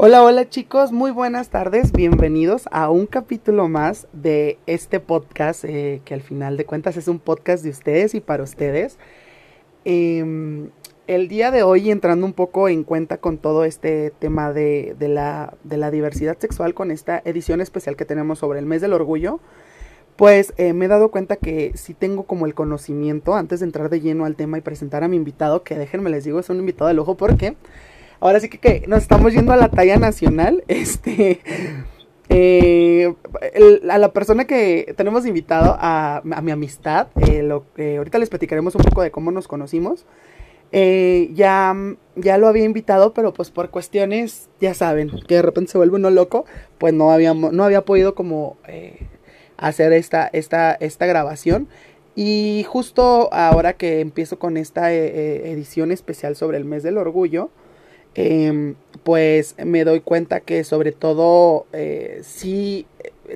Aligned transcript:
Hola, 0.00 0.22
hola 0.22 0.48
chicos, 0.48 0.92
muy 0.92 1.10
buenas 1.10 1.50
tardes, 1.50 1.90
bienvenidos 1.90 2.68
a 2.70 2.88
un 2.88 3.06
capítulo 3.06 3.68
más 3.68 4.06
de 4.12 4.56
este 4.66 5.00
podcast, 5.00 5.64
eh, 5.64 6.02
que 6.04 6.14
al 6.14 6.22
final 6.22 6.56
de 6.56 6.64
cuentas 6.64 6.96
es 6.96 7.08
un 7.08 7.18
podcast 7.18 7.64
de 7.64 7.70
ustedes 7.70 8.14
y 8.14 8.20
para 8.20 8.44
ustedes. 8.44 8.96
Em, 9.84 10.70
el 11.08 11.26
día 11.26 11.50
de 11.50 11.64
hoy, 11.64 11.90
entrando 11.90 12.26
un 12.26 12.32
poco 12.32 12.68
en 12.68 12.84
cuenta 12.84 13.16
con 13.16 13.38
todo 13.38 13.64
este 13.64 14.12
tema 14.20 14.52
de, 14.52 14.94
la, 15.00 15.90
diversidad 15.90 16.38
sexual, 16.38 16.74
con 16.74 16.92
esta 16.92 17.20
edición 17.24 17.60
especial 17.60 17.96
que 17.96 18.04
tenemos 18.04 18.38
sobre 18.38 18.60
el 18.60 18.66
mes 18.66 18.80
del 18.80 18.92
orgullo, 18.92 19.40
pues 20.14 20.54
eh, 20.58 20.74
me 20.74 20.84
he 20.84 20.88
dado 20.88 21.10
cuenta 21.10 21.34
que 21.34 21.72
sí 21.74 21.92
tengo 21.92 22.22
como 22.22 22.46
el 22.46 22.54
conocimiento, 22.54 23.34
antes 23.34 23.58
de 23.58 23.66
entrar 23.66 23.88
de 23.90 24.00
lleno 24.00 24.26
al 24.26 24.36
tema 24.36 24.58
y 24.58 24.60
presentar 24.60 25.02
a 25.02 25.08
mi 25.08 25.16
invitado, 25.16 25.64
que 25.64 25.76
déjenme 25.76 26.08
les 26.10 26.22
digo, 26.22 26.38
es 26.38 26.50
un 26.50 26.60
invitado 26.60 26.86
de 26.86 26.94
lujo 26.94 27.16
porque 27.16 27.56
ahora 28.20 28.40
sí 28.40 28.48
que, 28.48 28.84
nos 28.86 29.02
estamos 29.02 29.32
yendo 29.32 29.52
a 29.52 29.56
la 29.56 29.68
talla 29.68 29.96
nacional. 29.96 30.64
Este. 30.68 31.40
Eh, 32.30 33.14
a 33.88 33.96
la 33.98 34.12
persona 34.12 34.44
que 34.44 34.94
tenemos 34.96 35.24
invitado, 35.26 35.76
a, 35.78 36.20
mi 36.24 36.50
amistad, 36.50 37.08
eh, 37.26 37.42
lo, 37.42 37.64
ahorita 37.78 38.18
les 38.18 38.28
platicaremos 38.28 38.74
un 38.74 38.82
poco 38.82 39.02
de 39.02 39.10
cómo 39.10 39.30
nos 39.30 39.48
conocimos. 39.48 40.04
Eh, 40.70 41.30
ya, 41.32 41.74
ya 42.16 42.36
lo 42.36 42.46
había 42.46 42.64
invitado, 42.64 43.14
pero 43.14 43.32
pues 43.32 43.50
por 43.50 43.70
cuestiones, 43.70 44.50
ya 44.60 44.74
saben, 44.74 45.10
que 45.26 45.36
de 45.36 45.42
repente 45.42 45.72
se 45.72 45.78
vuelve 45.78 45.96
uno 45.96 46.10
loco, 46.10 46.44
pues 46.76 46.92
no, 46.92 47.10
habíamos, 47.10 47.52
no 47.54 47.64
había 47.64 47.86
podido 47.86 48.14
como 48.14 48.58
hacer 49.56 49.94
esta, 49.94 50.28
esta, 50.32 50.74
esta 50.74 51.06
grabación. 51.06 51.68
Y 52.14 52.66
justo 52.68 53.32
ahora 53.32 53.72
que 53.74 54.00
empiezo 54.00 54.38
con 54.38 54.58
esta 54.58 54.92
edición 54.92 55.92
especial 55.92 56.36
sobre 56.36 56.58
el 56.58 56.66
mes 56.66 56.82
del 56.82 56.98
orgullo, 56.98 57.50
Em, 58.20 58.74
pues 59.04 59.54
me 59.64 59.84
doy 59.84 60.00
cuenta 60.00 60.40
que 60.40 60.64
sobre 60.64 60.90
todo 60.90 61.66
eh, 61.72 62.18
sí 62.24 62.84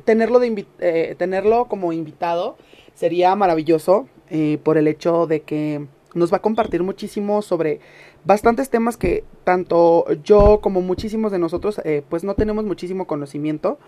tenerlo, 0.05 0.41
de 0.41 0.66
eh, 0.80 1.14
tenerlo 1.16 1.66
como 1.66 1.92
invitado 1.92 2.56
sería 2.92 3.33
maravilloso 3.36 4.08
eh, 4.28 4.58
por 4.64 4.78
el 4.78 4.88
hecho 4.88 5.28
de 5.28 5.42
que 5.42 5.86
nos 6.14 6.33
va 6.33 6.38
a 6.38 6.42
compartir 6.42 6.83
muchísimo 6.83 7.42
sobre 7.42 7.78
bastantes 8.25 8.70
temas 8.70 8.97
que 8.97 9.22
tanto 9.44 10.05
yo 10.25 10.58
como 10.60 10.80
muchísimos 10.80 11.30
de 11.30 11.38
nosotros 11.38 11.80
pues 12.08 12.25
no 12.25 12.34
tenemos 12.34 12.64
muchísimo 12.64 13.06
conocimiento 13.06 13.78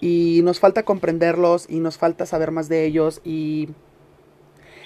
y 0.00 0.40
nos 0.42 0.58
falta 0.58 0.84
comprenderlos 0.84 1.66
y 1.68 1.80
nos 1.80 1.98
falta 1.98 2.24
saber 2.24 2.50
más 2.50 2.70
de 2.70 2.86
ellos 2.86 3.20
y 3.24 3.68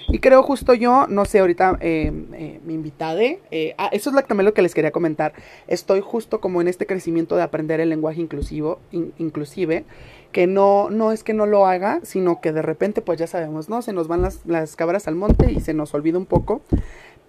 y 0.07 0.19
creo 0.19 0.43
justo 0.43 0.73
yo, 0.73 1.07
no 1.07 1.25
sé, 1.25 1.39
ahorita 1.39 1.77
eh, 1.81 2.11
eh, 2.33 2.59
me 2.65 2.73
invitade. 2.73 3.39
Eh, 3.51 3.73
ah, 3.77 3.89
eso 3.91 4.09
es 4.09 4.27
también 4.27 4.45
lo 4.45 4.53
que 4.53 4.61
les 4.61 4.73
quería 4.73 4.91
comentar. 4.91 5.33
Estoy 5.67 6.01
justo 6.01 6.39
como 6.39 6.61
en 6.61 6.67
este 6.67 6.85
crecimiento 6.85 7.35
de 7.35 7.43
aprender 7.43 7.79
el 7.79 7.89
lenguaje 7.89 8.21
inclusivo, 8.21 8.79
inclusive, 8.91 9.85
que 10.31 10.47
no, 10.47 10.89
no 10.89 11.11
es 11.11 11.23
que 11.23 11.33
no 11.33 11.45
lo 11.45 11.65
haga, 11.65 11.99
sino 12.03 12.41
que 12.41 12.51
de 12.51 12.61
repente, 12.61 13.01
pues 13.01 13.19
ya 13.19 13.27
sabemos, 13.27 13.69
¿no? 13.69 13.81
Se 13.81 13.93
nos 13.93 14.07
van 14.07 14.21
las, 14.21 14.45
las 14.45 14.75
cabras 14.75 15.07
al 15.07 15.15
monte 15.15 15.51
y 15.51 15.59
se 15.59 15.73
nos 15.73 15.93
olvida 15.93 16.17
un 16.17 16.25
poco. 16.25 16.61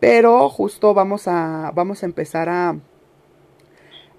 Pero 0.01 0.49
justo 0.51 0.93
vamos 0.93 1.27
a, 1.27 1.73
vamos 1.75 2.03
a 2.03 2.07
empezar 2.07 2.49
a, 2.51 2.77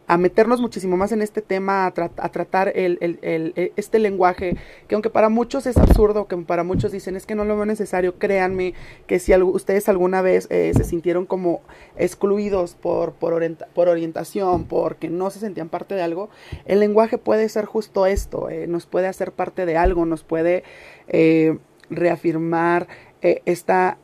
a 0.08 0.18
meternos 0.18 0.62
muchísimo 0.62 0.96
más 0.96 1.12
en 1.12 1.22
este 1.22 1.42
tema, 1.42 1.86
a, 1.86 1.92
tratar 1.92 2.72
el, 2.74 2.98
el, 3.02 3.72
este 3.76 4.00
lenguaje, 4.00 4.56
que 4.88 4.96
aunque 4.96 5.10
para 5.10 5.28
muchos 5.28 5.68
es 5.68 5.76
absurdo, 5.76 6.28
que 6.28 6.38
para 6.38 6.64
muchos 6.64 6.94
dicen 6.94 7.18
es 7.18 7.26
que 7.26 7.36
no 7.36 7.44
lo 7.44 7.58
veo 7.58 7.66
necesario, 7.66 8.18
créanme 8.18 8.74
que 9.06 9.20
si 9.20 9.36
ustedes 9.36 9.90
alguna 9.90 10.22
vez 10.22 10.48
eh, 10.50 10.72
se 10.76 10.86
sintieron 10.86 11.26
como 11.26 11.62
excluidos 11.98 12.76
por, 12.76 13.14
por, 13.14 13.34
orientación, 13.34 14.64
porque 14.64 15.10
no 15.10 15.30
se 15.30 15.40
sentían 15.40 15.68
parte 15.68 15.94
de 15.94 16.02
algo, 16.04 16.30
el 16.66 16.80
lenguaje 16.80 17.18
puede 17.18 17.50
ser 17.50 17.66
justo 17.66 18.06
esto, 18.06 18.50
eh, 18.50 18.66
nos 18.66 18.86
puede 18.86 19.08
hacer 19.08 19.34
parte 19.34 19.66
de 19.66 19.76
algo, 19.76 20.06
nos 20.06 20.24
puede 20.24 20.64
eh, 21.10 21.58
reafirmar 21.90 22.88
esta, 23.22 23.98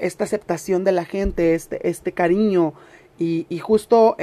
esta 0.00 0.24
aceptación 0.24 0.82
de 0.82 0.90
la 0.90 1.04
gente, 1.04 1.54
este, 1.54 1.88
este 1.88 2.10
cariño 2.10 2.74
y 3.18 3.58
justo 3.58 4.16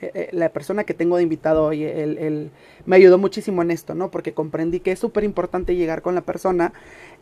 eh, 0.00 0.10
eh, 0.14 0.28
la 0.32 0.48
persona 0.48 0.84
que 0.84 0.94
tengo 0.94 1.16
de 1.16 1.22
invitado 1.22 1.64
hoy, 1.64 1.84
él, 1.84 2.50
me 2.86 2.96
ayudó 2.96 3.18
muchísimo 3.18 3.62
en 3.62 3.70
esto, 3.70 3.94
¿no? 3.94 4.10
Porque 4.10 4.32
comprendí 4.32 4.80
que 4.80 4.92
es 4.92 4.98
súper 4.98 5.24
importante 5.24 5.76
llegar 5.76 6.00
con 6.02 6.14
la 6.14 6.22
persona 6.22 6.72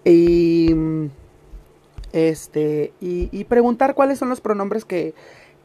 y, 0.04 0.74
este, 2.12 2.92
y, 3.00 3.44
preguntar 3.44 3.94
cuáles 3.94 4.18
son 4.18 4.28
los 4.28 4.40
pronombres 4.40 4.84
que, 4.84 5.14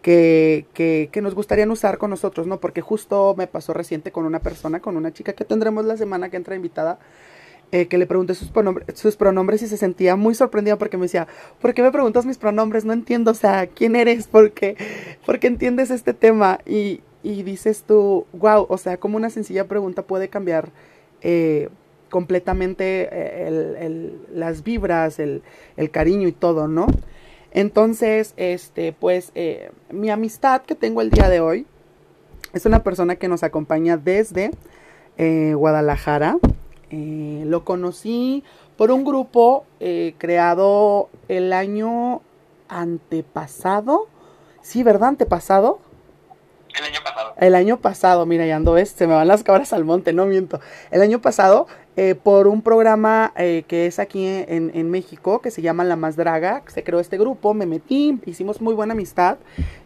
que, 0.02 0.66
que, 0.74 1.10
que, 1.12 1.22
nos 1.22 1.36
gustarían 1.36 1.70
usar 1.72 1.98
con 1.98 2.10
nosotros, 2.10 2.48
¿no? 2.48 2.60
Porque 2.60 2.82
justo 2.82 3.36
me 3.38 3.48
pasó 3.48 3.74
reciente 3.74 4.12
con 4.12 4.26
una 4.26 4.40
persona, 4.40 4.80
con 4.80 4.98
una 4.98 5.14
chica 5.14 5.34
que 5.34 5.46
tendremos 5.46 5.86
la 5.86 5.98
semana 5.98 6.30
que 6.30 6.38
entra 6.38 6.56
invitada, 6.56 7.00
eh, 7.74 7.88
que 7.88 7.98
le 7.98 8.06
pregunté 8.06 8.36
sus 8.36 8.50
pronombres, 8.50 9.00
sus 9.00 9.16
pronombres 9.16 9.64
y 9.64 9.68
se 9.68 9.78
sentía 9.78 10.16
muy 10.16 10.36
sorprendida 10.36 10.78
porque 10.78 10.96
me 10.96 11.06
decía, 11.06 11.28
¿por 11.60 11.74
qué 11.74 11.82
me 11.82 11.92
preguntas 11.92 12.24
mis 12.24 12.38
pronombres? 12.38 12.86
No 12.86 12.94
entiendo, 12.94 13.32
o 13.32 13.34
sea, 13.34 13.66
¿quién 13.66 13.96
eres? 13.96 14.28
¿Por 14.28 14.52
qué, 14.52 14.78
¿Por 15.26 15.40
qué 15.40 15.48
entiendes 15.48 15.90
este 15.90 16.14
tema? 16.14 16.60
Y, 16.68 17.02
y, 17.24 17.42
dices 17.42 17.84
tú, 17.88 18.28
wow, 18.34 18.68
o 18.70 18.78
sea, 18.78 18.98
como 18.98 19.18
una 19.18 19.32
sencilla 19.32 19.68
pregunta 19.68 20.04
puede 20.04 20.28
cambiar 20.28 20.70
eh, 21.22 21.70
completamente 22.12 23.10
eh, 23.12 23.48
el, 23.48 23.76
el, 23.78 24.20
las 24.32 24.64
vibras, 24.64 25.18
el, 25.18 25.42
el, 25.76 25.90
cariño 25.90 26.28
y 26.28 26.32
todo, 26.32 26.68
¿no? 26.68 26.86
Entonces, 27.54 28.36
este, 28.38 28.94
pues, 28.94 29.34
mi 29.90 30.12
amistad 30.12 30.62
que 30.62 30.76
tengo 30.76 31.02
el 31.02 31.10
día 31.10 31.28
de 31.28 31.40
hoy 31.40 31.66
es 32.54 32.68
una 32.68 32.84
persona 32.84 33.16
que 33.16 33.28
nos 33.28 33.42
acompaña 33.42 33.98
desde 33.98 34.52
Guadalajara. 35.18 36.38
Eh, 36.96 37.44
lo 37.48 37.66
conocí 37.66 38.44
por 38.78 38.92
un 38.92 39.04
grupo 39.04 39.66
eh, 39.80 40.14
creado 40.20 41.10
el 41.28 41.52
año 41.52 42.22
antepasado. 42.70 44.08
Sí, 44.62 44.84
¿verdad? 44.84 45.10
Antepasado. 45.10 45.80
El 46.78 46.84
año 46.86 47.00
pasado. 47.04 47.34
El 47.38 47.56
año 47.56 47.78
pasado, 47.80 48.26
mira, 48.28 48.46
ya 48.46 48.58
ando, 48.58 48.78
se 48.86 49.08
me 49.08 49.16
van 49.16 49.28
las 49.28 49.44
cabras 49.44 49.74
al 49.74 49.86
monte, 49.86 50.14
no 50.14 50.28
miento. 50.28 50.60
El 50.92 51.02
año 51.02 51.20
pasado, 51.20 51.66
eh, 51.96 52.14
por 52.14 52.46
un 52.46 52.62
programa 52.62 53.34
que 53.36 53.88
es 53.88 53.98
aquí 53.98 54.28
en, 54.28 54.72
en, 54.74 54.92
México, 54.92 55.40
que 55.40 55.50
se 55.50 55.64
llama 55.64 55.84
La 55.84 55.96
Más 55.96 56.16
Draga, 56.16 56.62
se 56.68 56.84
creó 56.84 57.00
este 57.00 57.18
grupo, 57.18 57.56
me 57.56 57.66
metí, 57.66 58.20
hicimos 58.26 58.62
muy 58.62 58.74
buena 58.76 58.94
amistad, 58.94 59.38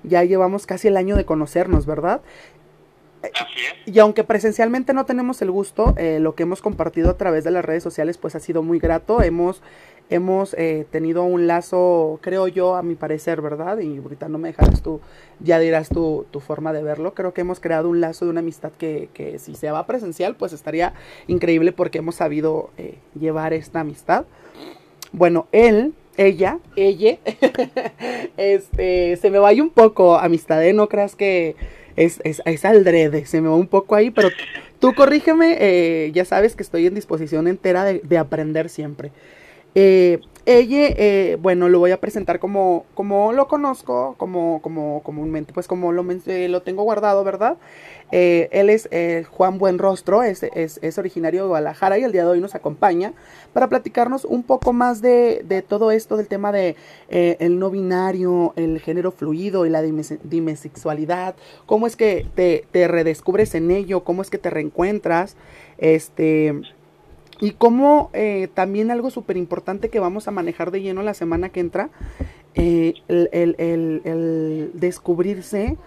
ya 0.03 0.23
llevamos 0.23 0.65
casi 0.65 0.87
el 0.89 0.97
año 0.97 1.15
de 1.15 1.25
conocernos, 1.25 1.85
¿verdad? 1.85 2.21
Y 3.85 3.99
aunque 3.99 4.23
presencialmente 4.23 4.93
no 4.93 5.05
tenemos 5.05 5.41
el 5.41 5.51
gusto, 5.51 5.93
eh, 5.97 6.19
lo 6.19 6.35
que 6.35 6.43
hemos 6.43 6.61
compartido 6.61 7.09
a 7.09 7.17
través 7.17 7.43
de 7.43 7.51
las 7.51 7.63
redes 7.63 7.83
sociales 7.83 8.17
pues 8.17 8.35
ha 8.35 8.39
sido 8.39 8.63
muy 8.63 8.79
grato. 8.79 9.21
Hemos, 9.21 9.61
hemos 10.09 10.53
eh, 10.55 10.85
tenido 10.91 11.23
un 11.23 11.47
lazo, 11.47 12.19
creo 12.21 12.47
yo, 12.47 12.75
a 12.75 12.83
mi 12.83 12.95
parecer, 12.95 13.41
¿verdad? 13.41 13.79
Y 13.79 13.97
ahorita 13.97 14.29
no 14.29 14.37
me 14.37 14.49
dejarás 14.49 14.81
tú, 14.81 14.99
ya 15.39 15.59
dirás 15.59 15.89
tu, 15.89 16.25
tu 16.31 16.39
forma 16.39 16.73
de 16.73 16.83
verlo. 16.83 17.13
Creo 17.13 17.33
que 17.33 17.41
hemos 17.41 17.59
creado 17.59 17.89
un 17.89 18.01
lazo 18.01 18.25
de 18.25 18.31
una 18.31 18.41
amistad 18.41 18.71
que, 18.77 19.09
si 19.39 19.55
se 19.55 19.71
va 19.71 19.85
presencial 19.85 20.35
pues 20.35 20.53
estaría 20.53 20.93
increíble 21.27 21.71
porque 21.71 21.99
hemos 21.99 22.15
sabido 22.15 22.71
eh, 22.77 22.97
llevar 23.19 23.53
esta 23.53 23.79
amistad. 23.79 24.25
Bueno, 25.11 25.47
él 25.51 25.93
ella, 26.17 26.59
ella, 26.75 27.19
este, 28.37 29.15
se 29.17 29.29
me 29.29 29.37
vaya 29.37 29.61
un 29.61 29.69
poco 29.69 30.17
amistad, 30.17 30.65
¿eh? 30.65 30.73
No 30.73 30.89
creas 30.89 31.15
que 31.15 31.55
es, 31.97 32.21
es, 32.23 32.41
es 32.45 32.63
aldrede, 32.63 33.25
se 33.25 33.41
me 33.41 33.49
va 33.49 33.55
un 33.55 33.67
poco 33.67 33.95
ahí, 33.95 34.11
pero 34.11 34.29
tú 34.79 34.93
corrígeme, 34.93 35.57
eh, 35.59 36.11
ya 36.13 36.23
sabes 36.23 36.55
que 36.55 36.63
estoy 36.63 36.87
en 36.87 36.95
disposición 36.95 37.47
entera 37.47 37.83
de, 37.83 37.99
de 38.03 38.17
aprender 38.17 38.69
siempre. 38.69 39.11
Eh, 39.75 40.19
ella, 40.47 40.95
eh, 40.95 41.37
bueno, 41.41 41.67
lo 41.67 41.79
voy 41.79 41.91
a 41.91 41.99
presentar 41.99 42.39
como, 42.39 42.85
como 42.93 43.33
lo 43.33 43.49
conozco, 43.49 44.15
como, 44.17 44.61
como 44.61 45.03
comúnmente, 45.03 45.51
pues 45.51 45.67
como 45.67 45.91
lo, 45.91 46.05
eh, 46.25 46.47
lo 46.47 46.61
tengo 46.61 46.83
guardado, 46.83 47.25
¿verdad? 47.25 47.57
Eh, 48.13 48.47
él 48.53 48.69
es 48.69 48.87
Juan 49.27 49.57
Buenrostro, 49.57 50.23
es, 50.23 50.43
es, 50.43 50.79
es, 50.81 50.97
originario 50.97 51.41
de 51.41 51.49
Guadalajara 51.49 51.97
y 51.97 52.05
el 52.05 52.13
día 52.13 52.23
de 52.23 52.29
hoy 52.29 52.39
nos 52.39 52.55
acompaña 52.55 53.11
para 53.51 53.67
platicarnos 53.67 54.23
un 54.23 54.43
poco 54.43 54.71
más 54.71 55.01
de, 55.01 55.43
de 55.43 55.61
todo 55.61 55.91
esto, 55.91 56.15
del 56.15 56.29
tema 56.29 56.53
de 56.53 56.77
el 57.09 57.59
no 57.59 57.69
binario, 57.69 58.53
el 58.55 58.79
género 58.79 59.11
fluido 59.11 59.65
y 59.65 59.69
la 59.69 59.81
dimesexualidad, 59.81 61.35
cómo 61.65 61.87
es 61.87 61.97
que 61.97 62.25
te, 62.35 62.65
te 62.71 62.87
redescubres 62.87 63.53
en 63.53 63.69
ello, 63.69 64.05
cómo 64.05 64.21
es 64.21 64.29
que 64.29 64.37
te 64.37 64.49
reencuentras, 64.49 65.35
este 65.77 66.61
y 67.39 67.51
como 67.51 68.09
eh, 68.13 68.47
también 68.53 68.91
algo 68.91 69.09
súper 69.09 69.37
importante 69.37 69.89
que 69.89 69.99
vamos 69.99 70.27
a 70.27 70.31
manejar 70.31 70.71
de 70.71 70.81
lleno 70.81 71.03
la 71.03 71.13
semana 71.13 71.49
que 71.49 71.59
entra, 71.59 71.89
eh, 72.55 72.95
el, 73.07 73.29
el, 73.31 73.55
el, 74.03 74.71
descubrirse, 74.73 75.77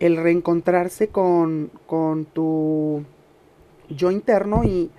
el 0.00 0.16
reencontrarse 0.16 1.08
con, 1.08 1.70
con 1.86 2.26
tu 2.26 3.04
yo 3.88 4.10
interno 4.10 4.64
y, 4.64 4.90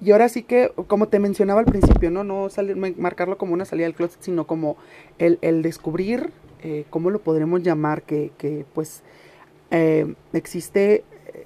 y 0.00 0.10
ahora 0.10 0.28
sí 0.28 0.42
que, 0.42 0.72
como 0.88 1.08
te 1.08 1.20
mencionaba 1.20 1.60
al 1.60 1.66
principio, 1.66 2.10
no, 2.10 2.24
no 2.24 2.50
salir, 2.50 2.76
marcarlo 2.76 3.38
como 3.38 3.54
una 3.54 3.64
salida 3.64 3.86
del 3.86 3.94
closet, 3.94 4.20
sino 4.20 4.46
como 4.46 4.76
el, 5.18 5.38
el 5.40 5.62
descubrir, 5.62 6.30
eh, 6.62 6.84
¿cómo 6.90 7.10
lo 7.10 7.20
podremos 7.20 7.62
llamar? 7.62 8.02
Que, 8.02 8.32
que 8.36 8.66
pues 8.74 9.02
eh, 9.70 10.14
existe 10.32 11.04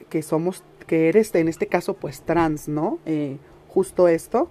que 0.09 0.23
somos, 0.23 0.65
que 0.87 1.09
eres 1.09 1.35
en 1.35 1.49
este 1.49 1.67
caso 1.67 1.95
pues 1.95 2.23
trans, 2.23 2.69
¿no? 2.69 2.99
Eh, 3.05 3.37
justo 3.79 4.09
esto, 4.09 4.51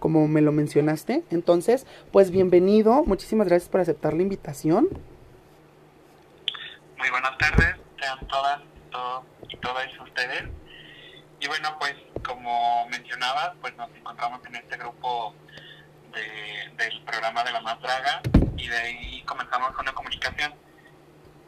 como 0.00 0.28
me 0.28 0.42
lo 0.42 0.52
mencionaste. 0.52 1.24
Entonces, 1.30 1.86
pues 2.12 2.30
bienvenido, 2.30 3.04
muchísimas 3.06 3.48
gracias 3.48 3.70
por 3.70 3.80
aceptar 3.80 4.12
la 4.12 4.20
invitación. 4.20 4.86
Muy 6.98 7.08
buenas 7.08 7.38
tardes, 7.38 7.74
sean 7.98 8.18
todas 8.28 8.60
y 9.48 9.56
todas 9.56 9.86
ustedes. 10.04 10.42
Y 11.40 11.48
bueno, 11.48 11.74
pues 11.78 11.94
como 12.22 12.86
mencionabas, 12.90 13.52
pues 13.62 13.74
nos 13.78 13.88
encontramos 13.96 14.44
en 14.44 14.56
este 14.56 14.76
grupo 14.76 15.34
del 16.12 17.02
programa 17.06 17.42
de 17.44 17.52
la 17.52 17.62
más 17.62 17.80
draga 17.80 18.20
y 18.58 18.68
de 18.68 18.76
ahí 18.76 19.22
comenzamos 19.22 19.70
la 19.86 19.92
comunicación. 19.94 20.52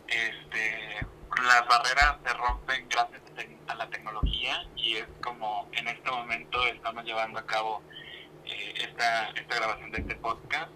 Este, 0.06 1.06
las 1.42 1.66
barreras 1.68 2.16
se 2.24 2.34
rompen 2.34 2.88
gracias 2.88 3.20
a 3.68 3.74
la 3.74 3.88
tecnología 3.88 4.66
y 4.76 4.96
es 4.96 5.06
como 5.22 5.68
en 5.72 5.88
este 5.88 6.10
momento 6.10 6.66
estamos 6.66 7.04
llevando 7.04 7.38
a 7.38 7.46
cabo 7.46 7.82
eh, 8.44 8.74
esta, 8.76 9.30
esta 9.30 9.56
grabación 9.56 9.90
de 9.90 9.98
este 9.98 10.14
podcast. 10.16 10.70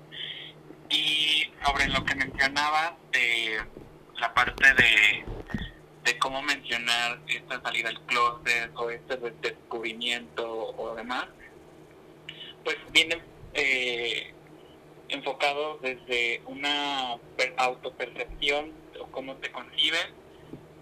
Y 0.90 1.50
sobre 1.64 1.88
lo 1.88 2.04
que 2.04 2.14
mencionabas 2.14 2.93
de 3.12 3.62
la 4.19 4.34
parte 4.34 4.75
de, 4.75 5.25
de 6.04 6.19
cómo 6.19 6.43
mencionar 6.43 7.19
esta 7.26 7.60
salida 7.62 7.88
del 7.88 8.00
closet 8.00 8.70
o 8.75 8.90
este 8.90 9.16
descubrimiento 9.40 10.46
o 10.76 10.94
demás, 10.94 11.26
pues 12.62 12.76
viene 12.90 13.22
eh, 13.54 14.34
enfocado 15.08 15.78
desde 15.78 16.43
una 16.46 17.16
autopercepción 17.56 18.72
o 19.00 19.06
cómo 19.06 19.37
te 19.37 19.50
concibes 19.50 20.08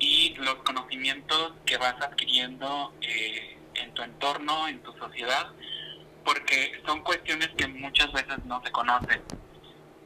y 0.01 0.35
los 0.37 0.57
conocimientos 0.57 1.53
que 1.65 1.77
vas 1.77 1.95
adquiriendo 2.01 2.93
eh, 3.03 3.57
en 3.75 3.93
tu 3.95 4.03
entorno, 4.03 4.67
en 4.67 4.83
tu 4.83 4.93
sociedad, 4.95 5.53
porque 6.25 6.73
son 6.87 7.03
cuestiones 7.03 7.51
que 7.57 7.69
muchas 7.69 8.11
veces 8.13 8.45
no 8.47 8.63
se 8.65 8.73
conocen. 8.73 9.23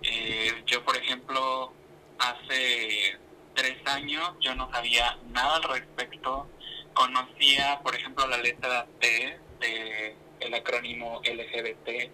Eh, 0.02 0.62
yo, 0.67 0.85
por 0.85 0.96
ejemplo, 0.96 1.73
hace 2.19 3.19
tres 3.55 3.76
años 3.87 4.32
yo 4.41 4.55
no 4.55 4.70
sabía 4.70 5.17
nada 5.31 5.56
al 5.56 5.62
respecto. 5.62 6.49
Conocía, 6.93 7.81
por 7.82 7.94
ejemplo, 7.94 8.26
la 8.26 8.38
letra 8.38 8.87
T 9.00 9.38
de 9.61 10.17
el 10.40 10.55
acrónimo 10.55 11.23
LGBT, 11.25 12.11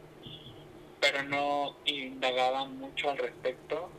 pero 1.01 1.23
no 1.25 1.77
indagaba 1.87 2.67
mucho 2.67 3.11
al 3.11 3.19
respecto. 3.19 3.91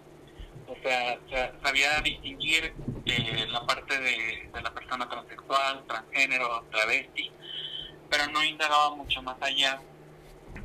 O 0.71 0.77
sea, 0.81 1.19
sabía 1.61 1.99
distinguir 1.99 2.73
eh, 3.05 3.45
la 3.49 3.65
parte 3.65 3.99
de, 3.99 4.49
de, 4.53 4.61
la 4.61 4.73
persona 4.73 5.09
transexual, 5.09 5.83
transgénero, 5.85 6.65
travesti, 6.71 7.29
pero 8.09 8.27
no 8.27 8.41
indagaba 8.41 8.95
mucho 8.95 9.21
más 9.21 9.35
allá, 9.41 9.81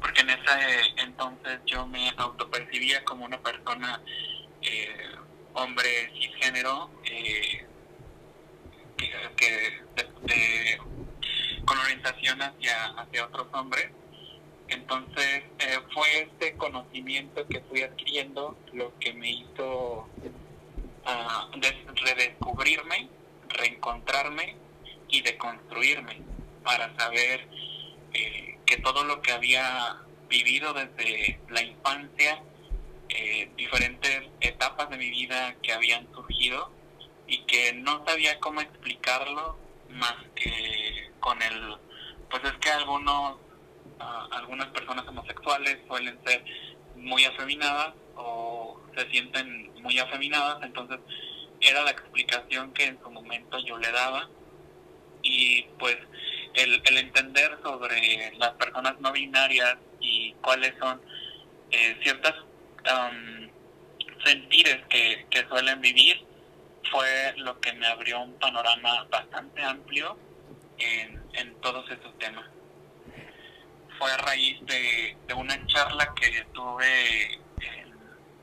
porque 0.00 0.20
en 0.20 0.30
ese 0.30 0.92
entonces 0.98 1.58
yo 1.66 1.86
me 1.88 2.08
autopercibía 2.16 3.04
como 3.04 3.24
una 3.24 3.38
persona 3.40 4.00
eh, 4.62 5.16
hombre 5.54 6.12
cisgénero 6.14 6.88
eh, 7.04 7.66
que, 9.36 10.78
con 11.64 11.78
orientación 11.78 12.42
hacia, 12.42 12.84
hacia 12.96 13.24
otros 13.24 13.48
hombres. 13.52 13.90
Entonces 14.68 15.44
eh, 15.58 15.78
fue 15.92 16.22
este 16.22 16.56
conocimiento 16.56 17.46
que 17.46 17.60
fui 17.60 17.82
adquiriendo 17.82 18.56
lo 18.72 18.98
que 18.98 19.12
me 19.12 19.30
hizo 19.30 20.08
uh, 21.06 21.60
redescubrirme, 22.04 23.08
reencontrarme 23.48 24.56
y 25.08 25.22
deconstruirme 25.22 26.20
para 26.64 26.94
saber 26.96 27.46
eh, 28.12 28.58
que 28.66 28.78
todo 28.78 29.04
lo 29.04 29.22
que 29.22 29.32
había 29.32 29.98
vivido 30.28 30.72
desde 30.74 31.38
la 31.48 31.62
infancia 31.62 32.42
eh, 33.08 33.48
diferentes 33.56 34.22
etapas 34.40 34.90
de 34.90 34.96
mi 34.96 35.10
vida 35.10 35.54
que 35.62 35.72
habían 35.72 36.12
surgido 36.12 36.72
y 37.28 37.44
que 37.44 37.72
no 37.72 38.04
sabía 38.04 38.40
cómo 38.40 38.60
explicarlo 38.60 39.56
más 39.90 40.16
que 40.34 41.12
con 41.20 41.40
el 41.40 41.76
pues 42.28 42.42
es 42.44 42.52
que 42.54 42.70
algunos 42.70 43.36
uh, 44.00 44.34
algunas 44.34 44.68
personas 44.68 45.06
homosexuales 45.06 45.78
suelen 45.86 46.18
ser 46.24 46.44
muy 46.96 47.24
afeminadas 47.24 47.94
o 48.16 48.80
se 48.96 49.10
sienten 49.10 49.72
muy 49.82 49.98
afeminadas 49.98 50.62
entonces 50.62 50.98
era 51.60 51.82
la 51.82 51.90
explicación 51.90 52.72
que 52.72 52.84
en 52.84 53.00
su 53.00 53.10
momento 53.10 53.58
yo 53.58 53.78
le 53.78 53.90
daba 53.90 54.28
y 55.22 55.62
pues 55.78 55.96
el, 56.54 56.82
el 56.84 56.98
entender 56.98 57.58
sobre 57.62 58.32
las 58.38 58.50
personas 58.52 58.98
no 59.00 59.12
binarias 59.12 59.76
y 60.00 60.32
cuáles 60.34 60.74
son 60.78 61.00
eh, 61.70 61.98
ciertas 62.02 62.34
um, 62.84 63.48
sentires 64.24 64.78
que, 64.88 65.26
que 65.30 65.46
suelen 65.48 65.80
vivir 65.80 66.24
fue 66.90 67.34
lo 67.38 67.60
que 67.60 67.72
me 67.72 67.86
abrió 67.86 68.20
un 68.20 68.34
panorama 68.34 69.04
bastante 69.10 69.62
amplio 69.62 70.16
en, 70.78 71.22
en 71.34 71.54
todos 71.60 71.90
estos 71.90 72.16
temas. 72.18 72.44
Fue 73.98 74.10
a 74.10 74.16
raíz 74.18 74.58
de, 74.66 75.16
una 75.34 75.66
charla 75.66 76.14
que 76.14 76.46
tuve 76.52 77.34
en 77.60 77.94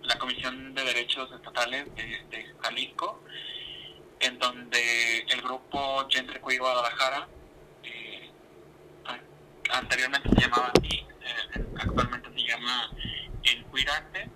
la 0.02 0.18
Comisión 0.18 0.74
de 0.74 0.84
Derechos 0.84 1.32
Estatales 1.32 1.94
de, 1.96 2.54
Jalisco, 2.62 3.24
en 4.20 4.40
donde 4.40 5.20
el 5.20 5.42
grupo 5.42 6.08
Gendre 6.10 6.42
Queer 6.42 6.60
Guadalajara, 6.60 7.28
eh, 7.84 8.32
anteriormente 9.72 10.30
se 10.30 10.42
llamaba 10.42 10.72
así, 10.76 10.98
eh, 10.98 11.66
actualmente 11.78 12.30
se 12.34 12.48
llama 12.48 12.90
el 13.44 13.66
Cuidarte, 13.66 14.30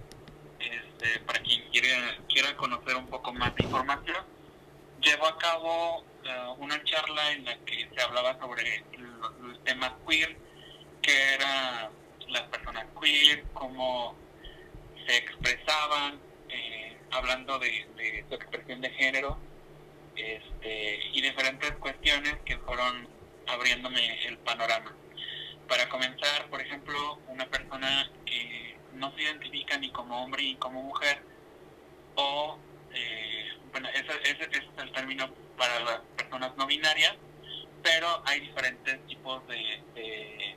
este, 0.60 1.19
para 1.22 1.40
quien 1.40 1.69
quiera, 1.72 2.18
quiera 2.28 2.56
conocer 2.58 2.96
un 2.96 3.08
poco 3.08 3.34
más 3.34 3.56
de 3.56 3.64
información, 3.64 4.25
llevó 5.02 5.28
a 5.28 5.38
cabo 5.38 6.00
uh, 6.02 6.54
una 6.60 6.84
charla 6.84 7.31
en 7.31 7.46
la 7.46 7.58
que 7.60 7.90
se 7.94 8.02
hablaba 8.02 8.38
sobre 8.40 8.84
los 9.42 9.64
temas 9.64 9.94
queer, 10.08 10.46
que 11.01 11.33
eran 11.33 11.89
las 12.29 12.44
personas 12.44 12.85
queer, 13.01 13.44
cómo 13.53 14.15
se 15.05 15.17
expresaban, 15.17 16.19
eh, 16.49 16.97
hablando 17.11 17.57
de, 17.59 17.88
de, 17.95 18.25
su 18.27 18.35
expresión 18.35 18.81
de 18.81 18.89
género, 18.91 19.38
este, 20.15 20.99
y 21.13 21.21
diferentes 21.21 21.71
cuestiones 21.73 22.35
que 22.45 22.57
fueron 22.59 23.07
abriéndome 23.47 24.27
el 24.27 24.37
panorama. 24.39 24.94
Para 25.68 25.87
comenzar, 25.89 26.49
por 26.49 26.61
ejemplo, 26.61 27.19
una 27.27 27.45
persona 27.47 28.09
que 28.25 28.77
no 28.94 29.13
se 29.16 29.23
identifica 29.23 29.77
ni 29.77 29.92
como 29.92 30.23
hombre 30.23 30.44
ni 30.44 30.56
como 30.56 30.81
mujer, 30.81 31.21
o, 32.16 32.57
eh, 32.94 33.49
bueno, 33.71 33.89
ese, 33.89 34.11
ese, 34.23 34.44
es 34.51 34.63
el 34.77 34.92
término 34.92 35.30
para 35.57 35.80
las 35.81 35.99
personas 36.16 36.56
no 36.57 36.66
binarias, 36.66 37.16
pero 37.83 38.21
hay 38.25 38.39
diferentes 38.42 39.06
tipos 39.07 39.47
de, 39.47 40.56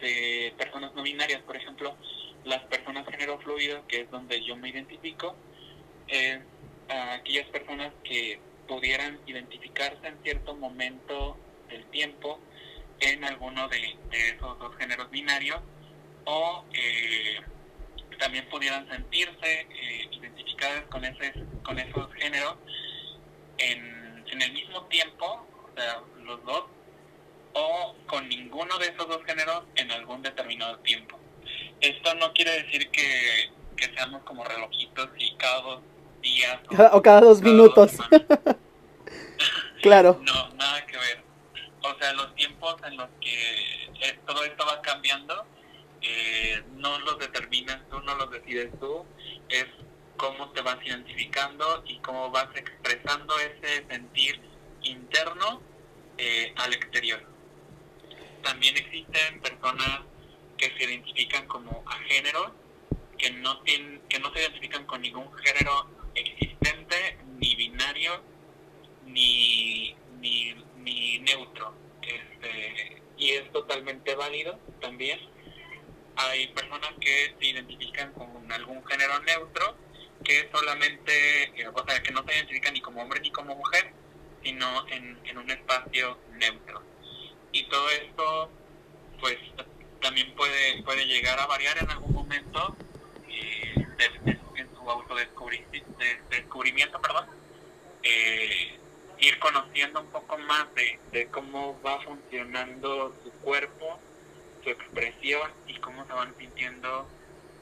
de 0.00 0.54
personas 0.56 0.94
no 0.94 1.02
binarias, 1.02 1.42
por 1.42 1.56
ejemplo, 1.56 1.96
las 2.44 2.62
personas 2.64 3.06
género 3.08 3.38
fluido, 3.40 3.86
que 3.88 4.02
es 4.02 4.10
donde 4.10 4.42
yo 4.44 4.56
me 4.56 4.68
identifico, 4.68 5.34
es 6.08 6.38
aquellas 6.88 7.46
personas 7.48 7.92
que 8.04 8.38
pudieran 8.68 9.18
identificarse 9.26 10.06
en 10.06 10.22
cierto 10.22 10.54
momento 10.54 11.36
del 11.68 11.84
tiempo 11.86 12.38
en 13.00 13.24
alguno 13.24 13.68
de, 13.68 13.96
de 14.10 14.28
esos 14.30 14.58
dos 14.58 14.76
géneros 14.76 15.10
binarios 15.10 15.60
o 16.24 16.64
eh, 16.72 17.40
también 18.18 18.48
pudieran 18.48 18.88
sentirse 18.88 19.60
eh, 19.60 20.08
identificadas 20.12 20.84
con 20.84 21.04
ese 21.04 21.32
con 21.62 21.78
esos 21.78 22.12
géneros 22.14 22.56
en, 23.58 24.24
en 24.30 24.42
el 24.42 24.52
mismo 24.52 24.82
tiempo, 24.86 25.46
o 25.64 25.70
sea, 25.76 26.02
los 26.22 26.44
dos, 26.44 26.64
o 27.58 27.96
con 28.06 28.28
ninguno 28.28 28.76
de 28.78 28.88
esos 28.88 29.08
dos 29.08 29.24
géneros 29.24 29.64
en 29.76 29.90
algún 29.90 30.20
determinado 30.20 30.78
tiempo. 30.80 31.18
Esto 31.80 32.14
no 32.16 32.32
quiere 32.34 32.62
decir 32.62 32.90
que, 32.90 33.50
que 33.76 33.86
seamos 33.94 34.22
como 34.24 34.44
relojitos 34.44 35.08
y 35.18 35.34
cada 35.36 35.62
dos 35.62 35.80
días 36.20 36.58
o, 36.70 36.82
o 36.96 37.02
cada 37.02 37.22
dos 37.22 37.38
cada 37.40 37.50
minutos. 37.50 37.96
Dos 37.96 38.08
claro. 39.82 40.20
No, 40.22 40.48
nada 40.54 40.84
que 40.86 40.98
ver. 40.98 41.24
O 41.82 41.98
sea, 41.98 42.12
los 42.12 42.34
tiempos 42.34 42.76
en 42.84 42.96
los 42.98 43.08
que 43.20 44.18
todo 44.26 44.44
esto 44.44 44.66
va 44.66 44.82
cambiando 44.82 45.46
eh, 46.02 46.62
no 46.74 46.98
los 47.00 47.18
determinas 47.18 47.80
tú, 47.88 48.00
no 48.00 48.16
los 48.16 48.30
decides 48.30 48.70
tú, 48.78 49.04
es 49.48 49.66
cómo 50.18 50.50
te 50.50 50.60
vas 50.60 50.76
identificando 50.84 51.82
y 51.86 51.98
cómo 52.00 52.30
vas 52.30 52.48
expresando 52.54 53.34
ese 53.38 53.86
sentir 53.88 54.40
interno 54.82 55.62
eh, 56.18 56.52
al 56.56 56.74
exterior. 56.74 57.35
También 58.46 58.76
existen 58.76 59.40
personas 59.40 60.02
que 60.56 60.66
se 60.66 60.84
identifican 60.84 61.48
como 61.48 61.82
a 61.84 61.98
género, 62.04 62.54
que 63.18 63.28
no, 63.32 63.60
tienen, 63.62 64.00
que 64.08 64.20
no 64.20 64.32
se 64.32 64.38
identifican 64.38 64.86
con 64.86 65.02
ningún 65.02 65.32
género 65.38 65.90
existente, 66.14 67.18
ni 67.40 67.56
binario, 67.56 68.22
ni, 69.04 69.96
ni, 70.20 70.54
ni 70.76 71.24
este, 72.02 73.02
y 73.18 73.30
es 73.30 73.50
totalmente 73.50 74.14
válido 74.14 74.60
también. 74.80 75.18
Hay 76.14 76.46
personas 76.46 76.92
que 77.00 77.34
se 77.40 77.46
identifican 77.46 78.12
con 78.12 78.52
algún 78.52 78.86
género 78.86 79.18
neutro, 79.24 79.76
que 80.22 80.48
solamente, 80.52 81.42
eh, 81.60 81.66
o 81.66 81.84
sea, 81.84 82.00
que 82.00 82.12
no 82.12 82.24
se 82.24 82.32
identifican 82.32 82.74
ni 82.74 82.80
como 82.80 83.02
hombre 83.02 83.18
ni 83.18 83.32
como 83.32 83.56
mujer, 83.56 83.92
sino 84.44 84.88
en, 84.88 85.18
en 85.24 85.36
un 85.36 85.50
espacio 85.50 86.16
neutro. 86.34 86.95
Y 87.56 87.64
todo 87.70 87.88
esto, 87.88 88.50
pues, 89.18 89.38
también 90.02 90.30
puede, 90.34 90.82
puede 90.82 91.06
llegar 91.06 91.40
a 91.40 91.46
variar 91.46 91.78
en 91.78 91.90
algún 91.90 92.12
momento 92.12 92.76
eh, 93.30 93.86
en 94.56 94.68
su 94.74 94.90
autodescubrimiento, 94.90 97.00
perdón, 97.00 97.24
eh, 98.02 98.78
ir 99.20 99.38
conociendo 99.38 100.02
un 100.02 100.08
poco 100.08 100.36
más 100.36 100.66
de, 100.74 101.00
de 101.12 101.28
cómo 101.28 101.80
va 101.80 101.98
funcionando 102.02 103.16
su 103.24 103.30
cuerpo, 103.40 103.98
su 104.62 104.68
expresión 104.68 105.50
y 105.66 105.78
cómo 105.78 106.06
se 106.06 106.12
van 106.12 106.34
sintiendo 106.38 107.08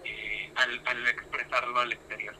eh, 0.02 0.50
al, 0.56 0.82
al 0.86 1.06
expresarlo 1.06 1.78
al 1.78 1.92
exterior. 1.92 2.34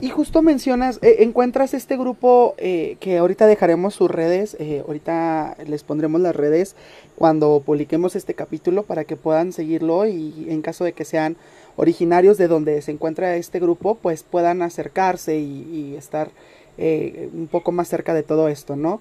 Y 0.00 0.08
justo 0.10 0.42
mencionas, 0.42 0.98
eh, 1.02 1.16
encuentras 1.20 1.74
este 1.74 1.96
grupo 1.96 2.54
eh, 2.56 2.96
que 3.00 3.18
ahorita 3.18 3.46
dejaremos 3.46 3.94
sus 3.94 4.10
redes, 4.10 4.56
eh, 4.58 4.82
ahorita 4.86 5.56
les 5.66 5.82
pondremos 5.84 6.20
las 6.20 6.34
redes 6.34 6.76
cuando 7.16 7.62
publiquemos 7.64 8.16
este 8.16 8.34
capítulo 8.34 8.84
para 8.84 9.04
que 9.04 9.16
puedan 9.16 9.52
seguirlo 9.52 10.06
y 10.06 10.46
en 10.48 10.62
caso 10.62 10.84
de 10.84 10.92
que 10.92 11.04
sean 11.04 11.36
originarios 11.76 12.38
de 12.38 12.48
donde 12.48 12.80
se 12.80 12.92
encuentra 12.92 13.36
este 13.36 13.60
grupo, 13.60 13.96
pues 13.96 14.22
puedan 14.22 14.62
acercarse 14.62 15.36
y, 15.38 15.94
estar 15.96 16.30
un 16.78 17.48
poco 17.50 17.72
más 17.72 17.88
cerca 17.88 18.12
de 18.12 18.22
todo 18.22 18.48
esto, 18.48 18.76
¿no? 18.76 19.00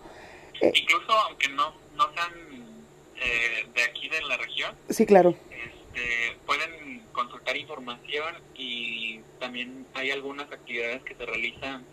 Incluso 0.62 1.12
aunque 1.28 1.50
no, 1.50 1.74
no 1.96 2.04
sean 2.14 2.32
de 3.74 3.84
aquí 3.84 4.08
de 4.08 4.22
la 4.24 4.38
región. 4.38 4.74
Sí, 4.90 5.06
claro. 5.06 5.36
Este, 5.96 6.38
pueden 6.46 7.04
consultar 7.12 7.56
información 7.56 8.36
y 8.56 9.22
también 9.46 9.86
hay 9.94 10.10
algunas 10.10 10.52
actividades 10.52 11.04
que 11.04 11.14
se 11.14 11.24
realizan 11.24 11.86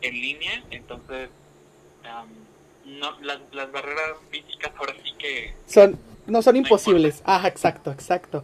en 0.00 0.14
línea, 0.14 0.64
entonces 0.70 1.28
no, 2.86 3.20
las, 3.20 3.40
las 3.52 3.70
barreras 3.70 4.16
físicas 4.30 4.72
ahora 4.78 4.94
sí 5.04 5.12
que... 5.18 5.54
Son, 5.66 5.98
no 6.26 6.40
son 6.40 6.56
imposibles, 6.56 7.22
ah, 7.26 7.46
exacto, 7.46 7.92
exacto. 7.92 8.42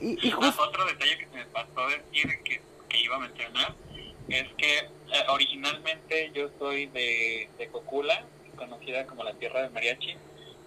Y, 0.00 0.28
y 0.28 0.32
Otro 0.32 0.86
detalle 0.86 1.18
que 1.18 1.26
se 1.26 1.36
me 1.36 1.44
pasó 1.44 1.88
decir 1.88 2.42
que, 2.42 2.62
que 2.88 3.00
iba 3.02 3.16
a 3.16 3.18
mencionar 3.18 3.74
es 4.28 4.48
que 4.56 4.78
eh, 4.78 5.24
originalmente 5.28 6.30
yo 6.32 6.48
soy 6.58 6.86
de, 6.86 7.50
de 7.58 7.68
Cocula, 7.68 8.24
conocida 8.56 9.06
como 9.06 9.24
la 9.24 9.34
tierra 9.34 9.60
de 9.60 9.68
mariachi, 9.68 10.16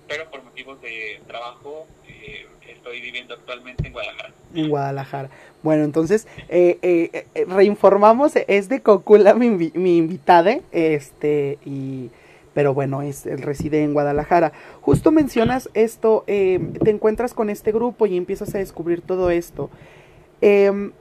pero 0.08 0.30
por 0.30 0.44
motivos 0.44 0.82
de 0.82 1.22
trabajo 1.28 1.88
eh, 2.08 2.46
estoy 2.68 3.02
viviendo 3.02 3.34
actualmente 3.34 3.88
en 3.88 3.94
Guadalajara. 3.94 4.34
En 4.54 4.70
Guadalajara. 4.70 5.30
Bueno, 5.64 5.86
entonces, 5.86 6.28
eh, 6.50 6.78
eh, 6.82 7.26
eh, 7.34 7.46
reinformamos, 7.46 8.34
es 8.36 8.70
de 8.70 8.82
Cocula 8.82 9.34
mi, 9.34 9.50
mi 9.50 9.98
invitada, 9.98 10.60
este, 10.72 11.58
y, 11.66 12.10
pero 12.54 12.74
bueno, 12.74 13.02
es, 13.02 13.26
él 13.26 13.42
reside 13.42 13.84
en 13.84 13.94
Guadalajara. 13.94 14.52
Justo 14.82 15.12
mencionas 15.12 15.70
esto, 15.74 16.24
te 16.28 16.90
encuentras 16.90 17.34
con 17.34 17.50
este 17.50 17.72
grupo 17.72 18.06
y 18.06 18.18
empiezas 18.18 18.54
a 18.54 18.58
descubrir 18.58 19.02
todo 19.02 19.30
esto. 19.30 19.70
Em, 20.42 20.92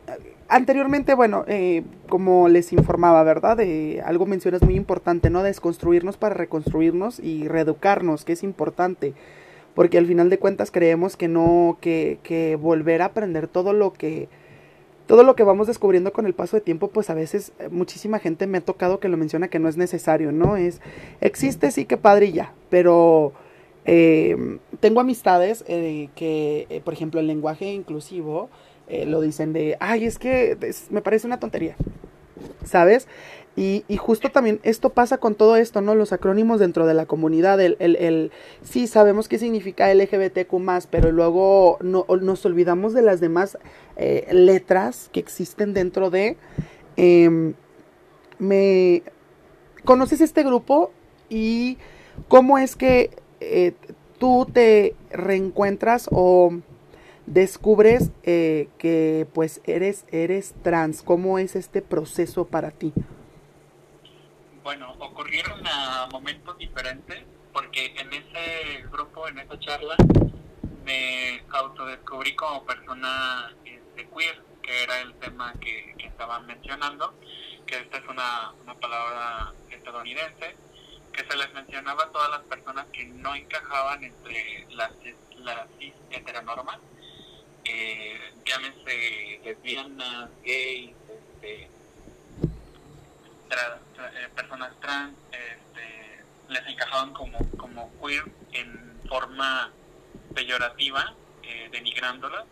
anteriormente, 0.54 1.14
bueno, 1.14 1.44
como 2.09 2.49
les 2.49 2.73
informaba, 2.73 3.23
¿verdad? 3.23 3.59
algo 4.04 4.26
mencionas 4.26 4.62
muy 4.62 4.75
importante, 4.75 5.30
¿no? 5.30 5.42
Desconstruirnos 5.42 6.16
para 6.16 6.35
reconstruirnos 6.35 7.18
y 7.18 7.49
reeducarnos, 7.49 8.25
que 8.25 8.32
es 8.32 8.42
importante 8.42 9.14
porque 9.75 9.99
al 9.99 10.06
final 10.06 10.30
de 10.30 10.38
cuentas 10.38 10.71
creemos 10.71 11.16
que 11.16 11.28
no, 11.28 11.78
que, 11.80 12.18
que 12.23 12.56
volver 12.56 13.02
a 13.02 13.06
aprender 13.06 13.49
todo 13.49 13.73
lo 13.73 13.92
que, 13.92 14.28
todo 15.06 15.23
lo 15.23 15.35
que 15.35 15.44
vamos 15.44 15.66
descubriendo 15.66 16.12
con 16.12 16.26
el 16.26 16.35
paso 16.35 16.56
de 16.56 16.61
tiempo, 16.61 16.88
pues 16.88 17.11
a 17.11 17.14
veces 17.14 17.52
eh, 17.59 17.68
muchísima 17.71 18.18
gente 18.18 18.47
me 18.47 18.59
ha 18.59 18.61
tocado 18.62 19.00
que 19.00 19.09
lo 19.09 19.16
menciona 19.16 19.49
que 19.49 19.59
no 19.59 19.68
es 19.68 19.76
necesario, 19.76 20.32
¿no? 20.32 20.56
Es, 20.56 20.80
existe 21.21 21.71
sí 21.71 21.85
que 21.85 21.97
padre 21.97 22.32
ya, 22.32 22.52
pero 22.68 23.32
eh, 23.85 24.59
tengo 24.80 25.00
amistades 25.00 25.64
eh, 25.68 26.09
que, 26.14 26.82
por 26.85 26.94
ejemplo, 26.94 27.21
el 27.21 27.26
lenguaje 27.26 27.73
inclusivo 27.73 28.50
lo 28.88 29.20
dicen 29.20 29.52
de, 29.52 29.76
ay, 29.80 30.04
es 30.04 30.18
que 30.18 30.56
me 30.90 31.00
parece 31.02 31.26
una 31.26 31.40
tontería, 31.40 31.76
¿sabes? 32.64 33.08
Y, 33.54 33.84
justo 33.98 34.30
también 34.30 34.60
esto 34.62 34.90
pasa 34.90 35.18
con 35.18 35.34
todo 35.34 35.56
esto, 35.56 35.82
¿no? 35.82 35.94
Los 35.94 36.14
acrónimos 36.14 36.58
dentro 36.58 36.86
de 36.86 36.94
la 36.94 37.04
comunidad, 37.04 37.60
el, 37.60 37.76
el, 37.80 38.32
sí 38.62 38.86
sabemos 38.86 39.28
qué 39.28 39.38
significa 39.38 39.92
LGBTQ 39.92 40.54
pero 40.90 41.12
luego 41.12 41.76
no, 41.82 42.06
nos 42.22 42.46
olvidamos 42.46 42.94
de 42.94 43.02
las 43.02 43.20
demás 43.20 43.58
eh, 43.96 44.26
letras 44.32 45.10
que 45.12 45.20
existen 45.20 45.74
dentro 45.74 46.10
de... 46.10 46.38
Eh, 46.96 47.52
me 48.38 49.02
conoces 49.84 50.20
este 50.20 50.42
grupo 50.42 50.90
y 51.28 51.78
cómo 52.28 52.58
es 52.58 52.74
que 52.74 53.10
eh, 53.40 53.72
tú 54.18 54.46
te 54.52 54.96
reencuentras 55.10 56.08
o 56.10 56.52
descubres 57.26 58.10
eh, 58.22 58.68
que 58.78 59.26
pues 59.32 59.60
eres 59.64 60.04
eres 60.10 60.54
trans. 60.62 61.02
Cómo 61.02 61.38
es 61.38 61.56
este 61.56 61.82
proceso 61.82 62.46
para 62.46 62.70
ti 62.70 62.92
bueno, 64.62 64.94
ocurrieron 65.00 65.66
a 65.66 66.08
momentos 66.10 66.56
diferentes, 66.56 67.24
porque 67.52 67.94
en 67.96 68.12
ese 68.12 68.82
grupo, 68.90 69.28
en 69.28 69.38
esa 69.38 69.58
charla, 69.58 69.96
me 70.84 71.42
autodescubrí 71.50 72.34
como 72.36 72.64
persona 72.64 73.52
este, 73.64 74.08
queer, 74.08 74.40
que 74.62 74.82
era 74.84 75.00
el 75.00 75.14
tema 75.14 75.52
que, 75.60 75.94
que 75.98 76.06
estaban 76.06 76.46
mencionando, 76.46 77.14
que 77.66 77.76
esta 77.78 77.98
es 77.98 78.08
una, 78.08 78.52
una 78.62 78.74
palabra 78.74 79.52
estadounidense, 79.70 80.56
que 81.12 81.24
se 81.24 81.36
les 81.36 81.52
mencionaba 81.52 82.04
a 82.04 82.10
todas 82.10 82.30
las 82.30 82.40
personas 82.42 82.86
que 82.92 83.04
no 83.04 83.34
encajaban 83.34 84.02
entre 84.04 84.66
las 84.70 84.92
la 85.38 85.66
cis 85.78 85.92
heteronorma, 86.10 86.78
eh, 87.64 88.33
llámense 88.45 89.40
lesbianas, 89.45 90.31
gays, 90.45 90.90
este, 91.09 91.62
eh, 93.52 94.28
personas 94.35 94.73
trans 94.81 95.14
este, 95.31 96.25
les 96.49 96.66
encajaban 96.66 97.12
como, 97.12 97.38
como 97.57 97.90
queer 98.00 98.25
en 98.52 99.00
forma 99.09 99.71
peyorativa, 100.35 101.14
eh, 101.42 101.69
denigrándolas, 101.71 102.45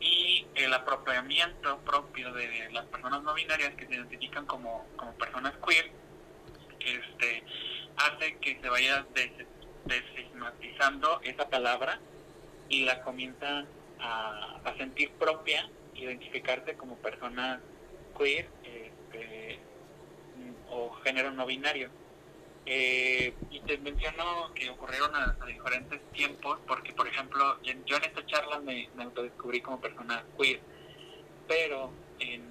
y 0.00 0.46
el 0.54 0.72
apropiamiento 0.72 1.78
propio 1.80 2.32
de 2.32 2.70
las 2.72 2.86
personas 2.86 3.22
no 3.22 3.34
binarias 3.34 3.74
que 3.74 3.86
se 3.86 3.94
identifican 3.94 4.46
como, 4.46 4.86
como 4.96 5.12
personas 5.12 5.52
queer 5.66 5.90
este, 6.80 7.44
hace 7.96 8.36
que 8.38 8.58
se 8.60 8.68
vaya 8.68 9.04
desestigmatizando 9.84 11.20
esa 11.22 11.48
palabra 11.48 11.98
y 12.68 12.84
la 12.84 13.02
comienza 13.02 13.66
a, 14.02 14.74
sentir 14.78 15.10
propia, 15.12 15.68
identificarse 15.94 16.74
como 16.76 16.96
persona 16.96 17.60
queer 18.16 18.48
o 20.70 20.90
género 21.04 21.30
no 21.32 21.46
binario. 21.46 21.90
Eh, 22.66 23.32
y 23.50 23.60
te 23.60 23.78
menciono 23.78 24.52
que 24.54 24.70
ocurrieron 24.70 25.14
a, 25.14 25.36
diferentes 25.46 26.00
tiempos, 26.12 26.58
porque 26.66 26.92
por 26.92 27.08
ejemplo, 27.08 27.58
yo 27.62 27.96
en 27.96 28.04
esta 28.04 28.24
charla 28.26 28.60
me, 28.60 28.88
me 28.96 29.04
autodescubrí 29.04 29.60
como 29.60 29.80
persona 29.80 30.24
queer, 30.38 30.60
pero 31.48 31.90
en 32.20 32.42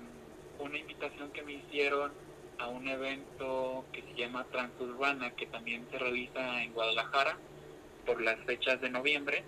una 0.60 0.78
invitación 0.78 1.32
que 1.32 1.42
me 1.44 1.54
hicieron 1.54 2.12
a 2.58 2.68
un 2.68 2.88
evento 2.88 3.86
que 3.94 4.02
se 4.02 4.14
llama 4.16 4.46
Transurbana, 4.52 5.32
que 5.32 5.46
también 5.46 5.88
se 5.90 5.98
realiza 5.98 6.62
en 6.62 6.74
Guadalajara 6.74 7.38
por 8.06 8.22
las 8.22 8.38
fechas 8.46 8.82
de 8.82 8.90
noviembre. 8.90 9.44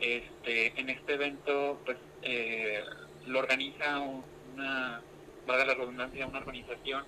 Este, 0.00 0.78
en 0.78 0.90
este 0.90 1.14
evento, 1.14 1.80
pues, 1.84 1.98
eh, 2.22 2.82
lo 3.26 3.38
organiza 3.38 4.00
una, 4.00 5.02
valga 5.46 5.64
la 5.66 5.74
redundancia, 5.74 6.26
una 6.26 6.38
organización 6.38 7.04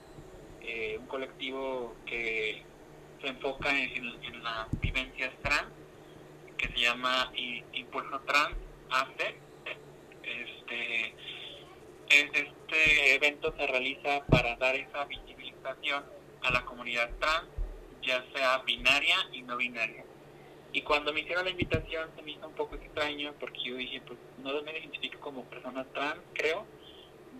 eh, 0.69 0.97
un 0.99 1.07
colectivo 1.07 1.95
que 2.07 2.61
se 3.21 3.29
enfoca 3.29 3.71
en, 3.71 4.43
las 4.43 4.69
vivencias 4.81 5.33
trans, 5.41 5.71
que 6.59 6.67
se 6.67 6.79
llama 6.81 7.31
Impulso 7.73 8.21
Trans 8.27 8.57
ACE. 8.91 9.37
Este, 10.25 11.15
este 12.09 13.15
evento 13.15 13.55
se 13.57 13.67
realiza 13.69 14.27
para 14.27 14.57
dar 14.57 14.75
esa 14.75 15.05
visibilización 15.05 16.05
a 16.43 16.51
la 16.51 16.65
comunidad 16.65 17.11
trans, 17.21 17.47
ya 18.03 18.25
sea 18.35 18.59
binaria 18.59 19.17
y 19.33 19.43
no 19.43 19.57
binaria. 19.57 20.06
Y 20.77 20.83
cuando 20.83 21.11
me 21.11 21.21
hicieron 21.21 21.47
la 21.47 21.51
invitación 21.53 22.11
se 22.15 22.21
me 22.21 22.33
hizo 22.33 22.47
un 22.47 22.53
poco 22.53 22.75
extraño 22.75 23.33
porque 23.41 23.63
yo 23.65 23.77
dije, 23.77 24.03
pues 24.03 24.19
no 24.43 24.61
me 24.61 24.79
identifico 24.79 25.19
como 25.21 25.43
persona 25.45 25.87
trans, 25.95 26.21
creo, 26.35 26.67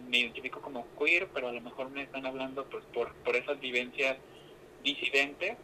me 0.09 0.21
identifico 0.21 0.63
como 0.63 0.87
queer, 0.99 1.29
pero 1.35 1.49
a 1.49 1.53
lo 1.53 1.61
mejor 1.61 1.91
me 1.91 2.05
están 2.05 2.25
hablando 2.25 2.65
pues 2.65 2.83
por, 2.95 3.13
por 3.17 3.37
esas 3.37 3.61
vivencias 3.61 4.17
disidentes. 4.83 5.59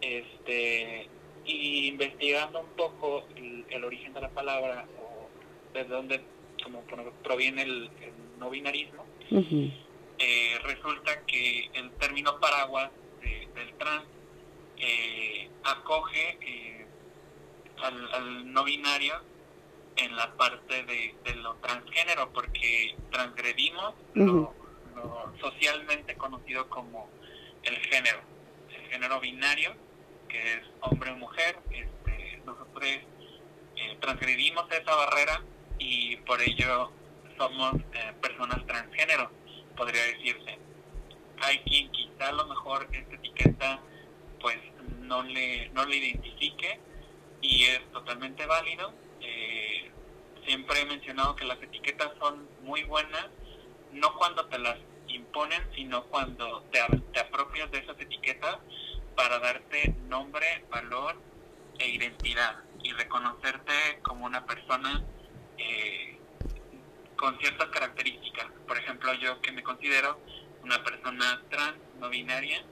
Este, 0.00 1.08
Y 1.44 1.88
investigando 1.88 2.60
un 2.60 2.74
poco 2.74 3.26
el, 3.36 3.84
origen 3.84 4.14
de 4.14 4.22
la 4.22 4.30
palabra 4.30 4.86
o 4.98 5.28
de 5.74 5.84
dónde 5.84 6.22
como 6.64 6.80
proviene 7.22 7.62
el, 7.64 7.90
no 8.38 8.48
binarismo, 8.48 9.04
eh, 9.30 10.58
resulta 10.62 11.26
que 11.26 11.68
el 11.74 11.90
término 11.98 12.40
paraguas 12.40 12.90
del 13.20 13.74
trans 13.74 14.04
eh, 14.78 15.50
acoge 15.64 16.38
eh, 16.40 16.79
al, 17.82 18.52
no 18.52 18.64
binario 18.64 19.14
en 19.96 20.16
la 20.16 20.32
parte 20.36 20.84
de, 20.84 21.34
lo 21.36 21.54
transgénero, 21.56 22.32
porque 22.32 22.96
transgredimos 23.10 23.94
lo, 24.14 24.54
socialmente 25.40 26.14
conocido 26.16 26.68
como 26.68 27.08
el 27.62 27.76
género, 27.76 28.20
el 28.70 28.90
género 28.90 29.20
binario, 29.20 29.74
que 30.28 30.54
es 30.54 30.62
hombre 30.80 31.10
o 31.10 31.16
mujer. 31.16 31.58
Este, 31.70 32.42
nosotros 32.44 32.84
eh, 32.84 33.96
transgredimos 34.00 34.70
esa 34.70 34.94
barrera 34.94 35.42
y 35.78 36.16
por 36.18 36.40
ello 36.40 36.92
somos 37.36 37.74
eh, 37.94 38.12
personas 38.20 38.64
transgénero, 38.66 39.30
podría 39.76 40.02
decirse. 40.04 40.58
Hay 41.42 41.58
quien 41.60 41.90
quizá 41.90 42.28
a 42.28 42.32
lo 42.32 42.46
mejor 42.46 42.86
esta 42.92 43.14
etiqueta 43.14 43.80
pues 44.40 44.58
no 45.00 45.22
le, 45.22 45.68
no 45.70 45.84
le 45.84 45.96
identifique 45.96 46.80
y 47.40 47.64
es 47.64 47.80
totalmente 47.92 48.46
válido. 48.46 48.92
Eh, 49.20 49.90
siempre 50.44 50.80
he 50.80 50.84
mencionado 50.86 51.36
que 51.36 51.44
las 51.44 51.62
etiquetas 51.62 52.10
son 52.18 52.48
muy 52.62 52.84
buenas, 52.84 53.26
no 53.92 54.14
cuando 54.16 54.46
te 54.46 54.58
las 54.58 54.78
imponen, 55.08 55.62
sino 55.74 56.04
cuando 56.04 56.62
te, 56.70 56.80
apropias 57.20 57.70
de 57.70 57.78
esas 57.78 57.98
etiquetas 58.00 58.58
para 59.16 59.38
darte 59.38 59.94
nombre, 60.08 60.64
valor 60.70 61.16
e 61.78 61.88
identidad 61.88 62.56
y 62.82 62.92
reconocerte 62.92 64.00
como 64.02 64.26
una 64.26 64.44
persona 64.46 65.02
eh, 65.58 66.18
con 67.16 67.38
ciertas 67.38 67.68
características. 67.68 68.46
Por 68.66 68.78
ejemplo, 68.78 69.12
yo 69.14 69.40
que 69.40 69.52
me 69.52 69.62
considero 69.62 70.18
una 70.62 70.82
persona 70.82 71.42
trans, 71.50 71.76
no 71.98 72.08
binaria, 72.08 72.64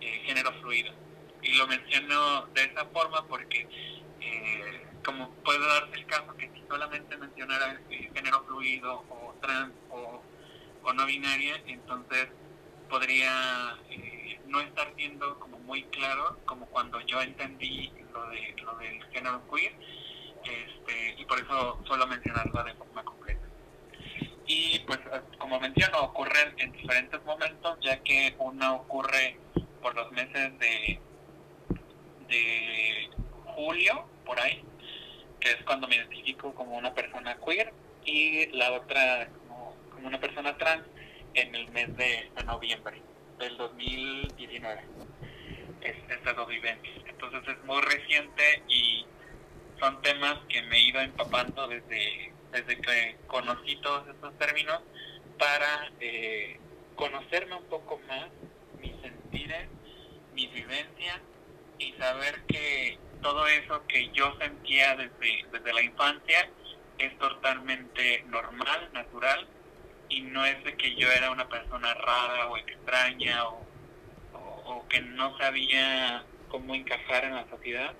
eh, 0.00 0.22
género 0.24 0.52
fluido. 0.60 0.92
Y 1.42 1.56
lo 1.56 1.66
menciono 1.66 2.46
de 2.54 2.64
esa 2.64 2.86
forma 2.86 3.26
porque, 3.26 3.68
eh, 4.24 4.86
como 5.04 5.30
puede 5.44 5.66
darse 5.66 5.94
el 5.96 6.06
caso 6.06 6.34
que 6.36 6.50
si 6.50 6.62
solamente 6.68 7.16
mencionara 7.16 7.80
género 7.88 8.44
fluido 8.44 9.04
o 9.10 9.34
trans 9.40 9.72
o, 9.90 10.22
no 10.92 11.06
binaria, 11.06 11.60
entonces 11.66 12.28
podría 12.88 13.76
no 14.46 14.60
estar 14.60 14.92
siendo 14.96 15.38
como 15.40 15.58
muy 15.60 15.82
claro 15.84 16.38
como 16.44 16.66
cuando 16.66 17.00
yo 17.00 17.20
entendí 17.20 17.90
lo, 18.12 18.28
de, 18.28 18.54
lo 18.62 18.76
del 18.76 19.02
género 19.06 19.42
queer 19.50 19.74
este, 20.44 21.14
y 21.18 21.24
por 21.24 21.40
eso 21.40 21.80
suelo 21.84 22.06
mencionarlo 22.06 22.62
de 22.62 22.74
forma 22.74 23.02
completa. 23.02 23.46
Y 24.46 24.78
pues 24.80 24.98
como 25.38 25.58
menciono, 25.58 26.00
ocurren 26.00 26.54
en 26.58 26.72
diferentes 26.72 27.24
momentos, 27.24 27.78
ya 27.80 28.02
que 28.02 28.34
una 28.38 28.74
ocurre 28.74 29.38
por 29.80 29.94
los 29.94 30.10
meses 30.12 30.58
de, 30.58 31.00
de 32.28 33.10
julio, 33.54 34.06
por 34.24 34.40
ahí, 34.40 34.62
que 35.40 35.50
es 35.50 35.62
cuando 35.64 35.88
me 35.88 35.96
identifico 35.96 36.54
como 36.54 36.76
una 36.76 36.94
persona 36.94 37.36
queer, 37.44 37.72
y 38.04 38.46
la 38.52 38.72
otra 38.72 39.28
como, 39.48 39.74
una 40.04 40.20
persona 40.20 40.56
trans 40.58 40.84
en 41.34 41.54
el 41.54 41.68
mes 41.70 41.96
de, 41.96 42.30
noviembre 42.44 43.00
del 43.38 43.56
2019. 43.56 44.82
Es, 45.80 45.96
estas 46.10 46.36
dos 46.36 46.48
vivencias. 46.48 46.94
Entonces 47.08 47.42
es 47.48 47.64
muy 47.64 47.80
reciente 47.82 48.62
y 48.68 49.06
son 49.80 50.00
temas 50.02 50.38
que 50.48 50.62
me 50.62 50.76
he 50.76 50.80
ido 50.88 51.00
empapando 51.00 51.66
desde, 51.68 52.32
desde 52.52 52.80
que 52.80 53.16
conocí 53.26 53.76
todos 53.76 54.06
estos 54.08 54.36
términos 54.38 54.80
para 55.38 55.90
eh, 56.00 56.58
conocerme 56.94 57.56
un 57.56 57.64
poco 57.64 58.00
más, 58.06 58.28
mis 58.80 58.94
sentires, 59.00 59.68
mi 60.34 60.46
vivencia 60.48 61.20
y 61.78 61.92
saber 61.94 62.42
que 62.46 62.98
todo 63.24 63.46
eso 63.46 63.82
que 63.88 64.10
yo 64.10 64.36
sentía 64.38 64.94
desde, 64.96 65.46
desde 65.50 65.72
la 65.72 65.82
infancia 65.82 66.46
es 66.98 67.18
totalmente 67.18 68.22
normal, 68.28 68.90
natural 68.92 69.48
y 70.10 70.20
no 70.20 70.44
es 70.44 70.62
de 70.62 70.76
que 70.76 70.94
yo 70.94 71.10
era 71.10 71.30
una 71.30 71.48
persona 71.48 71.94
rara 71.94 72.48
o 72.50 72.58
extraña 72.58 73.48
o, 73.48 73.66
o 74.34 74.86
que 74.88 75.00
no 75.00 75.36
sabía 75.38 76.22
cómo 76.48 76.74
encajar 76.74 77.24
en 77.24 77.34
la 77.34 77.48
sociedad, 77.48 77.94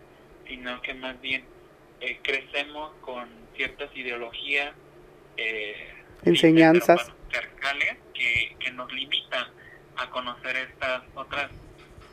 sino 0.46 0.82
que 0.82 0.92
más 0.92 1.18
bien 1.22 1.42
eh, 2.00 2.18
crecemos 2.22 2.92
con 3.00 3.26
ciertas 3.56 3.88
ideologías, 3.96 4.74
eh, 5.38 5.94
enseñanzas 6.22 7.12
que, 8.12 8.56
que 8.60 8.70
nos 8.72 8.92
limitan 8.92 9.46
a 9.96 10.10
conocer 10.10 10.56
estas 10.56 11.02
otras 11.14 11.50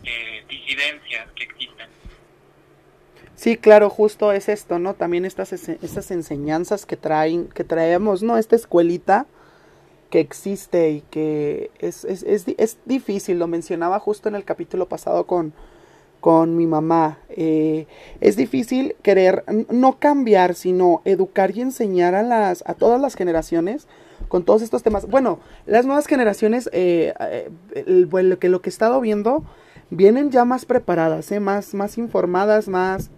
eh, 0.05 0.45
disidencias 0.47 1.29
que 1.33 1.43
existen. 1.43 1.89
Sí, 3.41 3.57
claro, 3.57 3.89
justo 3.89 4.31
es 4.31 4.49
esto, 4.49 4.77
¿no? 4.77 4.93
También 4.93 5.25
estas, 5.25 5.51
estas 5.51 6.11
enseñanzas 6.11 6.85
que 6.85 6.95
traen, 6.95 7.47
que 7.47 7.63
traemos, 7.63 8.21
¿no? 8.21 8.37
Esta 8.37 8.55
escuelita 8.55 9.25
que 10.11 10.19
existe 10.19 10.91
y 10.91 11.01
que 11.09 11.71
es, 11.79 12.05
es, 12.05 12.21
es, 12.21 12.45
es 12.59 12.77
difícil, 12.85 13.39
lo 13.39 13.47
mencionaba 13.47 13.97
justo 13.97 14.29
en 14.29 14.35
el 14.35 14.43
capítulo 14.43 14.87
pasado 14.87 15.25
con, 15.25 15.53
con 16.19 16.55
mi 16.55 16.67
mamá. 16.67 17.17
Eh, 17.29 17.87
es 18.19 18.35
difícil 18.35 18.95
querer 19.01 19.43
no 19.71 19.97
cambiar, 19.97 20.53
sino 20.53 21.01
educar 21.03 21.49
y 21.57 21.61
enseñar 21.61 22.13
a 22.13 22.21
las 22.21 22.63
a 22.67 22.75
todas 22.75 23.01
las 23.01 23.15
generaciones 23.15 23.87
con 24.27 24.45
todos 24.45 24.61
estos 24.61 24.83
temas. 24.83 25.07
Bueno, 25.07 25.39
las 25.65 25.87
nuevas 25.87 26.05
generaciones, 26.05 26.69
eh, 26.73 27.15
eh 27.19 27.85
lo, 27.87 28.37
que, 28.37 28.49
lo 28.49 28.61
que 28.61 28.69
he 28.69 28.73
estado 28.73 29.01
viendo, 29.01 29.43
vienen 29.89 30.29
ya 30.29 30.45
más 30.45 30.65
preparadas, 30.65 31.31
eh, 31.31 31.39
más, 31.39 31.73
más 31.73 31.97
informadas, 31.97 32.67
más, 32.67 33.09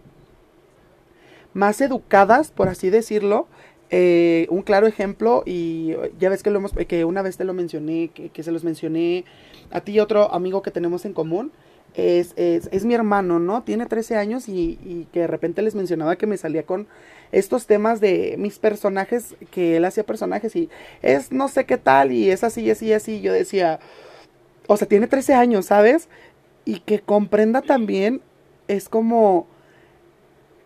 más 1.54 1.82
educadas, 1.82 2.52
por 2.52 2.68
así 2.68 2.90
decirlo. 2.90 3.48
un 3.92 4.64
claro 4.64 4.88
ejemplo, 4.88 5.44
y 5.46 5.94
ya 6.20 6.30
ves 6.30 6.44
que, 6.44 6.50
lo 6.50 6.60
hemos, 6.60 6.74
que 6.74 7.06
una 7.06 7.22
vez 7.22 7.38
te 7.38 7.44
lo 7.44 7.54
mencioné, 7.54 8.10
que, 8.10 8.44
se 8.44 8.52
los 8.52 8.64
mencioné 8.64 9.26
a 9.72 9.82
ti 9.82 9.94
y 9.94 10.00
otro 10.00 10.34
amigo 10.34 10.62
que 10.62 10.72
tenemos 10.72 11.06
en 11.06 11.14
común, 11.14 11.52
es, 11.96 12.34
es, 12.38 12.70
es, 12.72 12.86
mi 12.86 12.96
hermano, 12.96 13.38
¿no? 13.38 13.62
Tiene 13.62 13.86
13 13.86 14.18
años 14.18 14.50
y, 14.50 14.80
y, 14.84 15.08
que 15.14 15.22
de 15.22 15.28
repente 15.28 15.62
les 15.62 15.76
mencionaba 15.76 16.16
que 16.16 16.26
me 16.26 16.38
salía 16.38 16.64
con 16.64 16.88
estos 17.32 17.66
temas 17.66 18.00
de 18.00 18.36
mis 18.38 18.60
personajes, 18.60 19.36
que 19.52 19.78
él 19.78 19.86
hacía 19.86 20.04
personajes 20.06 20.56
y 20.56 20.70
es 21.02 21.32
no 21.32 21.48
sé 21.48 21.66
qué 21.66 21.78
tal 21.78 22.12
y 22.12 22.30
es 22.30 22.44
así, 22.44 22.70
así, 22.70 22.94
así. 22.94 23.22
Yo 23.22 23.34
decía, 23.34 23.80
o 24.68 24.78
sea, 24.78 24.88
tiene 24.88 25.08
13 25.08 25.34
años, 25.34 25.66
¿sabes? 25.66 26.08
Y 26.64 26.80
que 26.80 27.00
comprenda 27.00 27.62
también 27.62 28.22
es 28.68 28.88
como, 28.88 29.48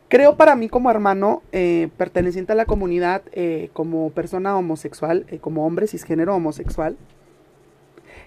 creo 0.07 0.37
para 0.37 0.55
mí 0.55 0.69
como 0.69 0.91
hermano, 0.91 1.41
eh, 1.51 1.89
perteneciente 1.97 2.53
a 2.53 2.55
la 2.55 2.65
comunidad, 2.65 3.21
eh, 3.31 3.69
como 3.73 4.09
persona 4.11 4.57
homosexual, 4.57 5.25
eh, 5.29 5.39
como 5.39 5.65
hombre 5.65 5.87
cisgénero 5.87 6.35
homosexual, 6.35 6.97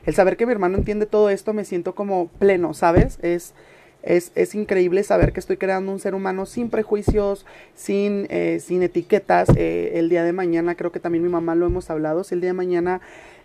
el 0.07 0.15
saber 0.15 0.37
que 0.37 0.47
mi 0.47 0.53
hermano 0.53 0.79
entiende 0.79 1.07
todo 1.07 1.31
esto 1.31 1.53
me 1.53 1.65
siento 1.65 1.95
como 1.95 2.29
pleno, 2.39 2.75
¿sabes? 2.75 3.19
Es, 3.23 3.55
es, 4.03 4.33
es 4.35 4.55
increíble 4.55 5.03
saber 5.03 5.33
que 5.33 5.41
estoy 5.41 5.57
creando 5.57 5.93
un 5.93 5.99
ser 5.99 6.15
humano 6.15 6.47
sin 6.47 6.71
prejuicios, 6.71 7.45
sin, 7.75 8.27
eh, 8.31 8.61
sin 8.61 8.83
etiquetas. 8.83 9.51
Eh, 9.57 9.93
el 9.95 10.09
día 10.09 10.25
de 10.25 10.33
mañana, 10.33 10.75
creo 10.75 10.91
que 10.91 11.01
también 11.01 11.23
mi 11.23 11.29
mamá 11.29 11.55
lo 11.55 11.67
hemos 11.67 11.91
hablado, 11.91 12.25
si 12.25 12.35
el 12.35 12.41
día 12.41 12.51
de 12.51 12.55
mañana 12.55 13.01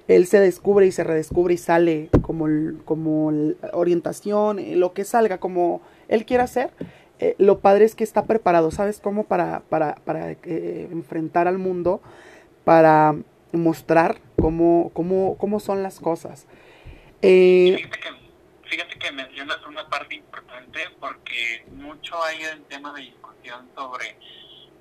él 0.08 0.28
se 0.28 0.40
descubre 0.40 0.86
y 0.86 0.92
se 0.92 1.04
redescubre 1.04 1.56
y 1.56 1.58
sale 1.58 2.10
como, 2.22 2.48
como 2.86 3.34
orientación, 3.74 4.60
lo 4.80 4.94
que 4.94 5.04
salga, 5.04 5.40
como 5.40 5.82
él 6.08 6.26
quiera 6.26 6.46
hacer, 7.20 7.36
lo 7.38 7.60
padre 7.60 7.86
es 7.86 7.96
que 7.96 8.04
está 8.04 8.26
preparado, 8.26 8.72
¿sabes? 8.72 9.00
cómo 9.00 9.24
para, 9.24 9.62
para, 9.62 9.96
para 9.96 10.32
enfrentar 10.32 11.48
al 11.48 11.58
mundo, 11.58 12.02
para 12.64 13.16
mostrar 13.54 14.20
cómo, 14.40 14.92
cómo, 14.94 15.38
cómo 15.38 15.60
son 15.60 15.84
las 15.84 16.00
cosas. 16.00 16.48
Eh, 17.22 17.76
fíjate, 18.64 19.00
que, 19.00 19.12
mencionas 19.12 19.64
una 19.68 19.88
parte 19.88 20.16
importante 20.16 20.80
porque 21.00 21.66
mucho 21.72 22.22
hay 22.24 22.44
en 22.44 22.64
tema 22.66 22.92
de 22.94 23.04
discusión 23.04 23.70
sobre 23.76 24.18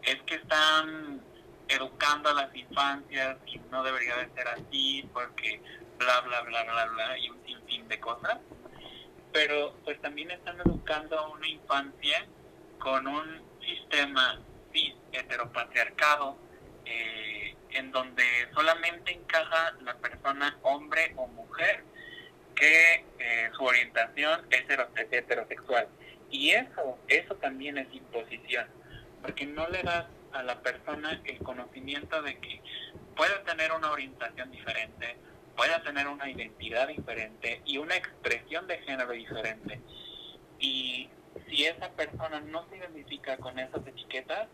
es 0.03 0.21
que 0.23 0.37
están 0.37 1.21
educando 1.69 2.31
a 2.31 2.35
las 2.35 2.55
infancias 2.57 3.37
y 3.47 3.61
no 3.71 3.83
debería 3.85 4.17
de 4.17 4.29
ser 4.35 4.49
así 4.49 5.09
porque 5.13 5.61
bla 5.99 6.21
bla 6.23 6.41
bla 6.43 6.63
bla 6.65 6.87
bla 6.87 7.19
y 7.19 7.31
un 7.31 7.39
sinfín 7.47 7.87
de 7.89 8.01
cosas 8.01 8.39
pero 9.35 9.75
pues 9.83 10.01
también 10.01 10.31
están 10.31 10.61
educando 10.61 11.19
a 11.19 11.29
una 11.29 11.49
infancia 11.49 12.25
con 12.79 13.05
un 13.09 13.43
sistema 13.67 14.41
cis 14.73 14.95
heteropatriarcado 15.11 16.39
eh, 16.85 17.57
en 17.71 17.91
donde 17.91 18.23
solamente 18.55 19.13
encaja 19.13 19.73
la 19.83 19.97
persona 19.97 20.57
hombre 20.63 21.13
o 21.17 21.27
mujer 21.27 21.83
que 22.55 23.05
eh, 23.19 23.51
su 23.57 23.65
orientación 23.65 24.47
es 24.51 24.65
heterosexual. 25.11 25.89
Y 26.31 26.51
eso, 26.51 26.97
eso 27.09 27.35
también 27.35 27.77
es 27.77 27.93
imposición, 27.93 28.69
porque 29.21 29.47
no 29.47 29.69
le 29.69 29.83
das 29.83 30.07
a 30.33 30.45
la 30.45 30.61
persona 30.63 31.21
el 31.25 31.39
conocimiento 31.39 32.23
de 32.23 32.39
que 32.39 32.61
puede 33.17 33.37
tener 33.41 33.73
una 33.73 33.91
orientación 33.91 34.53
diferente, 34.53 35.17
puede 35.57 35.79
tener 35.81 36.09
una 36.09 36.29
identidad 36.29 36.89
diferente 36.89 37.63
y 37.65 37.79
una 37.79 37.97
expresión 37.97 38.67
de 38.67 38.79
género 38.79 39.13
diferente. 39.13 39.81
Y 40.59 41.09
si 41.49 41.65
esa 41.65 41.91
persona 41.91 42.41
no 42.41 42.67
se 42.69 42.77
identifica 42.77 43.37
con 43.39 43.59
esas 43.59 43.87
etiquetas, 43.87 44.49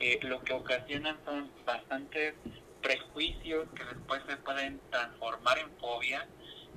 eh, 0.00 0.18
lo 0.22 0.42
que 0.42 0.52
ocasionan 0.52 1.16
son 1.24 1.50
bastantes 1.64 2.34
prejuicios 2.82 3.68
que 3.74 3.84
después 3.84 4.22
se 4.28 4.36
pueden 4.36 4.80
transformar 4.90 5.58
en 5.58 5.70
fobia, 5.78 6.26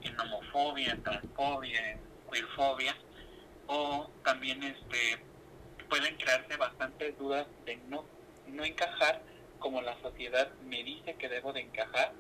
en 0.02 0.20
homofobia, 0.20 0.92
en 0.92 1.04
transfobia, 1.04 1.92
en 1.92 2.00
queerfobia, 2.32 2.96
o 3.68 4.10
también 4.24 4.64
este 4.64 5.24
pueden 5.90 6.16
crearse 6.16 6.56
bastantes 6.56 7.18
dudas 7.18 7.46
de 7.66 7.76
no, 7.90 8.06
no 8.48 8.64
encajar 8.64 9.22
como 9.60 9.82
la 9.82 10.00
sociedad 10.02 10.50
me 10.66 10.84
dice 10.84 11.16
que 11.16 11.30
debo 11.30 11.54
de 11.54 11.62
encajar, 11.62 12.14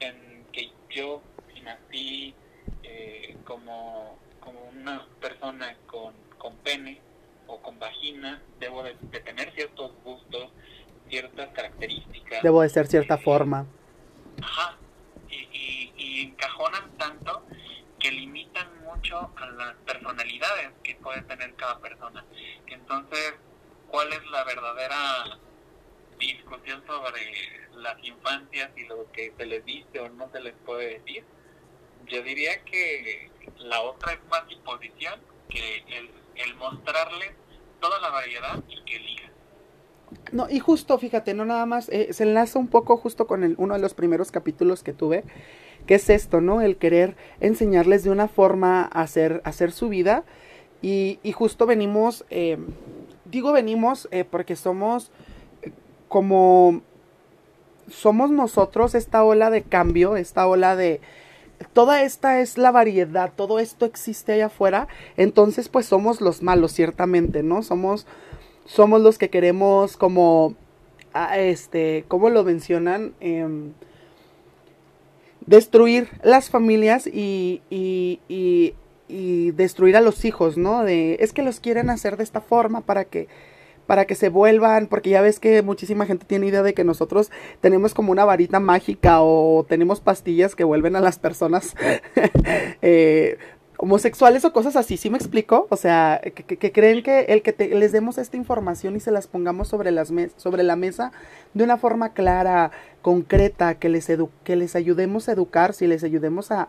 en 0.00 0.43
que 0.54 0.70
yo 0.90 1.20
nací 1.62 2.34
eh, 2.82 3.36
como, 3.44 4.18
como 4.40 4.60
una 4.64 5.06
persona 5.20 5.76
con, 5.86 6.14
con 6.38 6.56
pene 6.58 7.00
o 7.46 7.60
con 7.60 7.78
vagina, 7.78 8.40
debo 8.60 8.82
de, 8.82 8.94
tener 8.94 9.52
ciertos 9.52 9.92
gustos, 10.04 10.50
ciertas 11.08 11.48
características. 11.50 12.42
Debo 12.42 12.62
de 12.62 12.68
ser 12.68 12.86
cierta 12.86 13.18
forma. 13.18 13.66
Ajá, 14.42 14.76
y, 15.28 15.92
y, 15.96 16.20
encajonan 16.22 16.90
tanto 16.96 17.42
que 17.98 18.10
limitan 18.10 18.68
mucho 18.82 19.30
a 19.36 19.46
las 19.46 19.74
personalidades 19.86 20.70
que 20.82 20.94
puede 20.96 21.22
tener 21.22 21.54
cada 21.54 21.78
persona. 21.80 22.24
Entonces, 22.66 23.34
¿cuál 23.88 24.12
es 24.12 24.24
la 24.30 24.44
verdadera 24.44 25.38
discusión 26.18 26.82
sobre 26.86 27.20
las 27.76 28.02
infancias 28.04 28.70
y 28.76 28.84
lo 28.84 29.10
que 29.12 29.32
se 29.36 29.46
les 29.46 29.64
dice 29.64 30.00
o 30.00 30.08
no 30.10 30.30
se 30.30 30.40
les 30.40 30.54
puede 30.64 30.98
decir? 30.98 31.24
Yo 32.06 32.22
diría 32.22 32.62
que 32.64 33.30
la 33.58 33.80
otra 33.80 34.12
es 34.12 34.20
más 34.30 34.44
imposición 34.50 35.20
que 35.48 35.84
el, 35.88 36.10
el 36.36 36.54
mostrarles 36.56 37.32
toda 37.80 38.00
la 38.00 38.10
variedad 38.10 38.62
y 38.68 38.82
que 38.84 38.96
elijan. 38.96 39.32
No, 40.32 40.48
y 40.48 40.58
justo, 40.58 40.98
fíjate, 40.98 41.34
no 41.34 41.44
nada 41.44 41.66
más, 41.66 41.88
eh, 41.88 42.12
se 42.12 42.24
enlaza 42.24 42.58
un 42.58 42.68
poco 42.68 42.96
justo 42.96 43.26
con 43.26 43.44
el, 43.44 43.54
uno 43.58 43.74
de 43.74 43.80
los 43.80 43.94
primeros 43.94 44.30
capítulos 44.30 44.82
que 44.82 44.92
tuve, 44.92 45.24
que 45.86 45.96
es 45.96 46.08
esto, 46.10 46.40
¿no? 46.40 46.60
El 46.60 46.76
querer 46.76 47.16
enseñarles 47.40 48.04
de 48.04 48.10
una 48.10 48.28
forma 48.28 48.82
a 48.82 49.02
hacer, 49.02 49.42
hacer 49.44 49.72
su 49.72 49.88
vida. 49.88 50.24
Y, 50.82 51.18
y 51.22 51.32
justo 51.32 51.66
venimos, 51.66 52.24
eh, 52.30 52.58
digo 53.24 53.52
venimos 53.52 54.08
eh, 54.10 54.24
porque 54.24 54.56
somos 54.56 55.10
como, 56.14 56.82
somos 57.90 58.30
nosotros 58.30 58.94
esta 58.94 59.24
ola 59.24 59.50
de 59.50 59.62
cambio, 59.62 60.14
esta 60.14 60.46
ola 60.46 60.76
de, 60.76 61.00
toda 61.72 62.04
esta 62.04 62.38
es 62.38 62.56
la 62.56 62.70
variedad, 62.70 63.32
todo 63.34 63.58
esto 63.58 63.84
existe 63.84 64.34
allá 64.34 64.46
afuera, 64.46 64.86
entonces 65.16 65.68
pues 65.68 65.86
somos 65.86 66.20
los 66.20 66.40
malos, 66.40 66.70
ciertamente, 66.70 67.42
¿no? 67.42 67.64
Somos 67.64 68.06
somos 68.64 69.00
los 69.00 69.18
que 69.18 69.28
queremos 69.28 69.96
como, 69.96 70.54
ah, 71.14 71.36
este, 71.36 72.04
¿cómo 72.06 72.30
lo 72.30 72.44
mencionan? 72.44 73.12
Em, 73.18 73.72
destruir 75.46 76.10
las 76.22 76.50
familias 76.50 77.08
y, 77.08 77.60
y, 77.70 78.20
y, 78.28 78.74
y, 79.08 79.50
destruir 79.50 79.96
a 79.96 80.00
los 80.00 80.24
hijos, 80.24 80.56
¿no? 80.56 80.84
De, 80.84 81.16
es 81.18 81.32
que 81.32 81.42
los 81.42 81.58
quieren 81.58 81.90
hacer 81.90 82.16
de 82.16 82.22
esta 82.22 82.40
forma 82.40 82.82
para 82.82 83.04
que 83.04 83.26
para 83.86 84.04
que 84.06 84.14
se 84.14 84.28
vuelvan, 84.28 84.86
porque 84.86 85.10
ya 85.10 85.20
ves 85.20 85.40
que 85.40 85.62
muchísima 85.62 86.06
gente 86.06 86.26
tiene 86.26 86.46
idea 86.46 86.62
de 86.62 86.74
que 86.74 86.84
nosotros 86.84 87.30
tenemos 87.60 87.94
como 87.94 88.12
una 88.12 88.24
varita 88.24 88.60
mágica 88.60 89.22
o 89.22 89.64
tenemos 89.68 90.00
pastillas 90.00 90.54
que 90.54 90.64
vuelven 90.64 90.96
a 90.96 91.00
las 91.00 91.18
personas 91.18 91.74
eh, 92.82 93.38
homosexuales 93.78 94.44
o 94.44 94.52
cosas 94.52 94.76
así, 94.76 94.96
¿sí 94.96 95.10
me 95.10 95.18
explico? 95.18 95.66
O 95.70 95.76
sea, 95.76 96.20
que, 96.22 96.72
creen 96.72 97.02
que 97.02 97.20
el 97.28 97.42
que 97.42 97.54
les 97.74 97.92
demos 97.92 98.18
esta 98.18 98.36
información 98.36 98.96
y 98.96 99.00
se 99.00 99.10
las 99.10 99.26
pongamos 99.26 99.68
sobre, 99.68 99.90
las 99.90 100.12
sobre 100.36 100.62
la 100.62 100.76
mesa 100.76 101.12
de 101.52 101.64
una 101.64 101.76
forma 101.76 102.12
clara, 102.12 102.70
concreta, 103.02 103.74
que 103.74 103.88
les, 103.88 104.08
que 104.44 104.56
les 104.56 104.76
ayudemos 104.76 105.28
a 105.28 105.32
educar, 105.32 105.74
si 105.74 105.86
les 105.86 106.04
ayudemos 106.04 106.50
a, 106.50 106.68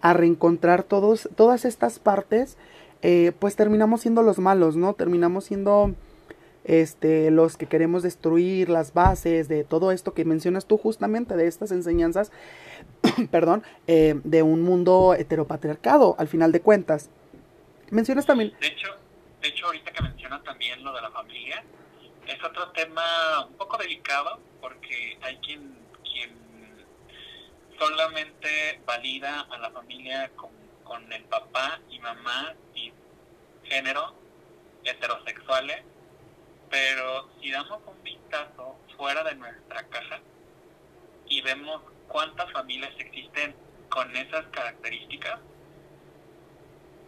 a 0.00 0.12
reencontrar 0.12 0.82
todos, 0.82 1.28
todas 1.36 1.64
estas 1.64 1.98
partes, 1.98 2.56
eh, 3.02 3.32
pues 3.38 3.56
terminamos 3.56 4.00
siendo 4.00 4.22
los 4.22 4.38
malos, 4.38 4.76
¿no? 4.76 4.94
Terminamos 4.94 5.44
siendo 5.44 5.94
este, 6.66 7.30
los 7.30 7.56
que 7.56 7.66
queremos 7.66 8.02
destruir 8.02 8.68
las 8.68 8.92
bases 8.92 9.48
de 9.48 9.62
todo 9.62 9.92
esto 9.92 10.14
que 10.14 10.24
mencionas 10.24 10.66
tú 10.66 10.76
justamente, 10.76 11.36
de 11.36 11.46
estas 11.46 11.70
enseñanzas, 11.70 12.32
perdón, 13.30 13.62
eh, 13.86 14.20
de 14.24 14.42
un 14.42 14.62
mundo 14.62 15.14
heteropatriarcado, 15.14 16.16
al 16.18 16.28
final 16.28 16.52
de 16.52 16.60
cuentas. 16.60 17.08
Mencionas 17.90 18.26
también... 18.26 18.52
De 18.60 18.66
hecho, 18.66 18.88
de 19.40 19.48
hecho, 19.48 19.66
ahorita 19.66 19.92
que 19.92 20.02
mencionas 20.02 20.42
también 20.42 20.82
lo 20.82 20.92
de 20.92 21.02
la 21.02 21.10
familia, 21.12 21.62
es 22.26 22.44
otro 22.44 22.68
tema 22.72 23.46
un 23.46 23.54
poco 23.54 23.78
delicado, 23.78 24.40
porque 24.60 25.16
hay 25.22 25.36
quien, 25.36 25.72
quien 26.02 26.36
solamente 27.78 28.80
valida 28.84 29.42
a 29.42 29.58
la 29.58 29.70
familia 29.70 30.30
con, 30.34 30.50
con 30.82 31.12
el 31.12 31.22
papá 31.24 31.78
y 31.90 32.00
mamá 32.00 32.54
y 32.74 32.92
género 33.62 34.14
heterosexuales 34.82 35.84
pero 36.70 37.28
si 37.40 37.50
damos 37.50 37.80
un 37.86 38.02
vistazo 38.02 38.76
fuera 38.96 39.22
de 39.24 39.34
nuestra 39.34 39.82
caja 39.88 40.20
y 41.28 41.40
vemos 41.42 41.82
cuántas 42.08 42.50
familias 42.52 42.92
existen 42.98 43.54
con 43.88 44.14
esas 44.16 44.46
características, 44.46 45.40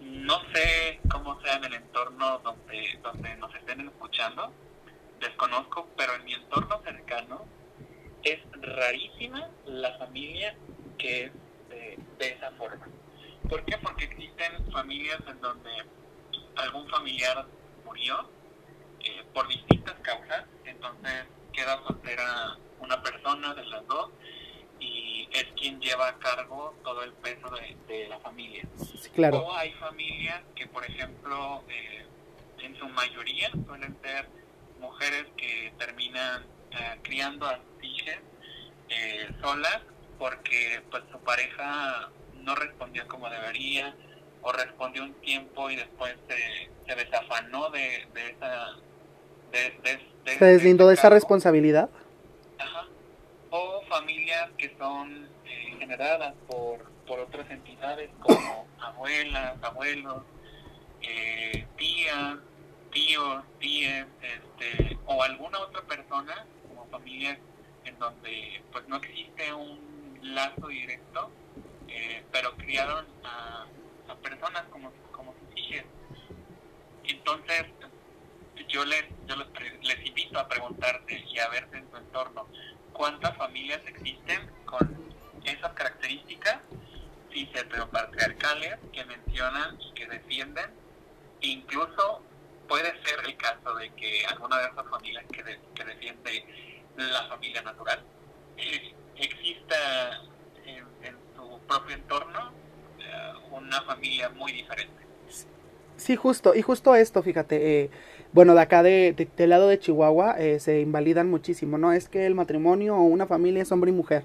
no 0.01 0.40
sé 0.55 1.01
cómo 1.11 1.40
sea 1.42 1.57
en 1.57 1.64
el 1.64 1.75
entorno 1.75 2.38
donde, 2.38 2.99
donde 3.03 3.37
nos 3.37 3.55
estén 3.55 3.81
escuchando, 3.81 4.53
desconozco, 5.21 5.88
pero 5.97 6.14
en 6.14 6.25
mi 6.25 6.35
entorno 6.35 6.81
cercano 6.83 7.47
es 8.23 8.38
rarísima 8.61 9.51
la 9.66 9.97
familia 9.99 10.55
que 10.99 11.25
es 11.25 11.33
de, 11.68 11.99
de 12.18 12.29
esa 12.29 12.51
forma. 12.53 12.87
¿Por 13.49 13.64
qué? 13.64 13.79
Porque 13.79 14.05
existen 14.05 14.71
familias 14.73 15.21
en 15.27 15.40
donde 15.40 15.71
algún 16.57 16.88
familiar 16.88 17.47
murió 17.85 18.29
eh, 19.09 19.25
por 19.33 19.49
distintas 19.49 19.94
causas, 20.03 20.44
entonces 20.64 21.25
queda 21.53 21.83
soltera 21.87 22.59
una 22.79 23.03
persona 23.03 23.55
de 23.55 23.64
las 23.64 23.87
dos 23.87 24.11
y 24.79 25.27
es 25.33 25.47
quien 25.57 25.81
lleva 25.81 26.09
a 26.09 26.18
cargo 26.18 26.75
todo 26.85 27.03
el 27.03 27.12
peso 27.14 27.49
de, 27.88 28.09
la 28.09 28.18
familia. 28.21 28.64
claro. 29.14 29.38
O 29.38 29.57
hay 29.57 29.73
familias 29.75 30.42
que, 30.55 30.66
por 30.66 30.85
ejemplo, 30.85 31.64
eh, 31.68 32.07
en 32.59 32.77
su 32.77 32.87
mayoría 32.88 33.51
suelen 33.66 33.97
ser 34.03 34.29
mujeres 34.79 35.27
que 35.37 35.73
terminan 35.79 36.44
eh, 36.73 36.99
criando 37.03 37.47
a 37.47 37.57
sus 37.57 37.85
hijas 37.85 38.18
solas 39.40 39.81
porque 40.18 40.83
pues 40.90 41.03
su 41.12 41.18
pareja 41.21 42.11
no 42.35 42.55
respondía 42.55 43.07
como 43.07 43.29
debería 43.29 43.94
o 44.42 44.53
respondió 44.53 45.05
un 45.05 45.14
tiempo 45.21 45.71
y 45.71 45.77
después 45.77 46.16
se, 46.29 46.71
se 46.87 46.94
desafanó 46.94 47.71
de, 47.71 48.07
de 48.14 48.31
esa 48.31 48.77
¿Se 49.52 50.44
deslindó 50.44 50.88
de 50.88 50.94
esa 50.94 51.08
responsabilidad? 51.08 51.88
Ajá. 52.58 52.87
O 53.50 53.82
familias 53.88 54.50
que 54.58 54.74
son 54.78 55.28
eh, 55.46 55.76
generadas 55.78 56.34
por, 56.46 56.80
por 57.06 57.20
otras 57.20 57.50
entidades 57.50 58.11
como 58.20 58.66
abuelas, 58.80 59.56
abuelos, 59.62 60.22
eh, 61.02 61.66
tías, 61.76 62.37
tíos, 62.92 63.44
tías, 63.58 64.06
este, 64.22 64.98
o 65.06 65.22
alguna 65.22 65.61
otra 65.61 65.82
persona, 65.82 66.46
como 66.68 66.87
familias 66.87 67.38
en 67.84 67.98
donde 67.98 68.62
pues 68.70 68.87
no 68.88 68.96
existe 68.96 69.52
un 69.54 70.18
lazo 70.22 70.68
directo, 70.68 71.30
eh, 71.88 72.22
pero 72.30 72.54
criaron 72.56 73.06
a, 73.24 73.66
a 74.08 74.14
personas 74.16 74.64
como, 74.70 74.92
como 75.12 75.32
sus 75.32 75.58
hijas. 75.58 75.84
Entonces, 77.04 77.64
yo 78.68 78.85
les, 78.85 79.04
yo 79.26 79.37
les, 79.83 80.07
invito 80.07 80.38
a 80.38 80.48
preguntarte 80.48 81.24
y 81.26 81.38
a 81.38 81.48
verse 81.48 81.78
en 81.78 81.87
tu 81.87 81.96
entorno 81.96 82.46
cuántas 82.92 83.37
familias 83.37 83.81
existen 83.87 84.50
con 84.64 84.96
esas 85.44 85.72
características 85.72 86.59
cis-heteropatriarcales 87.33 88.78
que 88.92 89.04
mencionan 89.04 89.78
que 89.94 90.07
defienden. 90.07 90.70
Incluso 91.40 92.22
puede 92.68 92.90
ser 93.04 93.20
el 93.24 93.37
caso 93.37 93.74
de 93.76 93.90
que 93.90 94.26
alguna 94.26 94.59
de 94.59 94.68
esas 94.68 94.88
familias 94.88 95.24
que, 95.33 95.61
que 95.74 95.85
defiende 95.85 96.44
la 96.96 97.28
familia 97.28 97.62
natural 97.62 98.02
exista 99.16 100.22
en, 100.64 101.16
su 101.37 101.61
propio 101.66 101.94
entorno 101.94 102.52
eh, 102.98 103.33
una 103.50 103.83
familia 103.83 104.28
muy 104.31 104.52
diferente. 104.52 105.07
Sí, 105.96 106.14
justo, 106.16 106.54
y 106.54 106.62
justo 106.62 106.94
esto, 106.94 107.22
fíjate, 107.22 107.83
eh, 107.85 107.90
bueno, 108.32 108.54
de 108.54 108.60
acá 108.60 108.82
de, 108.82 109.28
del 109.36 109.50
lado 109.50 109.68
de 109.68 109.78
Chihuahua 109.78 110.36
eh, 110.38 110.60
se 110.60 110.80
invalidan 110.80 111.30
muchísimo, 111.30 111.78
¿no? 111.78 111.92
Es 111.92 112.08
que 112.08 112.26
el 112.26 112.34
matrimonio 112.34 112.96
o 112.96 113.02
una 113.02 113.26
familia 113.26 113.62
es 113.62 113.72
hombre 113.72 113.90
y 113.90 113.94
mujer. 113.94 114.24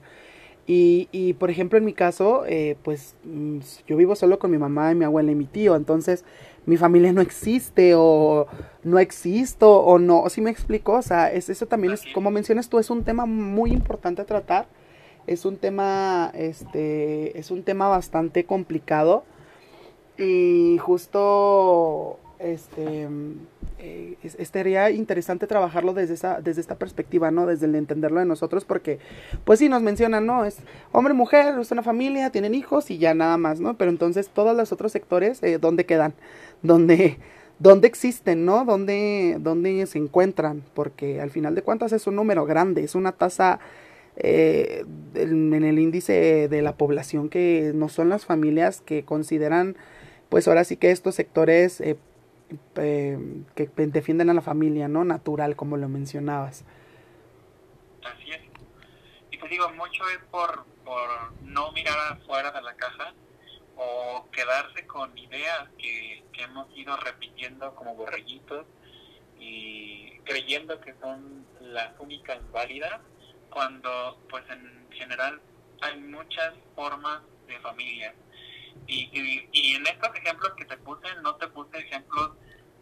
Y, 0.65 1.09
y 1.11 1.33
por 1.33 1.49
ejemplo, 1.49 1.77
en 1.77 1.85
mi 1.85 1.93
caso, 1.93 2.45
eh, 2.47 2.77
pues 2.83 3.15
mm, 3.25 3.59
yo 3.87 3.97
vivo 3.97 4.15
solo 4.15 4.39
con 4.39 4.51
mi 4.51 4.57
mamá 4.57 4.91
y 4.91 4.95
mi 4.95 5.03
abuela 5.05 5.31
y 5.31 5.35
mi 5.35 5.45
tío, 5.45 5.75
entonces 5.75 6.23
mi 6.65 6.77
familia 6.77 7.11
no 7.11 7.21
existe 7.21 7.93
o 7.95 8.47
no 8.83 8.99
existo 8.99 9.81
o 9.81 9.99
no, 9.99 10.29
si 10.29 10.41
me 10.41 10.49
explico, 10.49 10.93
o 10.93 11.01
sea, 11.01 11.31
es, 11.31 11.49
eso 11.49 11.65
también 11.65 11.93
es, 11.93 12.03
como 12.13 12.31
mencionas 12.31 12.69
tú, 12.69 12.79
es 12.79 12.89
un 12.89 13.03
tema 13.03 13.25
muy 13.25 13.71
importante 13.71 14.21
a 14.21 14.25
tratar, 14.25 14.67
es 15.27 15.45
un 15.45 15.57
tema, 15.57 16.31
este, 16.33 17.37
es 17.37 17.51
un 17.51 17.63
tema 17.63 17.89
bastante 17.89 18.45
complicado 18.45 19.25
y 20.17 20.77
justo, 20.79 22.19
este, 22.43 23.08
eh, 23.79 24.15
estaría 24.21 24.89
interesante 24.91 25.47
trabajarlo 25.47 25.93
desde 25.93 26.13
esa, 26.13 26.41
desde 26.41 26.62
esta 26.62 26.75
perspectiva, 26.75 27.32
¿no? 27.32 27.45
Desde 27.45 27.65
el 27.65 27.75
entenderlo 27.75 28.19
de 28.19 28.25
nosotros, 28.25 28.65
porque, 28.65 28.99
pues 29.43 29.60
sí, 29.60 29.69
nos 29.69 29.82
mencionan, 29.82 30.25
¿no? 30.25 30.45
Es 30.45 30.58
hombre, 30.91 31.13
mujer, 31.13 31.60
es 31.60 31.71
una 31.71 31.84
familia, 31.84 32.29
tienen 32.29 32.56
hijos 32.56 32.91
y 32.91 32.97
ya 32.97 33.13
nada 33.13 33.38
más, 33.38 33.60
¿no? 33.60 33.77
Pero 33.77 33.91
entonces 33.91 34.29
todos 34.29 34.56
los 34.56 34.71
otros 34.71 34.91
sectores, 34.91 35.41
eh, 35.43 35.58
¿dónde 35.60 35.86
quedan? 35.86 36.13
¿Dónde, 36.62 37.17
dónde 37.60 37.88
existen, 37.88 38.45
¿no? 38.45 38.65
¿Dónde, 38.65 39.38
¿Dónde 39.39 39.86
se 39.86 39.97
encuentran? 39.97 40.63
Porque 40.73 41.19
al 41.19 41.29
final 41.29 41.56
de 41.56 41.62
cuentas 41.62 41.91
es 41.91 42.08
un 42.08 42.15
número 42.15 42.45
grande, 42.45 42.84
es 42.84 42.95
una 42.95 43.12
tasa 43.12 43.60
eh, 44.15 44.86
en 45.15 45.53
el 45.53 45.79
índice 45.79 46.47
de 46.47 46.62
la 46.62 46.77
población 46.77 47.29
que 47.29 47.71
no 47.73 47.89
son 47.89 48.10
las 48.10 48.25
familias 48.25 48.82
que 48.82 49.03
consideran, 49.03 49.75
pues 50.29 50.47
ahora 50.47 50.63
sí 50.63 50.77
que 50.77 50.91
estos 50.91 51.15
sectores 51.15 51.82
eh, 51.82 51.97
eh, 52.75 53.17
que 53.55 53.67
defienden 53.75 54.29
a 54.29 54.33
la 54.33 54.41
familia, 54.41 54.87
¿no? 54.87 55.03
Natural, 55.03 55.55
como 55.55 55.77
lo 55.77 55.89
mencionabas. 55.89 56.65
Así 58.03 58.31
es. 58.31 58.41
Y 59.31 59.37
pues 59.37 59.51
digo, 59.51 59.69
mucho 59.71 60.03
es 60.09 60.19
por, 60.29 60.65
por 60.83 61.09
no 61.41 61.71
mirar 61.71 61.97
afuera 62.13 62.51
de 62.51 62.61
la 62.61 62.75
caja 62.75 63.13
o 63.75 64.27
quedarse 64.31 64.85
con 64.85 65.17
ideas 65.17 65.69
que, 65.77 66.23
que 66.31 66.43
hemos 66.43 66.67
ido 66.77 66.95
repitiendo 66.97 67.73
como 67.75 67.95
borreguitos 67.95 68.65
y 69.39 70.19
creyendo 70.25 70.79
que 70.79 70.93
son 71.01 71.45
las 71.59 71.99
únicas 71.99 72.39
válidas 72.51 73.01
cuando 73.49 74.19
pues 74.29 74.43
en 74.49 74.87
general 74.91 75.41
hay 75.81 75.99
muchas 75.99 76.53
formas 76.75 77.21
de 77.47 77.59
familia 77.59 78.13
y, 78.87 79.09
y, 79.13 79.49
y, 79.51 79.75
en 79.75 79.85
estos 79.87 80.15
ejemplos 80.15 80.53
que 80.57 80.65
te 80.65 80.77
puse 80.77 81.07
no 81.21 81.35
te 81.35 81.47
puse 81.47 81.77
ejemplos 81.77 82.31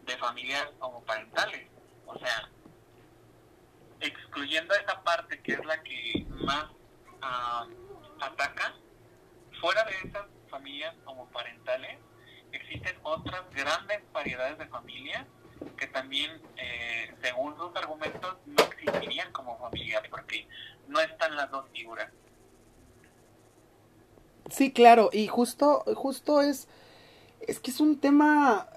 de 0.06 0.16
familias 0.16 0.68
homoparentales. 0.80 1.68
O 2.06 2.18
sea, 2.18 2.48
excluyendo 4.00 4.74
esa 4.74 5.02
parte 5.02 5.40
que 5.40 5.52
es 5.52 5.64
la 5.64 5.82
que 5.82 6.26
más 6.44 6.64
uh, 7.22 8.22
ataca, 8.22 8.74
fuera 9.60 9.84
de 9.84 10.08
esas 10.08 10.26
familias 10.50 10.94
homoparentales, 11.04 11.98
existen 12.52 12.96
otras 13.02 13.42
grandes 13.54 14.00
variedades 14.12 14.58
de 14.58 14.66
familias 14.66 15.26
que 15.76 15.86
también, 15.86 16.40
eh, 16.56 17.14
según 17.22 17.56
sus 17.56 17.74
argumentos, 17.76 18.36
no 18.46 18.62
existirían 18.64 19.32
como 19.32 19.58
familias 19.58 20.02
porque 20.10 20.46
no 20.88 21.00
están 21.00 21.36
las 21.36 21.50
dos 21.50 21.66
figuras. 21.72 22.10
Sí, 24.50 24.72
claro, 24.72 25.10
y 25.12 25.28
justo, 25.28 25.84
justo 25.94 26.42
es, 26.42 26.68
es 27.40 27.60
que 27.60 27.70
es 27.70 27.80
un 27.80 28.00
tema 28.00 28.68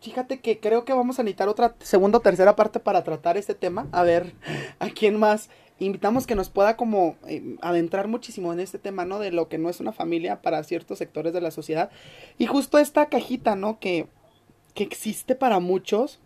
Fíjate 0.00 0.38
que 0.40 0.60
creo 0.60 0.84
que 0.84 0.92
vamos 0.92 1.18
a 1.18 1.24
necesitar 1.24 1.48
otra 1.48 1.74
segunda 1.80 2.18
o 2.18 2.20
tercera 2.20 2.54
parte 2.54 2.78
para 2.78 3.02
tratar 3.02 3.36
este 3.36 3.54
tema. 3.54 3.88
A 3.90 4.04
ver, 4.04 4.32
¿a 4.78 4.90
quién 4.90 5.18
más? 5.18 5.50
Invitamos 5.80 6.26
que 6.26 6.36
nos 6.36 6.50
pueda 6.50 6.76
como 6.76 7.16
eh, 7.26 7.56
adentrar 7.62 8.06
muchísimo 8.06 8.52
en 8.52 8.60
este 8.60 8.78
tema, 8.78 9.04
¿no? 9.04 9.18
De 9.18 9.32
lo 9.32 9.48
que 9.48 9.58
no 9.58 9.68
es 9.68 9.80
una 9.80 9.92
familia 9.92 10.40
para 10.40 10.62
ciertos 10.62 10.98
sectores 10.98 11.32
de 11.32 11.40
la 11.40 11.50
sociedad. 11.50 11.90
Y 12.36 12.46
justo 12.46 12.78
esta 12.78 13.06
cajita, 13.06 13.56
¿no? 13.56 13.80
Que, 13.80 14.06
que 14.74 14.84
existe 14.84 15.34
para 15.34 15.58
muchos. 15.58 16.20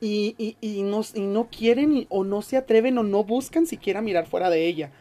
Y, 0.00 0.34
y, 0.38 0.56
y, 0.62 0.82
no, 0.82 1.02
y 1.14 1.20
no 1.20 1.48
quieren 1.50 2.06
o 2.08 2.24
no 2.24 2.40
se 2.40 2.56
atreven 2.56 2.96
o 2.96 3.02
no 3.02 3.22
buscan 3.22 3.66
siquiera 3.66 4.00
mirar 4.00 4.26
fuera 4.26 4.48
de 4.48 4.66
ella. 4.66 4.92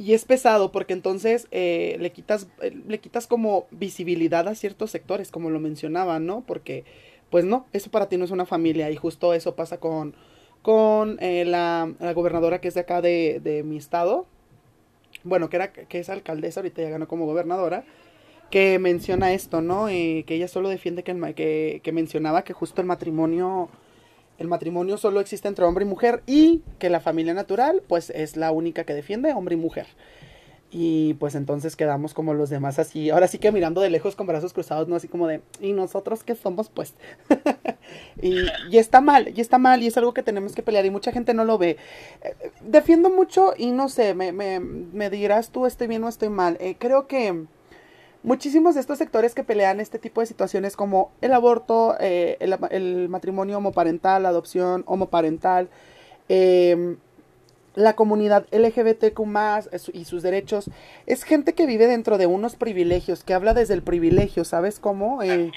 Y 0.00 0.14
es 0.14 0.24
pesado 0.24 0.72
porque 0.72 0.94
entonces 0.94 1.46
eh, 1.50 1.98
le, 2.00 2.10
quitas, 2.10 2.48
eh, 2.62 2.74
le 2.88 3.00
quitas 3.00 3.26
como 3.26 3.66
visibilidad 3.70 4.48
a 4.48 4.54
ciertos 4.54 4.90
sectores, 4.90 5.30
como 5.30 5.50
lo 5.50 5.60
mencionaba, 5.60 6.18
¿no? 6.18 6.40
Porque, 6.40 6.84
pues 7.28 7.44
no, 7.44 7.66
eso 7.74 7.90
para 7.90 8.08
ti 8.08 8.16
no 8.16 8.24
es 8.24 8.30
una 8.30 8.46
familia 8.46 8.90
y 8.90 8.96
justo 8.96 9.34
eso 9.34 9.54
pasa 9.56 9.78
con, 9.78 10.14
con 10.62 11.18
eh, 11.20 11.44
la, 11.44 11.92
la, 12.00 12.14
gobernadora 12.14 12.62
que 12.62 12.68
es 12.68 12.74
de 12.74 12.80
acá 12.80 13.02
de, 13.02 13.40
de 13.44 13.62
mi 13.62 13.76
estado, 13.76 14.24
bueno, 15.22 15.50
que, 15.50 15.56
era, 15.56 15.70
que 15.70 15.98
es 15.98 16.08
alcaldesa, 16.08 16.60
ahorita 16.60 16.80
ya 16.80 16.88
ganó 16.88 17.06
como 17.06 17.26
gobernadora, 17.26 17.84
que 18.50 18.78
menciona 18.78 19.34
esto, 19.34 19.60
¿no? 19.60 19.88
que 19.88 20.24
ella 20.28 20.48
solo 20.48 20.70
defiende 20.70 21.02
que, 21.02 21.10
el, 21.10 21.34
que, 21.34 21.82
que 21.84 21.92
mencionaba 21.92 22.42
que 22.42 22.54
justo 22.54 22.80
el 22.80 22.86
matrimonio 22.86 23.68
el 24.40 24.48
matrimonio 24.48 24.96
solo 24.96 25.20
existe 25.20 25.48
entre 25.48 25.66
hombre 25.66 25.84
y 25.84 25.88
mujer 25.88 26.22
y 26.26 26.62
que 26.78 26.88
la 26.88 27.00
familia 27.00 27.34
natural 27.34 27.82
pues 27.86 28.08
es 28.10 28.38
la 28.38 28.50
única 28.50 28.84
que 28.84 28.94
defiende 28.94 29.34
hombre 29.34 29.54
y 29.54 29.58
mujer. 29.58 29.86
Y 30.72 31.14
pues 31.14 31.34
entonces 31.34 31.76
quedamos 31.76 32.14
como 32.14 32.32
los 32.32 32.48
demás 32.48 32.78
así, 32.78 33.10
ahora 33.10 33.28
sí 33.28 33.38
que 33.38 33.52
mirando 33.52 33.80
de 33.82 33.90
lejos 33.90 34.16
con 34.16 34.26
brazos 34.26 34.52
cruzados, 34.54 34.88
no 34.88 34.96
así 34.96 35.08
como 35.08 35.26
de, 35.26 35.42
¿y 35.60 35.72
nosotros 35.72 36.22
qué 36.22 36.34
somos? 36.36 36.70
Pues. 36.70 36.94
y, 38.22 38.78
está 38.78 39.00
mal, 39.00 39.32
y 39.36 39.40
está 39.40 39.58
mal, 39.58 39.82
y 39.82 39.88
es 39.88 39.96
algo 39.98 40.14
que 40.14 40.22
tenemos 40.22 40.54
que 40.54 40.62
pelear, 40.62 40.86
y 40.86 40.90
mucha 40.90 41.10
gente 41.10 41.34
no 41.34 41.44
lo 41.44 41.58
ve. 41.58 41.76
Eh, 42.22 42.52
defiendo 42.60 43.10
mucho, 43.10 43.52
y 43.58 43.72
no 43.72 43.88
sé, 43.88 44.14
me, 44.14 44.30
me, 44.30 44.60
me 44.60 45.10
dirás 45.10 45.50
tú, 45.50 45.66
estoy 45.66 45.88
bien 45.88 46.04
o 46.04 46.08
estoy 46.08 46.28
mal. 46.28 46.56
Eh, 46.60 46.76
creo 46.78 47.08
que 47.08 47.46
muchísimos 48.22 48.74
de 48.74 48.80
estos 48.80 48.98
sectores 48.98 49.34
que 49.34 49.44
pelean 49.44 49.80
este 49.80 49.98
tipo 49.98 50.20
de 50.20 50.26
situaciones 50.26 50.76
como 50.76 51.10
el 51.20 51.32
aborto, 51.32 51.96
eh, 52.00 52.36
el, 52.40 52.56
el, 52.70 53.08
matrimonio 53.08 53.58
homoparental, 53.58 54.22
la 54.22 54.28
adopción 54.30 54.84
homoparental, 54.86 55.68
eh, 56.28 56.96
la 57.74 57.94
comunidad 57.94 58.46
LGBTQ 58.52 59.20
y 59.92 60.04
sus 60.04 60.22
derechos, 60.22 60.70
es 61.06 61.22
gente 61.22 61.54
que 61.54 61.66
vive 61.66 61.86
dentro 61.86 62.18
de 62.18 62.26
unos 62.26 62.56
privilegios, 62.56 63.24
que 63.24 63.34
habla 63.34 63.54
desde 63.54 63.74
el 63.74 63.82
privilegio, 63.82 64.44
¿sabes 64.44 64.80
cómo? 64.80 65.22
Eh, 65.22 65.52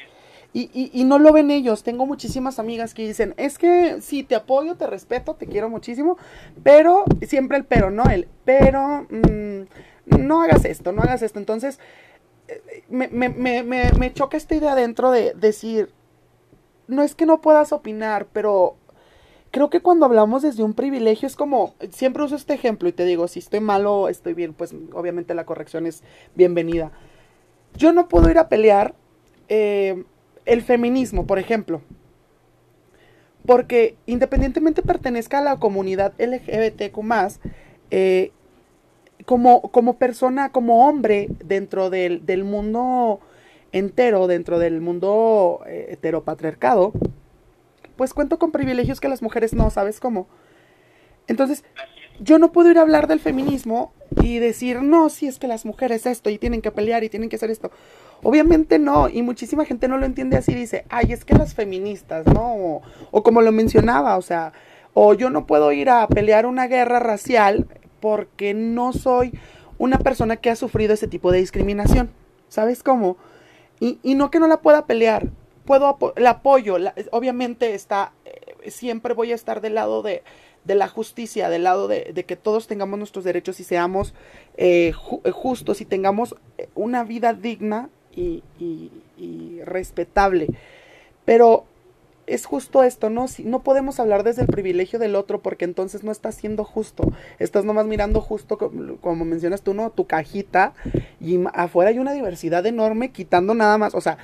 y, 0.53 0.69
y, 0.71 0.91
y, 0.93 1.03
no 1.03 1.17
lo 1.17 1.33
ven 1.33 1.49
ellos. 1.49 1.81
Tengo 1.81 2.05
muchísimas 2.05 2.59
amigas 2.59 2.93
que 2.93 3.07
dicen, 3.07 3.33
es 3.37 3.57
que 3.57 4.01
sí, 4.01 4.21
te 4.21 4.35
apoyo, 4.35 4.75
te 4.75 4.85
respeto, 4.85 5.33
te 5.33 5.47
quiero 5.47 5.67
muchísimo, 5.67 6.17
pero, 6.61 7.05
siempre 7.23 7.57
el 7.57 7.65
pero, 7.65 7.89
¿no? 7.89 8.03
El 8.03 8.27
pero, 8.45 9.07
mmm, 9.09 9.63
no 10.05 10.43
hagas 10.43 10.65
esto, 10.65 10.91
no 10.91 11.01
hagas 11.01 11.23
esto. 11.23 11.39
Entonces, 11.39 11.79
me, 12.89 13.07
me, 13.07 13.29
me, 13.29 13.63
me, 13.63 14.13
choca 14.13 14.37
esta 14.37 14.55
idea 14.55 14.75
dentro 14.75 15.11
de 15.11 15.33
decir, 15.33 15.91
no 16.87 17.01
es 17.01 17.15
que 17.15 17.25
no 17.25 17.41
puedas 17.41 17.71
opinar, 17.71 18.27
pero 18.33 18.75
creo 19.51 19.69
que 19.69 19.81
cuando 19.81 20.05
hablamos 20.05 20.41
desde 20.41 20.63
un 20.63 20.73
privilegio 20.73 21.27
es 21.27 21.35
como, 21.35 21.75
siempre 21.91 22.23
uso 22.23 22.35
este 22.35 22.53
ejemplo 22.53 22.89
y 22.89 22.91
te 22.91 23.05
digo, 23.05 23.27
si 23.27 23.39
estoy 23.39 23.59
mal 23.59 23.85
o 23.85 24.09
estoy 24.09 24.33
bien, 24.33 24.53
pues 24.53 24.75
obviamente 24.93 25.33
la 25.35 25.45
corrección 25.45 25.85
es 25.85 26.03
bienvenida. 26.35 26.91
Yo 27.75 27.93
no 27.93 28.07
puedo 28.07 28.29
ir 28.29 28.37
a 28.37 28.49
pelear 28.49 28.95
eh, 29.49 30.03
el 30.45 30.61
feminismo, 30.61 31.25
por 31.25 31.39
ejemplo, 31.39 31.81
porque 33.45 33.97
independientemente 34.05 34.81
pertenezca 34.81 35.39
a 35.39 35.41
la 35.41 35.57
comunidad 35.57 36.13
LGBTQ, 36.17 36.99
eh, 37.91 38.31
como, 39.25 39.61
como 39.71 39.97
persona, 39.97 40.51
como 40.51 40.87
hombre 40.87 41.29
dentro 41.43 41.89
del, 41.89 42.25
del 42.25 42.43
mundo 42.43 43.19
entero, 43.71 44.27
dentro 44.27 44.59
del 44.59 44.81
mundo 44.81 45.61
eh, 45.67 45.87
heteropatriarcado, 45.89 46.93
pues 47.95 48.13
cuento 48.13 48.39
con 48.39 48.51
privilegios 48.51 48.99
que 48.99 49.09
las 49.09 49.21
mujeres 49.21 49.53
no, 49.53 49.69
¿sabes 49.69 49.99
cómo? 49.99 50.27
Entonces, 51.27 51.63
yo 52.19 52.37
no 52.37 52.51
puedo 52.51 52.69
ir 52.69 52.77
a 52.77 52.81
hablar 52.81 53.07
del 53.07 53.19
feminismo 53.19 53.91
y 54.21 54.39
decir, 54.39 54.81
no, 54.81 55.09
si 55.09 55.27
es 55.27 55.39
que 55.39 55.47
las 55.47 55.65
mujeres 55.65 56.05
esto 56.05 56.29
y 56.29 56.37
tienen 56.37 56.61
que 56.61 56.71
pelear 56.71 57.03
y 57.03 57.09
tienen 57.09 57.29
que 57.29 57.37
hacer 57.37 57.49
esto. 57.49 57.71
Obviamente 58.21 58.77
no, 58.79 59.09
y 59.09 59.21
muchísima 59.21 59.65
gente 59.65 59.87
no 59.87 59.97
lo 59.97 60.05
entiende 60.05 60.37
así, 60.37 60.53
dice, 60.53 60.85
ay, 60.89 61.11
es 61.11 61.25
que 61.25 61.33
las 61.33 61.53
feministas, 61.53 62.25
¿no? 62.27 62.55
O, 62.55 62.81
o 63.11 63.23
como 63.23 63.41
lo 63.41 63.51
mencionaba, 63.51 64.17
o 64.17 64.21
sea, 64.21 64.53
o 64.93 65.13
yo 65.13 65.29
no 65.29 65.47
puedo 65.47 65.71
ir 65.71 65.89
a 65.89 66.07
pelear 66.07 66.45
una 66.45 66.67
guerra 66.67 66.99
racial 66.99 67.67
porque 68.03 68.53
no 68.53 68.91
soy 68.91 69.31
una 69.77 69.97
persona 69.97 70.35
que 70.35 70.49
ha 70.49 70.57
sufrido 70.57 70.93
ese 70.93 71.07
tipo 71.07 71.31
de 71.31 71.37
discriminación. 71.37 72.09
¿Sabes 72.49 72.83
cómo? 72.83 73.15
Y, 73.79 73.97
y 74.03 74.15
no 74.15 74.29
que 74.29 74.41
no 74.41 74.47
la 74.47 74.59
pueda 74.59 74.85
pelear. 74.85 75.29
Puedo 75.63 75.97
la 76.17 76.31
apoyo. 76.31 76.75
Obviamente 77.11 77.73
está. 77.75 78.11
Eh, 78.25 78.69
siempre 78.69 79.13
voy 79.13 79.31
a 79.31 79.35
estar 79.35 79.61
del 79.61 79.75
lado 79.75 80.01
de, 80.01 80.21
de 80.65 80.75
la 80.75 80.89
justicia, 80.89 81.47
del 81.47 81.63
lado 81.63 81.87
de, 81.87 82.11
de, 82.13 82.25
que 82.25 82.35
todos 82.35 82.67
tengamos 82.67 82.99
nuestros 82.99 83.23
derechos 83.23 83.61
y 83.61 83.63
seamos 83.63 84.13
eh, 84.57 84.91
ju 84.91 85.21
justos 85.31 85.79
y 85.79 85.85
tengamos 85.85 86.35
una 86.75 87.05
vida 87.05 87.33
digna 87.33 87.89
y, 88.13 88.43
y 88.59 89.61
respetable. 89.63 90.47
Pero 91.23 91.63
es 92.25 92.45
justo 92.45 92.83
esto, 92.83 93.09
¿no? 93.09 93.27
Si, 93.27 93.43
no 93.43 93.63
podemos 93.63 93.99
hablar 93.99 94.23
desde 94.23 94.41
el 94.41 94.47
privilegio 94.47 94.99
del 94.99 95.15
otro 95.15 95.41
porque 95.41 95.65
entonces 95.65 96.03
no 96.03 96.11
estás 96.11 96.35
siendo 96.35 96.63
justo. 96.63 97.11
Estás 97.39 97.65
nomás 97.65 97.85
mirando 97.85 98.21
justo, 98.21 98.57
como, 98.57 99.25
mencionas 99.25 99.61
tú, 99.61 99.73
¿no? 99.73 99.89
Tu 99.89 100.05
cajita 100.05 100.73
y 101.19 101.39
afuera 101.53 101.89
hay 101.89 101.99
una 101.99 102.13
diversidad 102.13 102.65
enorme 102.65 103.11
quitando 103.11 103.53
nada 103.53 103.77
más, 103.77 103.93
o 103.95 104.01
sea, 104.01 104.17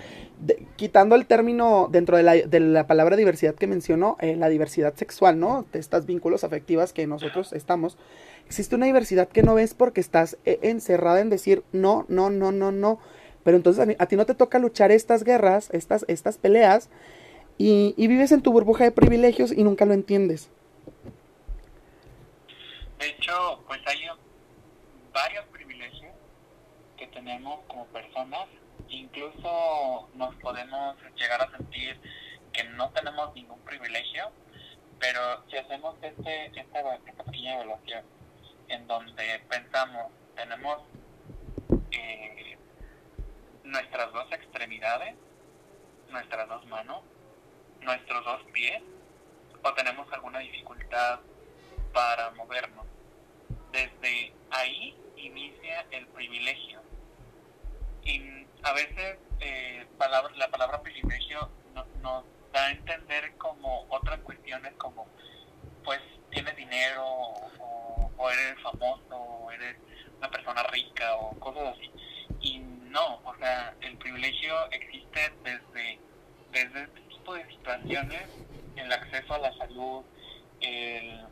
quitando 0.77 1.15
el 1.15 1.25
término 1.25 1.89
dentro 1.91 2.15
de 2.15 2.23
la, 2.23 2.33
de 2.35 2.59
la 2.59 2.87
palabra 2.87 3.17
diversidad 3.17 3.55
que 3.55 3.67
mencionó, 3.67 4.17
eh, 4.21 4.35
la 4.35 4.49
diversidad 4.49 4.93
sexual, 4.95 5.39
¿no? 5.39 5.65
De 5.73 5.79
estas 5.79 6.05
vínculos 6.05 6.43
afectivas 6.43 6.93
que 6.93 7.05
nosotros 7.07 7.53
estamos. 7.53 7.97
Existe 8.45 8.75
una 8.75 8.85
diversidad 8.85 9.27
que 9.27 9.43
no 9.43 9.55
ves 9.55 9.73
porque 9.73 10.01
estás 10.01 10.37
eh, 10.45 10.59
encerrada 10.61 11.19
en 11.19 11.29
decir 11.29 11.63
no, 11.71 12.05
no, 12.07 12.29
no, 12.29 12.51
no, 12.51 12.71
no. 12.71 12.99
Pero 13.43 13.57
entonces 13.57 13.95
a, 13.99 14.03
a 14.03 14.05
ti 14.05 14.15
no 14.15 14.25
te 14.25 14.35
toca 14.35 14.59
luchar 14.59 14.91
estas 14.91 15.23
guerras, 15.23 15.69
estas, 15.71 16.05
estas 16.07 16.37
peleas 16.37 16.89
y, 17.61 18.07
vives 18.07 18.31
en 18.31 18.41
tu 18.41 18.53
burbuja 18.53 18.85
de 18.85 18.91
privilegios 18.91 19.51
y 19.51 19.63
nunca 19.63 19.85
lo 19.85 19.93
entiendes. 19.93 20.49
De 22.97 23.09
hecho, 23.09 23.61
pues 23.67 23.81
hay 23.85 24.07
varios 25.13 25.45
privilegios 25.47 26.13
que 26.97 27.07
tenemos 27.07 27.59
como 27.67 27.85
personas. 27.87 28.47
Incluso 28.87 30.09
nos 30.15 30.33
podemos 30.35 30.95
llegar 31.17 31.41
a 31.41 31.51
sentir 31.57 31.99
que 32.53 32.63
no 32.63 32.89
tenemos 32.91 33.35
ningún 33.35 33.59
privilegio, 33.59 34.31
pero 34.97 35.19
si 35.49 35.57
hacemos 35.57 35.95
este, 36.01 36.45
esta, 36.57 36.95
esta 36.95 37.23
pequeña 37.25 37.55
evaluación 37.55 38.05
en 38.69 38.87
donde 38.87 39.41
pensamos, 39.49 40.13
tenemos 40.35 40.79
eh, 41.91 42.57
nuestras 43.65 44.13
dos 44.13 44.31
extremidades, 44.31 45.15
nuestras 46.09 46.47
dos 46.47 46.65
manos, 46.67 47.03
nuestros 47.81 48.23
dos 48.25 48.41
pies 48.53 48.81
o 49.63 49.73
tenemos 49.73 50.11
alguna 50.11 50.39
dificultad 50.39 51.19
para 51.93 52.31
movernos. 52.31 52.85
Desde 53.71 54.33
ahí 54.51 54.95
inicia 55.17 55.85
el 55.91 56.07
privilegio. 56.07 56.81
Y 58.03 58.45
a 58.63 58.73
veces 58.73 59.17
eh, 59.39 59.85
la 60.35 60.49
palabra 60.49 60.81
privilegio 60.81 61.49
nos 62.01 62.23
da 62.51 62.65
a 62.65 62.71
entender 62.71 63.35
como 63.37 63.85
otras 63.89 64.19
cuestiones 64.21 64.73
como 64.77 65.07
pues 65.83 65.99
tienes 66.31 66.55
dinero 66.55 67.03
o, 67.05 68.11
o, 68.17 68.29
eres 68.29 68.61
famoso 68.61 69.15
o 69.15 69.51
eres 69.51 69.75
una 70.17 70.29
persona 70.29 70.63
rica 70.63 71.15
o 71.15 71.39
cosas 71.39 71.75
así. 71.75 71.91
Y 72.41 72.59
no, 72.59 73.19
o 73.23 73.35
sea, 73.37 73.75
el 73.81 73.97
privilegio 73.97 74.71
existe 74.71 75.31
desde, 75.43 75.99
desde 76.51 76.87
de 77.27 77.45
situaciones, 77.47 78.23
el 78.75 78.91
acceso 78.91 79.33
a 79.35 79.37
la 79.39 79.53
salud, 79.57 80.03
el, 80.61 81.27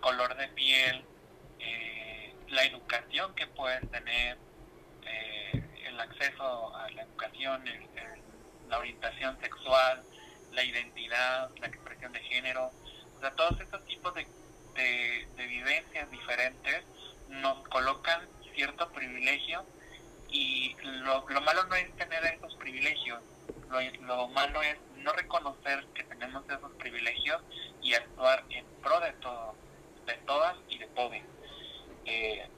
color 0.00 0.36
de 0.36 0.48
piel, 0.48 1.04
eh, 1.58 2.34
la 2.48 2.64
educación 2.64 3.34
que 3.34 3.46
pueden 3.48 3.86
tener, 3.88 4.38
eh, 5.04 5.62
el 5.86 6.00
acceso 6.00 6.74
a 6.74 6.90
la 6.90 7.02
educación, 7.02 7.64
la 8.68 8.78
orientación 8.78 9.38
sexual, 9.40 10.02
la 10.52 10.64
identidad, 10.64 11.50
la 11.58 11.66
expresión 11.66 12.12
de 12.12 12.20
género, 12.20 12.70
o 13.16 13.20
sea, 13.20 13.32
todos 13.32 13.60
estos 13.60 13.84
tipos 13.86 14.14
de, 14.14 14.26
de 14.74 15.46
vivencias 15.46 16.10
diferentes 16.10 16.84
nos 17.28 17.68
colocan 17.68 18.26
cierto 18.54 18.90
privilegio 18.92 19.64
y 20.30 20.76
lo, 20.82 21.28
lo 21.28 21.40
malo 21.42 21.64
no 21.64 21.74
es 21.74 21.94
tener 21.96 22.24
esos 22.24 22.54
privilegios, 22.56 23.20
lo, 24.00 24.28
malo 24.28 24.62
es 24.62 24.76
no 24.96 25.12
reconocer 25.12 25.86
que 25.94 26.04
tenemos 26.04 26.44
esos 26.48 26.72
privilegios 26.72 27.42
y 27.82 27.94
actuar 27.94 28.44
en 28.50 28.64
pro 28.82 29.00
de 29.00 29.12
todo, 29.14 29.54
de 30.06 30.14
todas 30.26 30.56
y 30.68 30.78
de 30.78 30.86
todos. 30.88 31.16
Eh, 32.04 32.48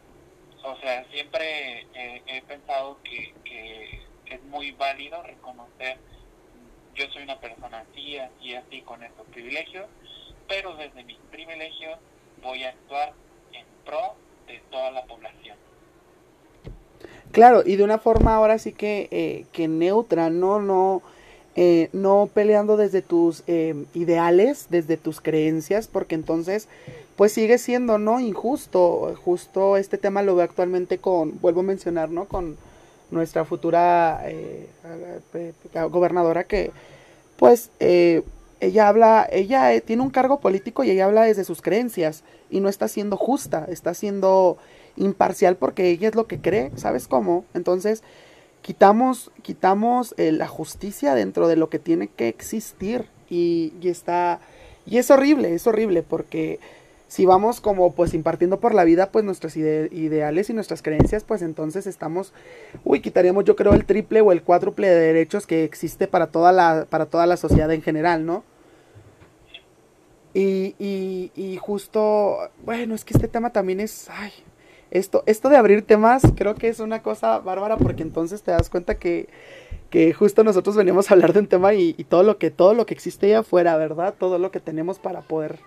o 0.65 0.77
sea, 0.79 1.05
siempre 1.11 1.87
he 1.95 2.43
pensado 2.43 2.99
que, 3.03 3.35
es 4.27 4.43
muy 4.45 4.71
válido 4.73 5.23
reconocer 5.25 5.99
yo 6.95 7.07
soy 7.11 7.23
una 7.23 7.41
persona 7.41 7.87
así, 7.91 8.19
así, 8.19 8.55
así, 8.55 8.83
con 8.83 9.03
estos 9.03 9.27
privilegios, 9.29 9.87
pero 10.49 10.77
desde 10.77 11.05
mis 11.05 11.19
privilegios 11.31 11.99
voy 12.43 12.65
a 12.65 12.71
actuar 12.71 13.15
en 13.53 13.67
pro 13.85 14.17
de 14.47 14.59
toda 14.71 14.91
la 14.91 15.05
población. 15.07 15.57
Claro, 17.33 17.63
y 17.65 17.77
de 17.77 17.83
una 17.83 17.99
forma 17.99 18.35
ahora 18.35 18.59
sí 18.59 18.73
que, 18.73 19.09
eh, 19.11 19.47
que 19.53 19.67
neutra, 19.67 20.29
no, 20.29 20.61
no, 20.61 21.01
eh, 21.57 21.89
no 21.95 22.29
peleando 22.33 22.77
desde 22.77 23.01
tus 23.01 23.43
eh, 23.47 23.75
ideales, 23.95 24.67
desde 24.69 24.99
tus 24.99 25.23
creencias, 25.23 25.89
porque 25.89 26.15
entonces, 26.15 26.69
pues 27.17 27.33
sigue 27.33 27.57
siendo, 27.57 27.97
¿no? 27.97 28.21
Injusto. 28.21 29.15
Justo 29.25 29.79
este 29.79 29.97
tema 29.97 30.23
lo 30.23 30.37
veo 30.37 30.45
actualmente 30.45 30.99
con, 30.99 31.41
vuelvo 31.41 31.61
a 31.61 31.65
mencionar, 31.65 32.11
¿no? 32.11 32.27
Con 32.27 32.59
nuestra 33.11 33.47
futura 33.47 34.23
gobernadora 35.91 36.45
que, 36.45 36.71
pues, 37.39 37.71
ella 37.81 38.89
habla, 38.89 39.27
ella 39.33 39.81
tiene 39.81 40.03
un 40.03 40.11
cargo 40.11 40.41
político 40.41 40.85
y 40.85 40.91
ella 40.91 41.07
habla 41.07 41.25
desde 41.25 41.45
sus 41.45 41.63
creencias 41.63 42.25
y 42.51 42.61
no 42.61 42.69
está 42.69 42.89
siendo 42.89 43.17
justa, 43.17 43.67
está 43.69 43.95
siendo 43.95 44.59
imparcial 44.97 45.57
porque 45.57 45.89
ella 45.91 46.09
es 46.09 46.15
lo 46.15 46.27
que 46.27 46.41
cree, 46.41 46.71
¿sabes 46.77 47.09
cómo? 47.09 47.45
Entonces, 47.55 48.03
quitamos, 48.63 49.31
quitamos 49.43 50.15
eh, 50.17 50.33
la 50.33 50.49
justicia 50.49 51.15
dentro 51.15 51.49
de 51.49 51.57
lo 51.57 51.69
que 51.69 51.79
tiene 51.79 52.09
que 52.09 52.29
existir 52.29 53.07
y, 53.29 53.73
está, 53.83 54.41
y 54.87 54.99
es 54.99 55.11
horrible, 55.11 55.55
es 55.55 55.67
horrible 55.67 56.03
porque 56.03 56.61
si 57.09 57.27
vamos 57.27 57.61
como 57.61 57.93
pues 57.93 58.15
impartiendo 58.15 58.61
por 58.61 58.75
la 58.75 58.85
vida 58.85 59.11
pues 59.11 59.25
nuestros 59.25 59.57
ideales 59.57 60.49
y 60.49 60.55
nuestras 60.55 60.83
creencias 60.83 61.25
pues 61.25 61.43
entonces 61.43 61.87
estamos, 61.87 62.33
uy, 62.85 63.01
quitaríamos 63.01 63.45
yo 63.45 63.57
creo 63.57 63.75
el 63.75 63.85
triple 63.85 64.21
o 64.21 64.33
el 64.33 64.43
cuádruple 64.43 64.89
de 64.89 65.01
derechos 65.01 65.47
que 65.47 65.65
existe 65.65 66.09
para 66.09 66.29
toda 66.29 66.53
la, 66.53 66.87
para 66.89 67.07
toda 67.07 67.27
la 67.27 67.37
sociedad 67.37 67.71
en 67.73 67.83
general, 67.83 68.25
¿no? 68.25 68.45
Y, 70.35 70.75
y, 70.79 71.31
y 71.35 71.59
justo, 71.59 72.51
bueno, 72.65 72.95
es 72.95 73.05
que 73.05 73.13
este 73.13 73.29
tema 73.29 73.51
también 73.51 73.81
es, 73.81 74.09
ay, 74.09 74.33
esto, 74.93 75.25
esto 75.27 75.49
de 75.49 75.57
abrir 75.57 75.87
temas 75.87 76.23
creo 76.37 76.55
que 76.55 76.69
es 76.69 76.79
una 76.79 77.03
cosa 77.03 77.39
bárbara 77.39 77.79
porque 77.79 78.03
entonces 78.03 78.43
te 78.43 78.51
das 78.51 78.69
cuenta 78.69 78.99
que, 78.99 79.29
que 79.91 80.13
justo 80.13 80.45
nosotros 80.45 80.77
veníamos 80.77 81.11
a 81.11 81.15
hablar 81.15 81.33
de 81.33 81.41
un 81.41 81.47
tema 81.47 81.73
y, 81.73 81.95
todo 82.05 82.23
lo 82.23 82.37
que 82.39 82.51
todo 82.51 82.75
lo 82.75 82.85
que 82.85 82.93
existe 82.93 83.27
allá 83.27 83.39
afuera, 83.41 83.77
¿verdad? 83.77 84.15
Todo 84.19 84.39
lo 84.39 84.51
que 84.51 84.61
tenemos 84.61 84.99
para 84.99 85.23
poder 85.23 85.59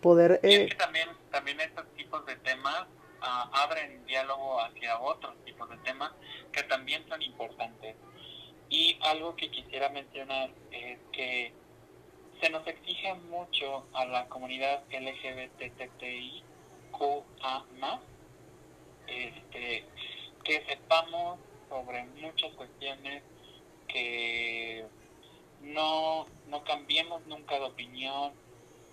poder 0.00 0.38
eh... 0.44 0.68
que 0.68 0.76
también 0.76 1.08
también 1.32 1.60
estos 1.60 1.84
tipos 1.96 2.24
de 2.26 2.36
temas 2.36 2.82
uh, 3.22 3.48
abren 3.52 4.06
diálogo 4.06 4.60
hacia 4.60 5.00
otros 5.00 5.34
tipos 5.44 5.68
de 5.68 5.76
temas 5.78 6.12
que 6.52 6.62
también 6.62 7.04
son 7.08 7.20
importantes. 7.22 7.96
Y 8.70 8.96
algo 9.02 9.34
que 9.34 9.50
quisiera 9.50 9.88
mencionar 9.88 10.50
es 10.70 10.98
que 11.10 11.52
se 12.40 12.50
nos 12.50 12.64
exige 12.66 13.14
mucho 13.14 13.84
a 13.92 14.04
la 14.04 14.28
comunidad 14.28 14.84
LGBTTIQA+, 14.90 16.42
este, 19.06 19.84
que 20.42 20.64
sepamos 20.66 21.38
sobre 21.68 22.04
muchas 22.04 22.52
cuestiones, 22.52 23.22
que 23.88 24.86
no, 25.60 26.26
no 26.48 26.64
cambiemos 26.64 27.24
nunca 27.26 27.54
de 27.56 27.64
opinión, 27.64 28.32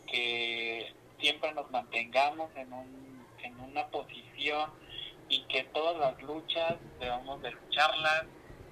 que 0.08 0.94
siempre 1.20 1.54
nos 1.54 1.70
mantengamos 1.72 2.50
en, 2.56 2.74
un, 2.74 3.28
en 3.44 3.60
una 3.60 3.88
posición 3.88 4.72
y 5.30 5.42
que 5.44 5.64
todas 5.66 5.98
las 5.98 6.22
luchas 6.24 6.76
debamos 7.00 7.42
de 7.42 7.52
lucharlas 7.52 8.26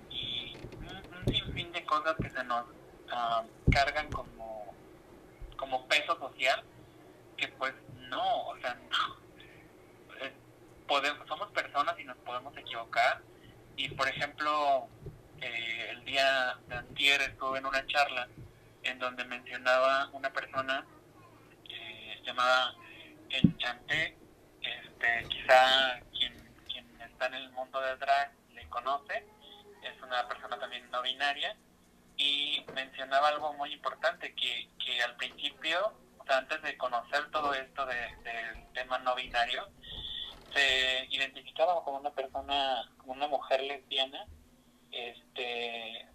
y 0.09 0.57
un, 0.77 1.33
sinfín 1.33 1.71
de 1.71 1.83
cosas 1.85 2.15
que 2.21 2.29
se 2.29 2.43
nos 2.43 2.65
ah, 3.11 3.43
cargan 3.71 4.09
como, 4.11 4.73
como 5.55 5.87
peso 5.87 6.17
social 6.19 6.63
que 7.37 7.47
pues 7.49 7.73
no, 8.09 8.47
o 8.47 8.57
sea, 8.57 8.73
no, 8.89 9.18
somos 11.27 11.51
personas 11.51 11.97
y 11.99 12.03
nos 12.03 12.17
podemos 12.17 12.55
equivocar. 12.57 13.21
Y 13.75 13.89
por 13.89 14.07
ejemplo, 14.07 14.87
eh, 15.39 15.87
el 15.91 16.03
día 16.03 16.57
de 16.67 16.75
antier 16.75 17.21
estuve 17.21 17.59
en 17.59 17.65
una 17.65 17.85
charla 17.85 18.27
en 18.83 18.97
donde 18.99 19.23
mencionaba 19.25 20.09
una 20.13 20.31
persona 20.31 20.85
eh, 21.69 22.21
llamada 22.25 22.73
Enchanté, 23.29 24.17
este, 24.61 25.27
quizá 25.29 25.99
quien, 26.11 26.33
quien 26.67 27.01
está 27.01 27.27
en 27.27 27.35
el 27.35 27.51
mundo 27.51 27.79
de 27.79 27.95
drag 27.97 28.33
le 28.53 28.67
conoce, 28.69 29.23
es 29.83 30.01
una 30.01 30.27
persona 30.27 30.57
también 30.59 30.89
no 30.89 31.01
binaria, 31.01 31.55
y 32.17 32.65
mencionaba 32.73 33.29
algo 33.29 33.53
muy 33.53 33.71
importante, 33.71 34.33
que, 34.33 34.67
que 34.83 35.01
al 35.03 35.15
principio, 35.15 35.93
antes 36.27 36.61
de 36.63 36.77
conocer 36.77 37.29
todo 37.31 37.53
esto 37.53 37.85
del 37.85 38.73
tema 38.73 38.97
no 38.99 39.15
binario, 39.15 39.69
se 40.53 41.07
identificaba 41.09 41.83
como 41.83 41.97
una 41.97 42.11
persona, 42.11 42.89
como 42.97 43.13
una 43.13 43.27
mujer 43.27 43.61
lesbiana 43.63 44.27
este, 44.91 46.05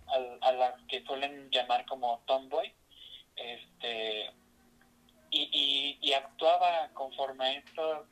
a, 0.41 0.53
las 0.53 0.80
que 0.89 1.05
suelen 1.05 1.51
llamar 1.51 1.85
como 1.87 2.22
tomboy, 2.26 2.72
este, 3.37 4.30
y, 5.30 5.99
y, 6.01 6.12
actuaba 6.12 6.89
conforme 6.93 7.45
a 7.45 7.53
estos 7.55 8.07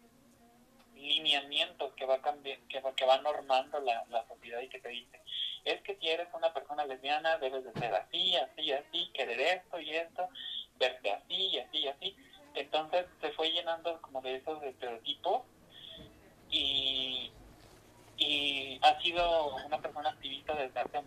lineamientos 0.96 1.92
que 1.94 2.04
va 2.04 2.20
que 2.20 2.80
va, 2.80 2.94
que 2.94 3.04
va 3.06 3.18
normando 3.18 3.80
la, 3.80 4.04
la 4.10 4.26
sociedad 4.26 4.60
y 4.60 4.68
que 4.68 4.80
te 4.80 4.88
dice, 4.88 5.20
es 5.64 5.80
que 5.82 5.96
si 5.96 6.08
eres 6.08 6.28
una 6.32 6.52
persona 6.52 6.84
lesbiana 6.84 7.38
debes 7.38 7.64
de 7.64 7.72
ser 7.74 7.94
así, 7.94 8.34
así, 8.36 8.72
así, 8.72 9.10
querer 9.14 9.40
esto 9.40 9.80
y 9.80 9.90
esto, 9.90 10.28
verte 10.78 11.12
así 11.12 11.34
y 11.34 11.58
así 11.58 11.78
y 11.78 11.88
así. 11.88 12.16
Entonces 12.54 13.06
se 13.20 13.30
fue 13.32 13.50
llenando 13.50 14.00
como 14.02 14.20
de 14.20 14.36
esos 14.36 14.62
estereotipos 14.62 15.42
y, 16.52 17.32
y 18.18 18.78
ha 18.82 19.00
sido 19.00 19.56
una 19.56 19.78
persona 19.78 20.10
activista 20.10 20.54
desde 20.54 20.78
hace 20.78 21.02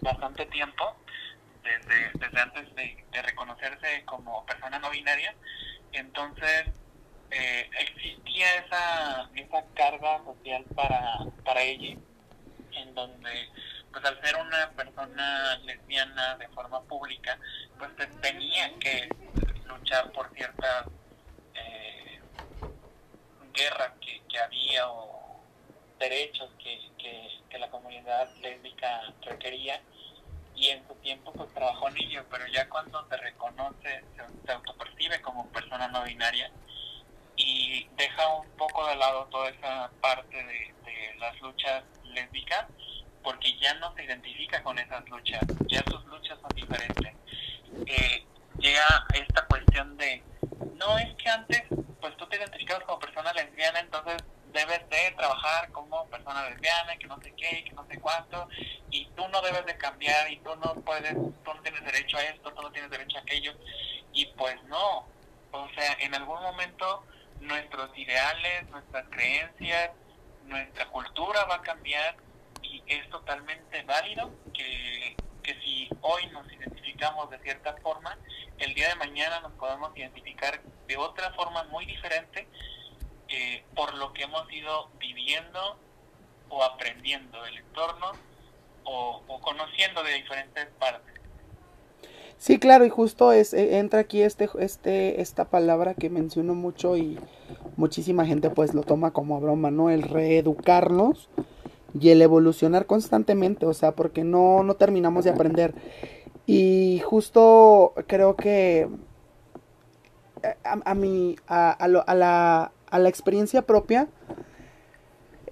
bastante 0.00 0.46
tiempo 0.46 0.96
desde, 1.62 2.10
desde 2.14 2.40
antes 2.40 2.74
de, 2.74 3.04
reconocerse 3.22 4.04
como 4.04 4.44
persona 4.46 4.78
no 4.78 4.90
binaria. 4.90 5.34
Entonces, 5.92 6.66
eh, 7.30 7.70
existía 7.78 8.56
esa, 8.56 9.28
esa 9.34 9.64
carga 9.74 10.22
social 10.24 10.64
para, 10.74 11.18
para 11.44 11.62
ella, 11.62 11.96
en 12.72 12.94
donde, 12.94 13.48
pues 13.92 14.04
al 14.04 14.20
ser 14.22 14.36
una 14.36 14.70
persona 14.70 15.58
lesbiana 15.64 16.36
de 16.36 16.48
forma 16.48 16.82
pública, 16.82 17.38
pues 17.78 17.90
tenía 18.20 18.72
que 18.78 19.08
luchar 19.66 20.10
por 20.12 20.32
ciertas 20.34 20.86
eh, 21.54 22.20
guerras 23.52 23.92
había 24.40 24.88
o 24.88 25.40
derechos 25.98 26.50
que, 26.58 26.80
que, 26.98 27.58
la 27.58 27.70
comunidad 27.70 28.34
lésbica 28.40 29.12
requería 29.20 29.82
y 30.56 30.68
en 30.68 30.86
su 30.88 30.94
tiempo 30.96 31.30
pues 31.32 31.52
trabajó 31.52 31.88
en 31.88 31.98
ello, 31.98 32.24
pero 32.30 32.46
ya 32.46 32.66
cuando 32.70 33.06
se 33.06 33.16
reconoce, 33.18 34.02
se, 34.46 34.52
autopercibe 34.52 35.20
como 35.20 35.46
persona 35.48 35.88
no 35.88 36.02
binaria 36.04 36.50
y 37.36 37.86
deja 37.96 38.34
un 38.34 38.48
poco 38.52 38.86
de 38.86 38.96
lado 38.96 39.26
toda 39.26 39.50
esa 39.50 39.90
parte 40.00 40.36
de, 40.36 40.74
las 41.18 41.38
luchas 41.42 41.84
lésbicas 42.04 42.64
porque 43.22 43.54
ya 43.58 43.74
no 43.74 43.94
se 43.94 44.04
identifica 44.04 44.62
con 44.62 44.78
esas 44.78 45.06
luchas, 45.10 45.40
ya 45.68 45.82
sus 45.84 46.02
luchas 46.06 46.38
son 46.40 46.50
diferentes. 46.56 47.14
Eh, 47.86 48.24
llega 48.58 49.06
esta 49.12 49.44
cuestión 49.46 49.98
de, 49.98 50.22
no 50.76 50.96
es 50.96 51.14
que 51.16 51.28
antes 51.28 51.62
pues 52.00 52.16
tú 52.16 52.26
te 52.26 52.36
identificabas 52.36 52.84
como 52.84 52.98
persona 52.98 53.32
lesbiana, 53.32 53.80
entonces 53.80 54.16
debes 54.52 54.88
de 54.88 55.14
trabajar 55.16 55.70
como 55.72 56.06
persona 56.08 56.48
lesbiana, 56.48 56.96
que 56.96 57.06
no 57.06 57.20
sé 57.20 57.32
qué, 57.36 57.64
que 57.64 57.72
no 57.72 57.86
sé 57.86 58.00
cuánto, 58.00 58.48
y 58.90 59.06
tú 59.16 59.28
no 59.28 59.40
debes 59.42 59.64
de 59.66 59.76
cambiar, 59.76 60.30
y 60.30 60.38
tú 60.38 60.50
no 60.56 60.74
puedes, 60.82 61.14
tú 61.14 61.54
no 61.54 61.62
tienes 61.62 61.84
derecho 61.84 62.16
a 62.16 62.22
esto, 62.22 62.52
tú 62.52 62.62
no 62.62 62.72
tienes 62.72 62.90
derecho 62.90 63.18
a 63.18 63.20
aquello, 63.20 63.52
y 64.12 64.26
pues 64.36 64.62
no, 64.64 65.06
o 65.52 65.68
sea, 65.74 65.96
en 66.00 66.14
algún 66.14 66.40
momento 66.42 67.04
nuestros 67.40 67.96
ideales, 67.96 68.68
nuestras 68.70 69.08
creencias, 69.10 69.90
nuestra 70.44 70.86
cultura 70.86 71.44
va 71.44 71.56
a 71.56 71.62
cambiar, 71.62 72.16
y 72.62 72.82
es 72.86 73.08
totalmente 73.10 73.82
válido 73.82 74.30
que, 74.52 75.16
que 75.50 75.60
si 75.60 75.88
hoy 76.02 76.26
nos 76.32 76.46
identificamos 76.52 77.30
de 77.30 77.38
cierta 77.40 77.74
forma, 77.82 78.16
el 78.58 78.74
día 78.74 78.88
de 78.88 78.94
mañana 78.96 79.40
nos 79.40 79.52
podemos 79.52 79.96
identificar 79.96 80.60
de 80.86 80.96
otra 80.96 81.32
forma 81.32 81.64
muy 81.64 81.86
diferente, 81.86 82.46
eh, 83.28 83.64
por 83.74 83.94
lo 83.94 84.12
que 84.12 84.24
hemos 84.24 84.50
ido 84.52 84.88
viviendo 84.98 85.76
o 86.48 86.62
aprendiendo 86.62 87.42
del 87.42 87.58
entorno 87.58 88.12
o, 88.84 89.40
conociendo 89.40 90.02
de 90.02 90.14
diferentes 90.14 90.66
partes. 90.78 91.14
Sí, 92.38 92.58
claro, 92.58 92.84
y 92.86 92.88
justo 92.88 93.32
es, 93.32 93.52
eh, 93.52 93.78
entra 93.78 94.00
aquí 94.00 94.22
este, 94.22 94.48
este, 94.58 95.20
esta 95.20 95.44
palabra 95.50 95.94
que 95.94 96.10
menciono 96.10 96.54
mucho 96.54 96.96
y 96.96 97.18
muchísima 97.76 98.24
gente 98.24 98.50
pues 98.50 98.72
lo 98.74 98.82
toma 98.82 99.12
como 99.12 99.40
broma, 99.40 99.70
¿no? 99.70 99.90
El 99.90 100.02
reeducarnos 100.02 101.28
y 101.98 102.10
el 102.10 102.22
evolucionar 102.22 102.86
constantemente, 102.86 103.66
o 103.66 103.74
sea, 103.74 103.92
porque 103.92 104.24
no, 104.24 104.62
no 104.62 104.74
terminamos 104.74 105.24
de 105.24 105.30
aprender. 105.30 105.74
Y 106.46 107.00
justo 107.04 107.92
creo 108.06 108.36
que 108.36 108.88
a, 110.64 110.94
mi, 110.94 111.36
a, 111.46 111.70
a, 111.70 111.84
a 111.84 112.14
la, 112.14 112.72
a 112.90 112.98
la 112.98 113.08
experiencia 113.08 113.62
propia, 113.62 114.08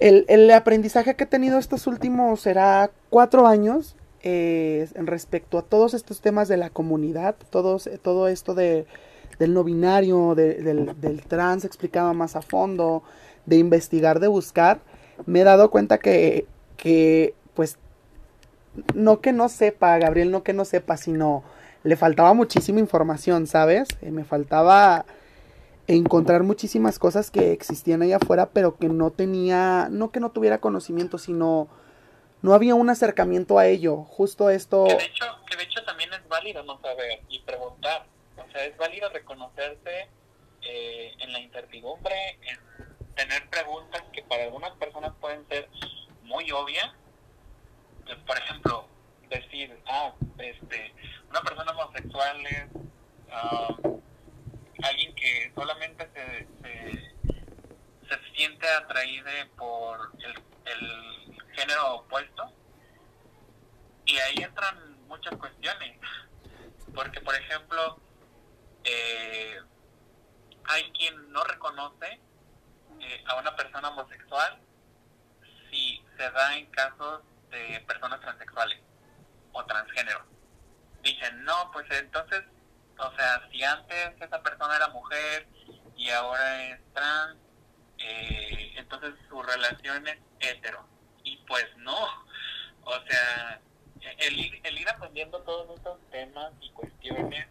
el, 0.01 0.25
el, 0.29 0.51
aprendizaje 0.51 1.17
que 1.17 1.25
he 1.25 1.27
tenido 1.27 1.59
estos 1.59 1.87
últimos 1.87 2.41
será 2.41 2.91
cuatro 3.11 3.47
años 3.47 3.97
eh, 4.23 4.89
respecto 4.95 5.59
a 5.59 5.63
todos 5.63 5.95
estos 5.95 6.21
temas 6.21 6.49
de 6.49 6.57
la 6.57 6.71
comunidad, 6.71 7.35
todos, 7.51 7.89
todo 8.03 8.29
esto 8.29 8.55
de, 8.55 8.87
del 9.39 9.55
no 9.55 9.65
binario, 9.65 10.35
del, 10.35 11.01
del, 11.01 11.23
trans 11.23 11.65
explicado 11.65 12.15
más 12.15 12.37
a 12.37 12.43
fondo, 12.43 13.03
de 13.47 13.57
investigar, 13.57 14.21
de 14.21 14.29
buscar, 14.29 14.81
me 15.27 15.41
he 15.41 15.45
dado 15.45 15.71
cuenta 15.71 15.99
que, 15.99 16.47
que 16.77 17.35
pues, 17.55 17.79
no 18.95 19.21
que 19.21 19.33
no 19.33 19.49
sepa, 19.49 19.99
Gabriel, 19.99 20.31
no 20.31 20.43
que 20.43 20.53
no 20.53 20.65
sepa, 20.65 20.97
sino 20.97 21.45
le 21.85 21.97
faltaba 21.97 22.35
muchísima 22.35 22.81
información, 22.81 23.47
¿sabes? 23.47 23.89
Eh, 24.03 24.11
me 24.11 24.25
faltaba 24.25 25.07
encontrar 25.87 26.43
muchísimas 26.43 26.99
cosas 26.99 27.31
que 27.31 27.53
existían 27.53 28.03
allá 28.03 28.17
afuera, 28.17 28.51
pero 28.51 28.77
que 28.77 28.89
no 28.89 29.11
tenía, 29.11 29.89
no 29.91 30.11
que 30.11 30.21
no 30.21 30.31
tuviera 30.31 30.59
conocimiento, 30.59 31.19
sino 31.19 31.69
no 32.43 32.55
había 32.55 32.75
un 32.75 32.91
acercamiento 32.91 33.59
a 33.59 33.67
ello. 33.67 34.05
Justo 34.05 34.51
esto. 34.51 34.85
Que 34.85 35.57
de 35.57 35.63
hecho, 35.65 35.85
también 35.85 36.13
es 36.13 36.29
válido 36.29 36.63
no 36.63 36.79
saber 36.81 37.21
y 37.29 37.41
preguntar. 37.41 38.07
O 38.37 38.51
sea, 38.53 38.65
es 38.65 38.77
válido 38.77 39.09
reconocerse 39.09 40.09
eh, 40.63 41.13
en 41.21 41.33
la 41.33 41.41
incertidumbre, 41.41 42.39
en 42.43 42.59
tener 43.19 43.49
preguntas 43.51 44.01
que 44.13 44.23
para 44.23 44.45
algunas 44.45 44.71
personas 44.77 45.13
pueden 45.21 45.47
ser 45.49 45.69
muy 46.23 46.51
obvias. 46.53 46.89
Por 48.25 48.39
ejemplo, 48.39 48.89
decir, 49.29 49.77
ah, 49.87 50.13
este, 50.39 50.95
una 51.29 51.41
persona 51.43 51.73
homosexual 51.73 52.47
es. 52.47 52.67
Ah, 53.31 53.77
alguien 54.85 55.13
que 55.17 55.53
solamente 55.57 56.09
se, 56.15 56.47
se, 58.09 58.37
siente 58.37 58.69
atraída 58.69 59.31
por 59.57 60.13
el, 60.21 60.35
el, 60.73 61.37
género 61.57 61.97
opuesto. 61.97 62.53
Y 64.07 64.17
ahí 64.19 64.37
entran 64.37 65.07
muchas 65.09 65.37
cuestiones. 65.37 65.99
Porque, 66.95 67.21
por 67.21 67.35
ejemplo, 67.35 67.99
eh, 68.85 69.61
hay 70.65 70.93
quien 70.93 71.33
no 71.33 71.43
reconoce 71.43 72.21
eh, 73.01 73.25
a 73.27 73.37
una 73.37 73.55
persona 73.57 73.89
homosexual 73.89 74.59
si 75.71 76.03
se 76.17 76.31
da 76.31 76.57
en 76.57 76.67
casos 76.67 77.23
de 77.51 77.85
personas 77.87 78.21
transexuales 78.21 78.81
o 79.53 79.65
transgénero. 79.65 80.25
Dicen, 81.03 81.45
no, 81.45 81.71
pues 81.73 81.87
entonces 81.91 82.45
o 82.99 83.13
sea, 83.17 83.49
si 83.51 83.63
antes 83.63 84.21
esa 84.21 84.43
persona 84.43 84.77
era 84.77 84.89
mujer 84.89 85.47
y 85.97 86.11
ahora 86.11 86.65
es 86.65 86.81
trans, 86.93 87.37
eh, 87.99 88.73
entonces 88.77 89.15
su 89.29 89.41
relación 89.41 90.07
es 90.09 90.19
hetero. 90.41 90.85
Y 91.23 91.37
pues 91.47 91.67
no. 91.77 92.07
O 92.83 93.01
sea, 93.09 93.61
el 94.19 94.39
ir, 94.39 94.61
el 94.65 94.79
ir 94.79 94.89
aprendiendo 94.89 95.41
todos 95.43 95.79
estos 95.79 96.01
temas 96.11 96.53
y 96.61 96.71
cuestiones 96.71 97.47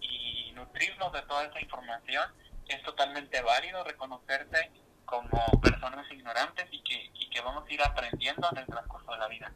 y 0.00 0.52
nutrirnos 0.52 1.12
de 1.12 1.22
toda 1.22 1.44
esa 1.44 1.60
información 1.60 2.30
es 2.68 2.82
totalmente 2.82 3.40
válido 3.42 3.84
reconocerse 3.84 4.70
como 5.04 5.28
personas 5.60 6.10
ignorantes 6.10 6.66
y 6.70 6.82
que, 6.82 7.10
y 7.14 7.30
que 7.30 7.40
vamos 7.40 7.64
a 7.68 7.72
ir 7.72 7.82
aprendiendo 7.82 8.48
en 8.52 8.58
el 8.58 8.66
transcurso 8.66 9.12
de 9.12 9.18
la 9.18 9.28
vida. 9.28 9.52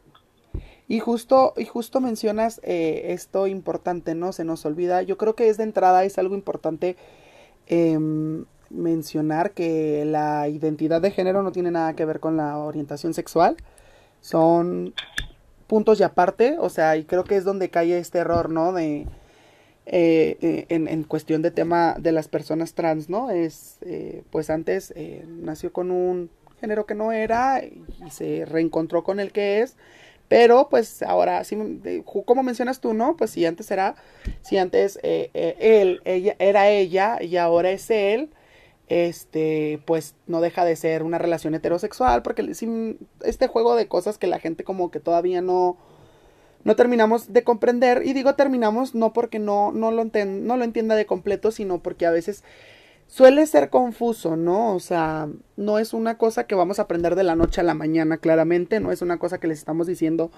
Y 0.86 1.00
justo, 1.00 1.52
y 1.56 1.66
justo 1.66 2.00
mencionas 2.00 2.60
eh, 2.64 3.12
esto 3.12 3.46
importante, 3.46 4.14
¿no? 4.14 4.32
Se 4.32 4.44
nos 4.44 4.64
olvida. 4.64 5.02
Yo 5.02 5.18
creo 5.18 5.34
que 5.34 5.48
es 5.48 5.58
de 5.58 5.64
entrada, 5.64 6.04
es 6.04 6.18
algo 6.18 6.34
importante 6.34 6.96
em, 7.66 8.46
mencionar 8.70 9.52
que 9.52 10.04
la 10.06 10.48
identidad 10.48 11.02
de 11.02 11.10
género 11.10 11.42
no 11.42 11.52
tiene 11.52 11.70
nada 11.70 11.94
que 11.94 12.06
ver 12.06 12.20
con 12.20 12.38
la 12.38 12.56
orientación 12.56 13.12
sexual. 13.12 13.56
Son 14.22 14.94
puntos 15.66 16.00
y 16.00 16.04
aparte, 16.04 16.56
o 16.58 16.70
sea, 16.70 16.96
y 16.96 17.04
creo 17.04 17.24
que 17.24 17.36
es 17.36 17.44
donde 17.44 17.68
cae 17.68 17.98
este 17.98 18.18
error, 18.18 18.48
¿no? 18.48 18.72
De, 18.72 19.06
eh, 19.90 20.36
eh, 20.40 20.66
en, 20.68 20.86
en, 20.88 21.04
cuestión 21.04 21.42
de 21.42 21.50
tema 21.50 21.96
de 21.98 22.12
las 22.12 22.28
personas 22.28 22.74
trans, 22.74 23.08
¿no? 23.08 23.30
Es, 23.30 23.78
pues 24.30 24.50
antes 24.50 24.94
nació 25.26 25.72
con 25.72 25.90
un 25.90 26.30
género 26.60 26.86
que 26.86 26.94
no 26.94 27.12
era 27.12 27.62
y 27.64 28.10
se 28.10 28.44
reencontró 28.44 29.04
con 29.04 29.20
el 29.20 29.32
que 29.32 29.60
es 29.60 29.76
pero 30.28 30.68
pues 30.68 31.02
ahora, 31.02 31.42
sí, 31.44 31.56
como 32.04 32.42
mencionas 32.42 32.80
tú, 32.80 32.92
¿no? 32.92 33.16
Pues 33.16 33.30
si 33.30 33.46
antes 33.46 33.70
era, 33.70 33.96
si 34.42 34.58
antes 34.58 34.98
eh, 35.02 35.30
eh, 35.32 35.56
él, 35.58 36.02
ella, 36.04 36.36
era 36.38 36.68
ella 36.68 37.18
y 37.22 37.38
ahora 37.38 37.70
es 37.70 37.90
él, 37.90 38.30
este, 38.88 39.80
pues 39.86 40.14
no 40.26 40.40
deja 40.42 40.64
de 40.66 40.76
ser 40.76 41.02
una 41.02 41.18
relación 41.18 41.54
heterosexual, 41.54 42.22
porque 42.22 42.54
sin 42.54 42.98
este 43.24 43.46
juego 43.48 43.74
de 43.74 43.88
cosas 43.88 44.18
que 44.18 44.26
la 44.26 44.38
gente 44.38 44.64
como 44.64 44.90
que 44.90 45.00
todavía 45.00 45.40
no, 45.40 45.78
no 46.68 46.76
terminamos 46.76 47.32
de 47.32 47.44
comprender, 47.44 48.02
y 48.04 48.12
digo 48.12 48.34
terminamos 48.34 48.94
no 48.94 49.14
porque 49.14 49.38
no, 49.38 49.72
no, 49.72 49.90
lo, 49.90 50.04
no 50.04 50.56
lo 50.58 50.64
entienda 50.64 50.96
de 50.96 51.06
completo, 51.06 51.50
sino 51.50 51.82
porque 51.82 52.04
a 52.04 52.10
veces 52.10 52.44
suele 53.06 53.46
ser 53.46 53.70
confuso, 53.70 54.36
¿no? 54.36 54.74
O 54.74 54.78
sea, 54.78 55.28
no 55.56 55.78
es 55.78 55.94
una 55.94 56.18
cosa 56.18 56.44
que 56.44 56.54
vamos 56.54 56.78
a 56.78 56.82
aprender 56.82 57.14
de 57.14 57.22
la 57.22 57.36
noche 57.36 57.62
a 57.62 57.64
la 57.64 57.72
mañana, 57.72 58.18
claramente, 58.18 58.80
no 58.80 58.92
es 58.92 59.00
una 59.00 59.16
cosa 59.16 59.38
que 59.38 59.46
les 59.46 59.58
estamos 59.58 59.86
diciendo 59.86 60.30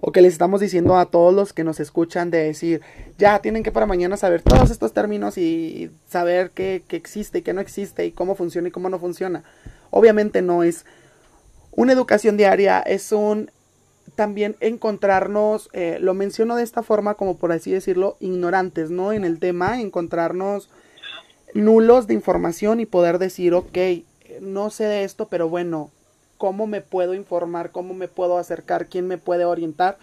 o 0.00 0.10
que 0.10 0.22
les 0.22 0.32
estamos 0.32 0.62
diciendo 0.62 0.96
a 0.96 1.10
todos 1.10 1.34
los 1.34 1.52
que 1.52 1.64
nos 1.64 1.80
escuchan 1.80 2.30
de 2.30 2.38
decir, 2.38 2.80
ya 3.18 3.40
tienen 3.40 3.62
que 3.62 3.70
para 3.70 3.84
mañana 3.84 4.16
saber 4.16 4.40
todos 4.40 4.70
estos 4.70 4.94
términos 4.94 5.36
y 5.36 5.90
saber 6.06 6.50
qué, 6.52 6.82
existe 6.88 7.40
y 7.40 7.42
qué 7.42 7.52
no 7.52 7.60
existe 7.60 8.06
y 8.06 8.12
cómo 8.12 8.36
funciona 8.36 8.68
y 8.68 8.70
cómo 8.70 8.88
no 8.88 8.98
funciona. 8.98 9.44
Obviamente 9.90 10.40
no 10.40 10.62
es 10.62 10.86
una 11.72 11.92
educación 11.92 12.38
diaria, 12.38 12.80
es 12.80 13.12
un 13.12 13.50
también 14.18 14.56
encontrarnos, 14.58 15.70
eh, 15.72 15.98
lo 16.00 16.12
menciono 16.12 16.56
de 16.56 16.64
esta 16.64 16.82
forma 16.82 17.14
como 17.14 17.36
por 17.36 17.52
así 17.52 17.70
decirlo, 17.70 18.16
ignorantes, 18.18 18.90
¿no? 18.90 19.12
En 19.12 19.24
el 19.24 19.38
tema, 19.38 19.80
encontrarnos 19.80 20.70
nulos 21.54 22.08
de 22.08 22.14
información 22.14 22.80
y 22.80 22.84
poder 22.84 23.20
decir, 23.20 23.54
ok, 23.54 23.78
no 24.40 24.70
sé 24.70 24.86
de 24.86 25.04
esto, 25.04 25.28
pero 25.28 25.48
bueno, 25.48 25.92
cómo 26.36 26.66
me 26.66 26.80
puedo 26.80 27.14
informar, 27.14 27.70
cómo 27.70 27.94
me 27.94 28.08
puedo 28.08 28.38
acercar, 28.38 28.88
quién 28.88 29.06
me 29.06 29.18
puede 29.18 29.44
orientar. 29.44 29.98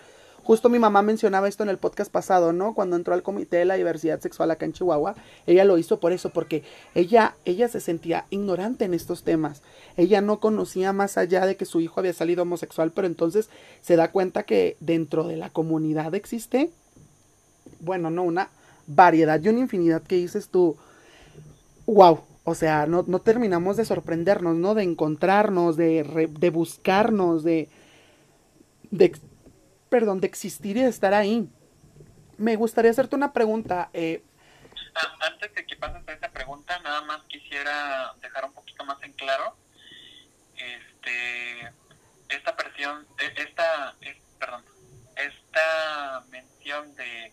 Justo 0.45 0.69
mi 0.69 0.77
mamá 0.77 1.01
mencionaba 1.01 1.47
esto 1.47 1.63
en 1.63 1.69
el 1.69 1.79
podcast 1.79 2.11
pasado, 2.11 2.53
¿no? 2.53 2.75
Cuando 2.75 2.95
entró 2.95 3.15
al 3.15 3.23
Comité 3.23 3.57
de 3.57 3.65
la 3.65 3.73
Diversidad 3.77 4.19
Sexual 4.19 4.51
acá 4.51 4.65
en 4.65 4.73
Chihuahua, 4.73 5.15
ella 5.47 5.65
lo 5.65 5.79
hizo 5.79 5.99
por 5.99 6.11
eso, 6.11 6.29
porque 6.29 6.61
ella, 6.93 7.35
ella 7.45 7.67
se 7.67 7.79
sentía 7.79 8.27
ignorante 8.29 8.85
en 8.85 8.93
estos 8.93 9.23
temas. 9.23 9.63
Ella 9.97 10.21
no 10.21 10.39
conocía 10.39 10.93
más 10.93 11.17
allá 11.17 11.47
de 11.47 11.57
que 11.57 11.65
su 11.65 11.81
hijo 11.81 11.99
había 11.99 12.13
salido 12.13 12.43
homosexual, 12.43 12.91
pero 12.91 13.07
entonces 13.07 13.49
se 13.81 13.95
da 13.95 14.11
cuenta 14.11 14.43
que 14.43 14.77
dentro 14.79 15.23
de 15.23 15.35
la 15.35 15.49
comunidad 15.49 16.13
existe, 16.13 16.69
bueno, 17.79 18.11
no, 18.11 18.21
una 18.21 18.51
variedad 18.85 19.41
y 19.41 19.49
una 19.49 19.61
infinidad 19.61 20.03
que 20.03 20.17
dices 20.17 20.49
tú, 20.49 20.77
wow, 21.87 22.19
o 22.43 22.53
sea, 22.53 22.85
no, 22.85 23.03
no 23.07 23.17
terminamos 23.17 23.77
de 23.77 23.85
sorprendernos, 23.85 24.55
¿no? 24.55 24.75
De 24.75 24.83
encontrarnos, 24.83 25.75
de, 25.75 26.29
de 26.39 26.49
buscarnos, 26.51 27.43
de, 27.43 27.67
de, 28.91 29.11
perdón, 29.95 30.19
de 30.19 30.27
existir 30.27 30.75
y 30.75 30.81
de 30.81 30.89
estar 30.89 31.13
ahí. 31.13 31.47
Me 32.37 32.57
gustaría 32.57 32.91
hacerte 32.91 33.15
una 33.15 33.31
pregunta. 33.31 33.89
Eh, 33.93 34.21
antes 35.21 35.55
de 35.55 35.65
que 35.65 35.77
pases 35.77 36.05
a 36.05 36.11
esa 36.11 36.27
pregunta, 36.31 36.77
nada 36.79 37.01
más 37.03 37.23
quisiera 37.29 38.13
dejar 38.21 38.43
un 38.43 38.51
poquito 38.51 38.83
más 38.83 39.01
en 39.03 39.13
claro 39.13 39.55
este, 40.57 41.71
esta 42.27 42.57
presión, 42.57 43.07
e, 43.19 43.41
esta, 43.41 43.95
perdón, 44.37 44.65
esta 45.15 46.25
mención 46.29 46.93
de 46.95 47.31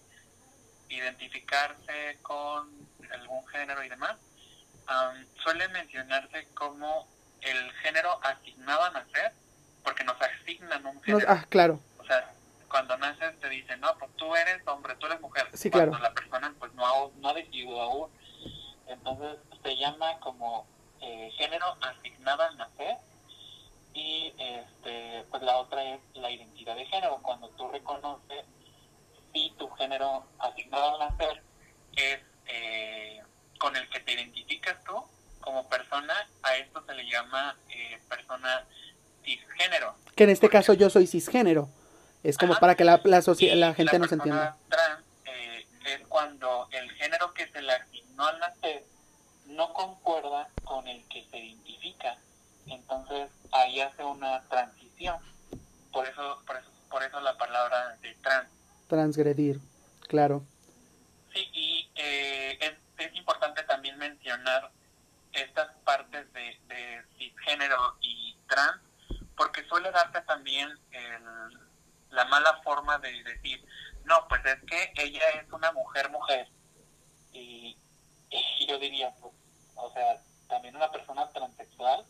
identificarse 0.88 2.18
con 2.22 2.70
algún 3.10 3.44
género 3.48 3.82
y 3.82 3.88
demás 3.88 4.18
suele 5.42 5.66
mencionarse 5.70 6.46
como 6.54 7.08
el 7.40 7.72
género 7.82 8.20
asignado 8.22 8.84
a 8.84 8.90
nacer, 8.90 9.32
porque 9.82 10.04
nos 10.04 10.16
asignan 10.22 10.86
un 10.86 11.02
género. 11.02 11.26
ah, 11.28 11.44
claro. 11.48 11.80
O 11.98 12.04
sea, 12.04 12.32
cuando 12.72 12.96
naces 12.96 13.38
te 13.38 13.48
dicen, 13.50 13.80
no, 13.80 13.94
pues 13.98 14.10
tú 14.16 14.34
eres 14.34 14.66
hombre, 14.66 14.96
tú 14.96 15.06
eres 15.06 15.20
mujer. 15.20 15.46
Sí, 15.52 15.70
cuando 15.70 15.90
claro. 15.90 16.02
la 16.04 16.14
persona 16.14 16.54
pues 16.58 16.72
no 16.72 16.86
ha, 16.86 17.10
no 17.16 17.28
ha 17.28 17.34
decidido 17.34 17.80
aún. 17.80 18.10
Entonces 18.86 19.36
se 19.62 19.76
llama 19.76 20.18
como 20.20 20.66
eh, 21.00 21.30
género 21.36 21.76
asignado 21.82 22.42
al 22.42 22.56
nacer 22.56 22.96
y 23.92 24.32
este 24.38 25.24
pues 25.30 25.42
la 25.42 25.58
otra 25.58 25.84
es 25.84 26.00
la 26.14 26.30
identidad 26.30 26.74
de 26.74 26.86
género, 26.86 27.20
cuando 27.22 27.50
tú 27.50 27.68
reconoces 27.68 28.46
si 29.34 29.50
tu 29.58 29.68
género 29.72 30.24
asignado 30.38 30.94
al 30.94 31.10
nacer 31.10 31.42
es 31.94 32.20
eh, 32.46 33.22
con 33.58 33.76
el 33.76 33.88
que 33.90 34.00
te 34.00 34.14
identificas 34.14 34.82
tú 34.84 35.04
como 35.40 35.68
persona, 35.68 36.14
a 36.42 36.56
esto 36.56 36.82
se 36.86 36.94
le 36.94 37.04
llama 37.04 37.56
eh, 37.68 38.00
persona 38.08 38.64
cisgénero. 39.24 39.94
Que 40.16 40.24
en 40.24 40.30
este 40.30 40.48
caso 40.48 40.72
yo 40.72 40.88
soy 40.88 41.06
cisgénero. 41.06 41.68
Es 42.22 42.38
como 42.38 42.56
para 42.58 42.74
que 42.74 42.84
la, 42.84 43.00
la, 43.04 43.22
la 43.54 43.74
gente 43.74 43.98
nos 43.98 44.12
entienda. 44.12 44.56
Trans 44.68 45.04
eh, 45.24 45.66
es 45.86 46.06
cuando 46.08 46.68
el 46.70 46.90
género 46.92 47.32
que 47.34 47.48
se 47.48 47.62
le 47.62 47.72
asignó 47.72 48.26
al 48.26 48.38
nacer 48.38 48.84
no 49.46 49.72
concuerda 49.72 50.48
con 50.64 50.86
el 50.86 51.02
que 51.08 51.24
se 51.30 51.38
identifica. 51.38 52.16
Entonces 52.66 53.30
ahí 53.50 53.80
hace 53.80 54.04
una 54.04 54.42
transición. 54.48 55.16
Por 55.92 56.06
eso, 56.06 56.42
por 56.46 56.56
eso, 56.56 56.70
por 56.90 57.02
eso 57.02 57.20
la 57.20 57.36
palabra 57.36 57.96
de 58.00 58.14
trans. 58.22 58.48
Transgredir, 58.88 59.60
claro. 60.08 60.44
Sí, 61.32 61.48
y 61.52 61.90
eh, 61.96 62.58
es 62.60 62.82
es 63.02 63.14
importante 63.16 63.62
también 63.64 63.98
mencionar 63.98 64.70
estas 65.32 65.70
partes 65.84 66.32
de, 66.32 67.02
cisgénero 67.18 67.96
y 68.00 68.36
trans, 68.48 68.80
porque 69.36 69.64
suele 69.64 69.90
darse 69.90 70.20
también 70.22 70.68
la 72.12 72.24
mala 72.26 72.60
forma 72.62 72.98
de 72.98 73.22
decir, 73.24 73.64
no, 74.04 74.26
pues 74.28 74.44
es 74.44 74.62
que 74.64 74.92
ella 74.96 75.22
es 75.40 75.50
una 75.52 75.72
mujer 75.72 76.10
mujer. 76.10 76.48
Y, 77.32 77.76
yo 78.66 78.78
diría, 78.78 79.12
pues, 79.20 79.34
o 79.74 79.92
sea, 79.92 80.22
también 80.48 80.76
una 80.76 80.90
persona 80.90 81.28
transexual 81.30 82.04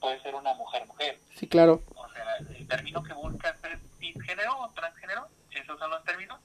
puede 0.00 0.20
ser 0.22 0.34
una 0.34 0.54
mujer 0.54 0.86
mujer. 0.86 1.18
Sí, 1.36 1.48
claro. 1.48 1.82
O 1.94 2.08
sea, 2.10 2.36
el 2.36 2.68
término 2.68 3.02
que 3.02 3.14
busca 3.14 3.50
es 3.50 3.80
cisgénero 3.98 4.58
o 4.58 4.70
transgénero, 4.72 5.28
esos 5.50 5.78
son 5.78 5.90
los 5.90 6.04
términos. 6.04 6.40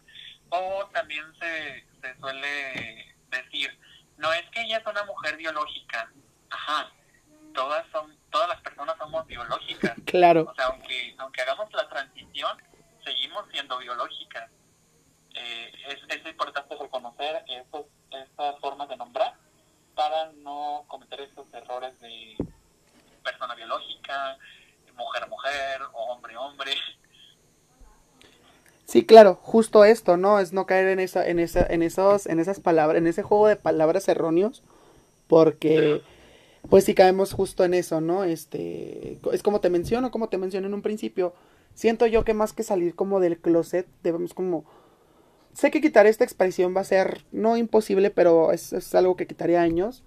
O 0.50 0.86
también 0.94 1.26
se, 1.40 1.86
se 2.02 2.20
suele 2.20 3.16
decir, 3.30 3.78
no 4.18 4.32
es 4.34 4.50
que 4.52 4.62
ella 4.62 4.78
es 4.78 4.86
una 4.88 5.04
mujer 5.04 5.38
biológica, 5.38 6.12
ajá, 6.50 6.92
todas 7.54 7.86
son, 7.92 8.16
todas 8.32 8.50
las 8.50 8.62
personas 8.62 8.98
somos 8.98 9.26
biológicas. 9.28 9.94
Claro. 10.06 10.48
O 10.50 10.56
sea, 10.56 10.66
aunque, 10.66 11.14
aunque 11.20 11.42
hagamos 11.42 11.72
la 11.72 11.88
transición, 11.88 12.58
siendo 13.52 13.78
biológicas. 13.78 14.50
Eh, 15.36 15.72
es, 15.88 16.18
es, 16.18 16.26
importante 16.26 16.76
reconocer 16.76 17.44
estos, 17.48 17.86
estas 18.12 18.60
formas 18.60 18.90
de 18.90 18.98
nombrar 18.98 19.36
para 19.96 20.32
no 20.34 20.86
cometer 20.88 21.22
estos 21.22 21.46
errores 21.54 22.00
de 22.00 22.36
persona 23.24 23.54
biológica, 23.56 24.38
mujer 24.96 25.30
mujer 25.30 25.82
o 25.94 26.14
hombre 26.14 26.36
hombre. 26.38 26.72
Sí, 28.86 29.06
claro, 29.06 29.36
justo 29.42 29.86
esto, 29.86 30.18
¿no? 30.18 30.40
Es 30.40 30.52
no 30.52 30.66
caer 30.66 30.88
en 30.88 31.00
esa, 31.00 31.28
en 31.28 31.38
esa, 31.40 31.64
en 31.64 31.84
esos, 31.84 32.26
en 32.26 32.40
esas 32.40 32.60
palabras, 32.60 32.98
en 32.98 33.08
ese 33.08 33.22
juego 33.22 33.48
de 33.48 33.56
palabras 33.56 34.08
erróneos, 34.08 34.64
porque, 35.28 36.02
pues 36.70 36.86
si 36.86 36.96
caemos 36.96 37.34
justo 37.34 37.64
en 37.64 37.76
eso, 37.76 38.02
¿no? 38.02 38.24
Este, 38.24 39.20
es 39.32 39.44
como 39.44 39.62
te 39.62 39.70
menciono, 39.70 40.10
como 40.10 40.28
te 40.28 40.40
mencioné 40.40 40.68
en 40.68 40.74
un 40.74 40.82
principio, 40.82 41.36
siento 41.74 42.08
yo 42.08 42.24
que 42.24 42.34
más 42.34 42.54
que 42.54 42.64
salir 42.64 42.96
como 42.96 43.20
del 43.20 43.40
closet, 43.40 43.88
debemos 44.04 44.34
como, 44.34 44.66
sé 45.54 45.72
que 45.72 45.82
quitar 45.82 46.08
esta 46.08 46.24
expresión 46.24 46.76
va 46.76 46.82
a 46.82 46.86
ser, 46.86 47.26
no 47.32 47.58
imposible, 47.58 48.12
pero 48.12 48.52
es, 48.52 48.74
es 48.74 48.94
algo 48.96 49.16
que 49.16 49.28
quitaría 49.28 49.62
años, 49.62 50.04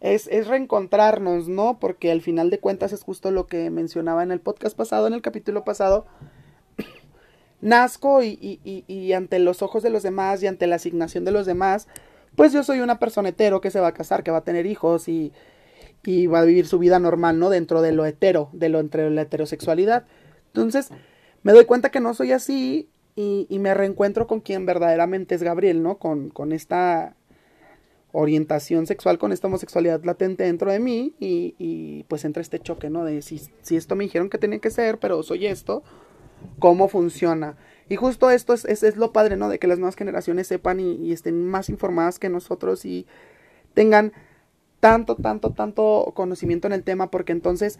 es, 0.00 0.28
es 0.28 0.46
reencontrarnos, 0.46 1.48
¿no? 1.48 1.78
Porque 1.78 2.10
al 2.10 2.22
final 2.22 2.50
de 2.50 2.58
cuentas 2.58 2.92
es 2.92 3.02
justo 3.02 3.30
lo 3.30 3.46
que 3.46 3.70
mencionaba 3.70 4.22
en 4.22 4.32
el 4.32 4.40
podcast 4.40 4.76
pasado, 4.76 5.06
en 5.06 5.12
el 5.12 5.22
capítulo 5.22 5.62
pasado, 5.64 6.06
nazco 7.60 8.22
y, 8.22 9.12
ante 9.12 9.38
los 9.38 9.62
ojos 9.62 9.82
de 9.82 9.90
los 9.90 10.02
demás 10.02 10.42
y 10.42 10.46
ante 10.46 10.66
la 10.66 10.76
asignación 10.76 11.24
de 11.24 11.32
los 11.32 11.46
demás, 11.46 11.86
pues 12.34 12.52
yo 12.52 12.64
soy 12.64 12.80
una 12.80 12.98
persona 12.98 13.28
hetero 13.30 13.60
que 13.60 13.70
se 13.70 13.80
va 13.80 13.88
a 13.88 13.94
casar, 13.94 14.22
que 14.22 14.30
va 14.30 14.38
a 14.38 14.44
tener 14.44 14.64
hijos 14.64 15.08
y, 15.08 15.32
y 16.04 16.26
va 16.26 16.40
a 16.40 16.44
vivir 16.44 16.66
su 16.66 16.78
vida 16.78 16.98
normal, 16.98 17.38
¿no? 17.38 17.50
Dentro 17.50 17.82
de 17.82 17.92
lo 17.92 18.06
hetero, 18.06 18.48
de 18.52 18.70
lo 18.70 18.80
entre 18.80 19.10
la 19.10 19.22
heterosexualidad. 19.22 20.06
Entonces, 20.54 20.90
me 21.42 21.52
doy 21.52 21.64
cuenta 21.64 21.90
que 21.90 22.00
no 22.00 22.14
soy 22.14 22.32
así 22.32 22.88
y, 23.16 23.46
y 23.48 23.58
me 23.58 23.74
reencuentro 23.74 24.26
con 24.26 24.40
quien 24.40 24.66
verdaderamente 24.66 25.34
es 25.34 25.42
Gabriel, 25.42 25.82
¿no? 25.82 25.98
Con, 25.98 26.30
con 26.30 26.52
esta 26.52 27.16
orientación 28.12 28.86
sexual, 28.86 29.18
con 29.18 29.32
esta 29.32 29.46
homosexualidad 29.46 30.02
latente 30.04 30.44
dentro 30.44 30.70
de 30.72 30.80
mí 30.80 31.14
y, 31.20 31.54
y 31.58 32.04
pues 32.04 32.24
entra 32.24 32.42
este 32.42 32.58
choque, 32.58 32.90
¿no? 32.90 33.04
De 33.04 33.22
si, 33.22 33.40
si 33.62 33.76
esto 33.76 33.96
me 33.96 34.04
dijeron 34.04 34.30
que 34.30 34.38
tenía 34.38 34.58
que 34.58 34.70
ser, 34.70 34.98
pero 34.98 35.22
soy 35.22 35.46
esto, 35.46 35.82
cómo 36.58 36.88
funciona. 36.88 37.56
Y 37.88 37.96
justo 37.96 38.30
esto 38.30 38.54
es, 38.54 38.64
es, 38.64 38.96
lo 38.96 39.12
padre, 39.12 39.36
¿no? 39.36 39.48
De 39.48 39.58
que 39.58 39.66
las 39.66 39.78
nuevas 39.78 39.96
generaciones 39.96 40.46
sepan 40.46 40.80
y, 40.80 41.12
estén 41.12 41.44
más 41.44 41.68
informadas 41.68 42.18
que 42.18 42.28
nosotros 42.28 42.84
y 42.84 43.06
tengan 43.74 44.12
tanto, 44.80 45.16
tanto, 45.16 45.50
tanto 45.50 46.12
conocimiento 46.14 46.66
en 46.66 46.72
el 46.72 46.84
tema, 46.84 47.10
porque 47.10 47.32
entonces 47.32 47.78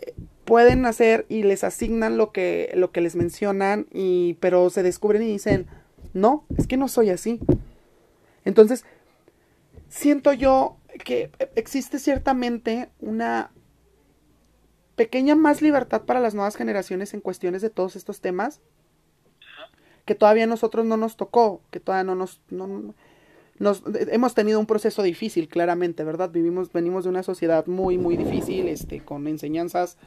eh, 0.00 0.14
pueden 0.46 0.86
hacer 0.86 1.26
y 1.28 1.42
les 1.42 1.64
asignan 1.64 2.16
lo 2.16 2.32
que, 2.32 2.72
lo 2.74 2.92
que 2.92 3.02
les 3.02 3.16
mencionan, 3.16 3.86
y, 3.92 4.34
pero 4.40 4.70
se 4.70 4.82
descubren 4.82 5.22
y 5.22 5.26
dicen, 5.26 5.66
no, 6.14 6.46
es 6.56 6.66
que 6.66 6.78
no 6.78 6.88
soy 6.88 7.10
así. 7.10 7.40
Entonces, 8.44 8.84
siento 9.88 10.32
yo 10.32 10.78
que 11.04 11.30
existe 11.56 11.98
ciertamente 11.98 12.88
una 13.00 13.50
pequeña 14.94 15.34
más 15.34 15.60
libertad 15.60 16.02
para 16.02 16.20
las 16.20 16.34
nuevas 16.34 16.56
generaciones 16.56 17.12
en 17.12 17.20
cuestiones 17.20 17.60
de 17.60 17.68
todos 17.68 17.96
estos 17.96 18.20
temas 18.20 18.60
que 20.06 20.14
todavía 20.14 20.44
a 20.44 20.46
nosotros 20.46 20.86
no 20.86 20.96
nos 20.96 21.16
tocó, 21.16 21.60
que 21.70 21.80
todavía 21.80 22.04
no 22.04 22.14
nos, 22.14 22.40
nos 23.58 23.82
hemos 24.10 24.34
tenido 24.34 24.60
un 24.60 24.66
proceso 24.66 25.02
difícil, 25.02 25.48
claramente, 25.48 26.04
¿verdad? 26.04 26.30
Vivimos, 26.30 26.72
venimos 26.72 27.04
de 27.04 27.10
una 27.10 27.24
sociedad 27.24 27.66
muy, 27.66 27.98
muy 27.98 28.16
difícil, 28.16 28.68
este, 28.68 29.00
con 29.00 29.26
enseñanzas 29.26 29.98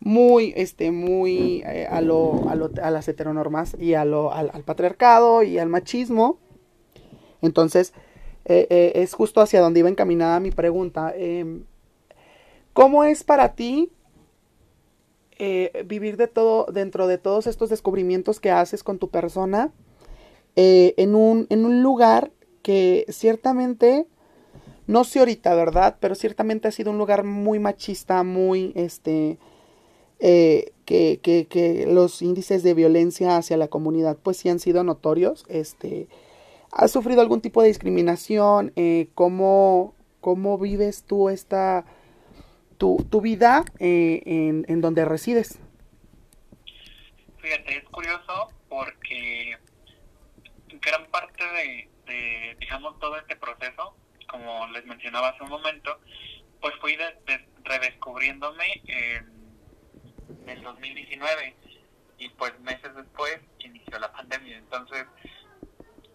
muy, 0.00 0.54
este, 0.56 0.90
muy 0.90 1.62
eh, 1.66 1.86
a, 1.88 2.00
lo, 2.00 2.48
a, 2.48 2.54
lo, 2.54 2.70
a 2.82 2.90
las 2.90 3.06
heteronormas 3.06 3.76
y 3.78 3.94
a 3.94 4.04
lo, 4.04 4.32
al, 4.32 4.64
patriarcado 4.64 5.42
y 5.42 5.58
al 5.58 5.68
machismo. 5.68 6.38
Entonces, 7.42 7.92
eh, 8.46 8.66
eh, 8.70 8.92
es 8.96 9.12
justo 9.12 9.40
hacia 9.40 9.60
donde 9.60 9.80
iba 9.80 9.88
encaminada 9.88 10.40
mi 10.40 10.50
pregunta. 10.50 11.12
Em, 11.14 11.64
¿Cómo 12.72 13.04
es 13.04 13.24
para 13.24 13.54
ti 13.54 13.92
vivir 15.86 16.18
de 16.18 16.28
todo, 16.28 16.66
dentro 16.70 17.06
de 17.06 17.16
todos 17.16 17.46
estos 17.46 17.70
descubrimientos 17.70 18.40
que 18.40 18.50
haces 18.50 18.84
con 18.84 18.98
tu 18.98 19.08
persona, 19.08 19.72
en, 20.54 21.14
un, 21.14 21.46
en 21.48 21.64
un 21.64 21.82
lugar 21.82 22.30
que 22.62 23.06
ciertamente, 23.08 24.06
no 24.86 25.04
sé 25.04 25.20
ahorita, 25.20 25.54
¿verdad? 25.54 25.96
Pero 25.98 26.14
ciertamente 26.14 26.68
ha 26.68 26.72
sido 26.72 26.90
un 26.90 26.98
lugar 26.98 27.24
muy 27.24 27.58
machista, 27.58 28.22
muy, 28.22 28.72
este, 28.76 29.38
eh, 30.20 30.72
que, 30.84 31.18
que, 31.20 31.86
los 31.88 32.20
índices 32.20 32.62
de 32.62 32.74
violencia 32.74 33.36
hacia 33.36 33.56
la 33.56 33.68
comunidad 33.68 34.18
pues 34.22 34.36
sí 34.36 34.48
han 34.48 34.58
sido 34.58 34.84
notorios. 34.84 35.44
Este, 35.48 36.08
¿Has 36.72 36.92
sufrido 36.92 37.20
algún 37.20 37.40
tipo 37.40 37.62
de 37.62 37.68
discriminación? 37.68 38.72
Eh, 38.76 39.08
¿cómo, 39.14 39.94
¿Cómo 40.20 40.58
vives 40.58 41.04
tú 41.04 41.30
esta, 41.30 41.84
tu, 42.76 43.06
tu 43.10 43.20
vida 43.20 43.64
eh, 43.78 44.22
en, 44.26 44.66
en 44.68 44.80
donde 44.80 45.04
resides? 45.04 45.58
Fíjate, 47.38 47.78
es 47.78 47.84
curioso 47.84 48.48
porque 48.68 49.56
gran 50.80 51.06
parte 51.06 51.44
de, 51.44 51.88
de, 52.06 52.56
digamos, 52.60 52.98
todo 52.98 53.16
este 53.16 53.36
proceso, 53.36 53.96
como 54.28 54.66
les 54.68 54.84
mencionaba 54.84 55.30
hace 55.30 55.42
un 55.42 55.50
momento, 55.50 55.98
pues 56.60 56.74
fui 56.80 56.96
de, 56.96 57.06
redescubriéndome 57.64 58.82
en 58.86 59.39
el 60.46 60.62
2019 60.62 61.56
y 62.18 62.28
pues 62.30 62.58
meses 62.60 62.94
después 62.94 63.40
inició 63.58 63.98
la 63.98 64.12
pandemia. 64.12 64.58
Entonces, 64.58 65.06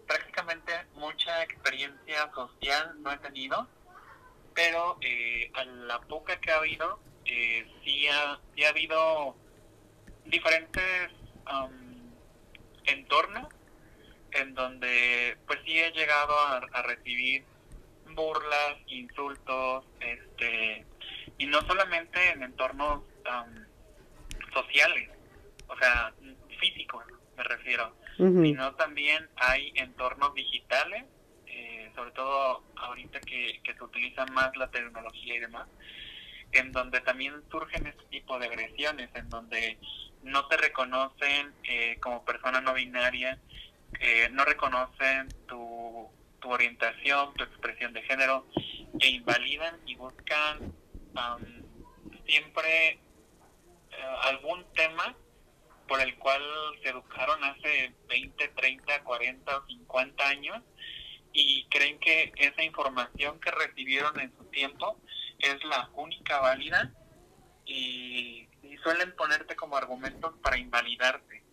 prácticamente 0.07 0.71
mucha 0.93 1.43
experiencia 1.43 2.31
social 2.33 3.01
no 3.01 3.11
he 3.11 3.17
tenido, 3.17 3.67
pero 4.53 4.97
eh, 5.01 5.51
a 5.55 5.65
la 5.65 5.99
poca 6.01 6.39
que 6.39 6.51
ha 6.51 6.57
habido, 6.57 6.99
eh, 7.25 7.67
sí, 7.83 8.07
ha, 8.07 8.39
sí 8.55 8.63
ha 8.63 8.69
habido 8.69 9.35
diferentes 10.25 11.11
entornos 12.85 13.47
en 14.31 14.53
donde 14.53 15.37
pues 15.47 15.59
sí 15.65 15.79
he 15.79 15.91
llegado 15.91 16.37
a, 16.39 16.81
recibir 16.83 17.45
burlas, 18.09 18.77
insultos, 18.87 19.85
este 19.99 20.85
y 21.37 21.47
no 21.47 21.61
solamente 21.61 22.29
en 22.29 22.43
entornos 22.43 23.03
sociales, 24.55 25.09
o 25.67 25.77
sea, 25.77 26.13
físicos 26.59 27.03
me 27.37 27.43
refiero, 27.43 27.93
sino 28.17 28.73
también 28.75 29.27
hay 29.35 29.73
entornos 29.75 30.33
digitales, 30.33 31.03
eh, 31.47 31.91
sobre 31.95 32.11
todo 32.11 32.63
ahorita 32.77 33.19
que, 33.19 33.61
se 33.65 33.83
utiliza 33.83 34.25
más 34.27 34.55
la 34.55 34.69
tecnología 34.71 35.35
y 35.35 35.39
demás, 35.39 35.67
en 36.53 36.71
donde 36.71 37.01
también 37.01 37.33
surgen 37.51 37.87
este 37.87 38.03
tipo 38.05 38.39
de 38.39 38.45
agresiones, 38.47 39.09
en 39.15 39.29
donde 39.29 39.77
no 40.23 40.47
te 40.47 40.57
reconocen 40.57 41.53
eh, 41.63 41.97
como 41.99 42.23
persona 42.23 42.61
no 42.61 42.73
binaria, 42.73 43.37
eh, 43.99 44.29
no 44.31 44.45
reconocen 44.45 45.27
tu, 45.47 46.09
tu 46.39 46.51
orientación, 46.51 47.33
tu 47.33 47.43
expresión 47.43 47.91
de 47.91 48.01
género, 48.03 48.47
e 48.99 49.07
invalidan 49.09 49.75
y 49.85 49.95
buscan 49.95 50.73
siempre 52.25 52.87
eh, 52.91 53.04
algún 54.23 54.65
tema 54.73 55.15
por 55.87 56.01
el 56.01 56.15
cual 56.17 56.41
se 56.81 56.89
educaron 56.89 57.43
hace 57.43 57.93
20, 58.07 58.47
30, 58.49 59.03
40 59.03 59.57
o 59.57 59.65
50 59.65 60.27
años 60.27 60.61
y 61.31 61.65
creen 61.69 61.99
que 61.99 62.31
esa 62.37 62.63
información 62.63 63.39
que 63.39 63.51
recibieron 63.51 64.19
en 64.19 64.35
su 64.37 64.45
tiempo 64.45 64.99
es 65.39 65.63
la 65.65 65.89
única 65.93 66.39
válida 66.39 66.91
y, 67.65 68.47
suelen 68.83 69.15
ponerte 69.15 69.55
como 69.55 69.77
argumentos 69.77 70.35
para 70.43 70.59
invalidarte 70.59 71.43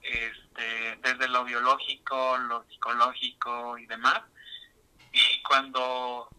este, 0.00 0.96
desde 1.02 1.28
lo 1.28 1.44
biológico, 1.44 2.38
lo 2.38 2.64
psicológico 2.64 3.76
y 3.76 3.84
demás. 3.84 4.22
Y 5.12 5.42
cuando, 5.42 6.30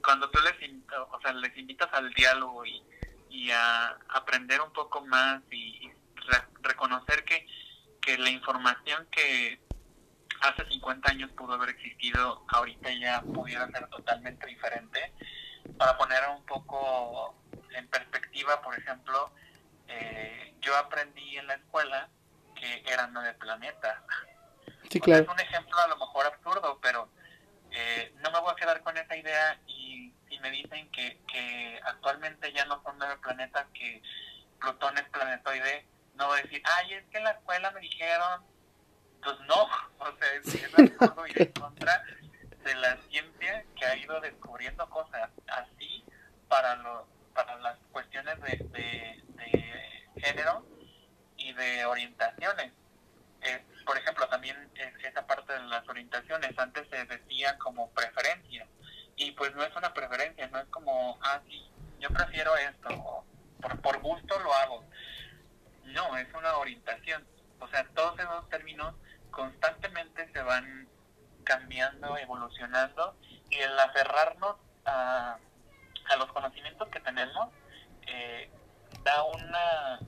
cuando 0.00 0.30
tú 0.30 0.38
les, 0.44 0.52
o 1.10 1.20
sea, 1.20 1.32
les 1.32 1.56
invitas 1.56 1.88
al 1.92 2.12
diálogo 2.14 2.64
y, 2.64 2.84
y 3.30 3.50
a 3.50 3.96
aprender 4.08 4.60
un 4.60 4.72
poco 4.72 5.04
más 5.06 5.42
y, 5.50 5.90
reconocer 6.62 7.24
que, 7.24 7.46
que 8.02 8.18
la 8.18 8.28
información 8.28 9.06
que 9.10 9.58
hace 10.40 10.64
50 10.66 11.10
años 11.10 11.30
pudo 11.32 11.54
haber 11.54 11.70
existido, 11.70 12.44
ahorita 12.48 12.92
ya 12.92 13.22
pudiera 13.22 13.66
ser 13.70 13.88
totalmente 13.88 14.46
diferente. 14.46 15.12
Para 15.78 15.96
poner 15.96 16.20
un 16.36 16.44
poco 16.44 17.34
en 17.74 17.86
perspectiva, 17.88 18.60
por 18.62 18.78
ejemplo, 18.78 19.30
eh, 19.88 20.54
yo 20.60 20.76
aprendí 20.76 21.36
en 21.36 21.46
la 21.46 21.54
escuela 21.54 22.08
que 22.54 22.82
eran 22.86 23.12
nueve 23.12 23.34
planetas. 23.34 23.98
Sí, 24.90 25.00
claro. 25.00 25.22
es 25.22 25.28
un 25.28 25.40
ejemplo 25.40 25.78
a 25.78 25.88
lo 25.88 25.96
mejor 25.96 26.26
absurdo, 26.26 26.78
pero 26.82 27.08
eh, 27.70 28.12
no 28.22 28.30
me 28.30 28.40
voy 28.40 28.52
a 28.52 28.56
quedar 28.56 28.82
con 28.82 28.96
esa 28.96 29.16
idea 29.16 29.60
y 29.66 30.12
me 30.40 30.50
dicen 30.50 30.90
que, 30.90 31.20
que 31.26 31.80
actualmente 31.84 32.52
ya 32.52 32.64
no 32.66 32.82
son 32.82 32.98
nueve 32.98 33.16
planetas, 33.22 33.66
que 33.72 34.02
Plutón 34.58 34.96
es 34.98 35.04
planetoide, 35.04 35.86
no 36.14 36.26
voy 36.26 36.38
a 36.38 36.42
decir, 36.42 36.62
ay, 36.64 36.94
es 36.94 37.04
que 37.06 37.18
en 37.18 37.24
la 37.24 37.30
escuela 37.30 37.70
me 37.70 37.80
dijeron, 37.80 38.44
pues 39.22 39.38
no, 39.48 39.64
o 39.98 40.16
sea, 40.18 40.34
es, 40.34 40.54
es 40.54 40.74
absurdo 41.00 41.26
y 41.26 41.32
en 41.42 41.52
contra 41.52 42.04
de 42.64 42.74
la 42.74 42.96
ciencia 43.08 43.64
que 43.76 43.86
ha 43.86 43.96
ido 43.96 44.20
descubriendo 44.20 44.88
cosas 44.90 45.30
así 45.46 46.04
para, 46.48 46.76
lo, 46.76 47.08
para 47.34 47.56
las 47.58 47.78
cuestiones 47.90 48.38
de, 48.42 48.56
de, 48.70 49.24
de 49.28 50.10
género 50.20 50.66
y 51.36 51.52
de 51.54 51.84
orientaciones. 51.86 52.72
Eh, 53.42 53.64
por 53.86 53.96
ejemplo, 53.96 54.28
también 54.28 54.70
esa 55.02 55.26
parte 55.26 55.54
de 55.54 55.60
las 55.60 55.88
orientaciones. 55.88 56.56
Antes 56.58 56.86
se 56.90 57.04
decía 57.06 57.56
como 57.58 57.90
preferencia 57.92 58.66
y 59.20 59.32
pues 59.32 59.54
no 59.54 59.62
es 59.62 59.76
una 59.76 59.92
preferencia, 59.92 60.48
no 60.48 60.58
es 60.58 60.66
como, 60.68 61.18
ah, 61.22 61.40
sí, 61.46 61.70
yo 61.98 62.08
prefiero 62.08 62.56
esto, 62.56 63.22
por, 63.60 63.78
por 63.82 64.00
gusto 64.00 64.38
lo 64.40 64.54
hago. 64.54 64.82
No, 65.84 66.16
es 66.16 66.26
una 66.32 66.56
orientación. 66.56 67.26
O 67.58 67.68
sea, 67.68 67.86
todos 67.94 68.18
esos 68.18 68.48
términos 68.48 68.94
constantemente 69.30 70.26
se 70.32 70.40
van 70.40 70.88
cambiando, 71.44 72.16
evolucionando, 72.16 73.14
y 73.50 73.58
el 73.58 73.78
aferrarnos 73.78 74.56
a, 74.86 75.36
a 76.08 76.16
los 76.16 76.32
conocimientos 76.32 76.88
que 76.88 77.00
tenemos 77.00 77.50
eh, 78.06 78.50
da 79.04 79.22
una 79.24 79.98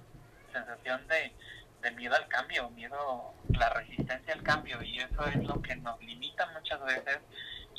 sensación 0.55 1.07
de, 1.09 1.37
de 1.83 1.91
miedo 1.91 2.17
al 2.17 2.29
cambio, 2.29 2.71
miedo, 2.71 3.35
la 3.51 3.69
resistencia 3.69 4.33
al 4.33 4.43
cambio, 4.43 4.83
y 4.83 5.01
eso 5.01 5.27
es 5.27 5.37
lo 5.45 5.61
que 5.61 5.77
nos 5.77 6.01
limita 6.01 6.47
muchas 6.47 6.83
veces 6.85 7.19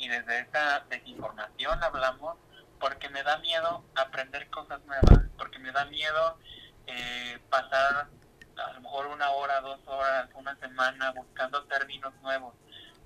y 0.04 0.08
desde 0.08 0.40
esa 0.40 0.84
desinformación 0.90 1.82
hablamos 1.82 2.36
porque 2.78 3.08
me 3.08 3.22
da 3.22 3.38
miedo 3.38 3.82
aprender 3.94 4.50
cosas 4.50 4.84
nuevas, 4.84 5.30
porque 5.38 5.58
me 5.58 5.72
da 5.72 5.86
miedo 5.86 6.38
eh, 6.86 7.38
pasar 7.48 8.08
a 8.56 8.72
lo 8.74 8.80
mejor 8.82 9.06
una 9.06 9.30
hora, 9.30 9.62
dos 9.62 9.80
horas, 9.86 10.28
una 10.34 10.54
semana 10.56 11.10
buscando 11.12 11.64
términos 11.64 12.12
nuevos, 12.20 12.54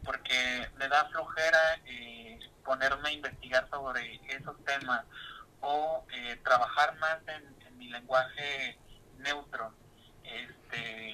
porque 0.04 0.68
me 0.76 0.88
da 0.88 1.04
flojera 1.10 1.80
eh, 1.86 2.40
ponerme 2.64 3.10
a 3.10 3.12
investigar 3.12 3.70
sobre 3.70 4.20
esos 4.28 4.56
temas 4.64 5.04
o 5.60 6.04
eh, 6.12 6.36
trabajar 6.42 6.96
más 6.98 7.18
en, 7.28 7.78
mi 7.78 7.90
lenguaje 7.90 8.76
neutro. 9.18 9.72
Este, 10.24 11.12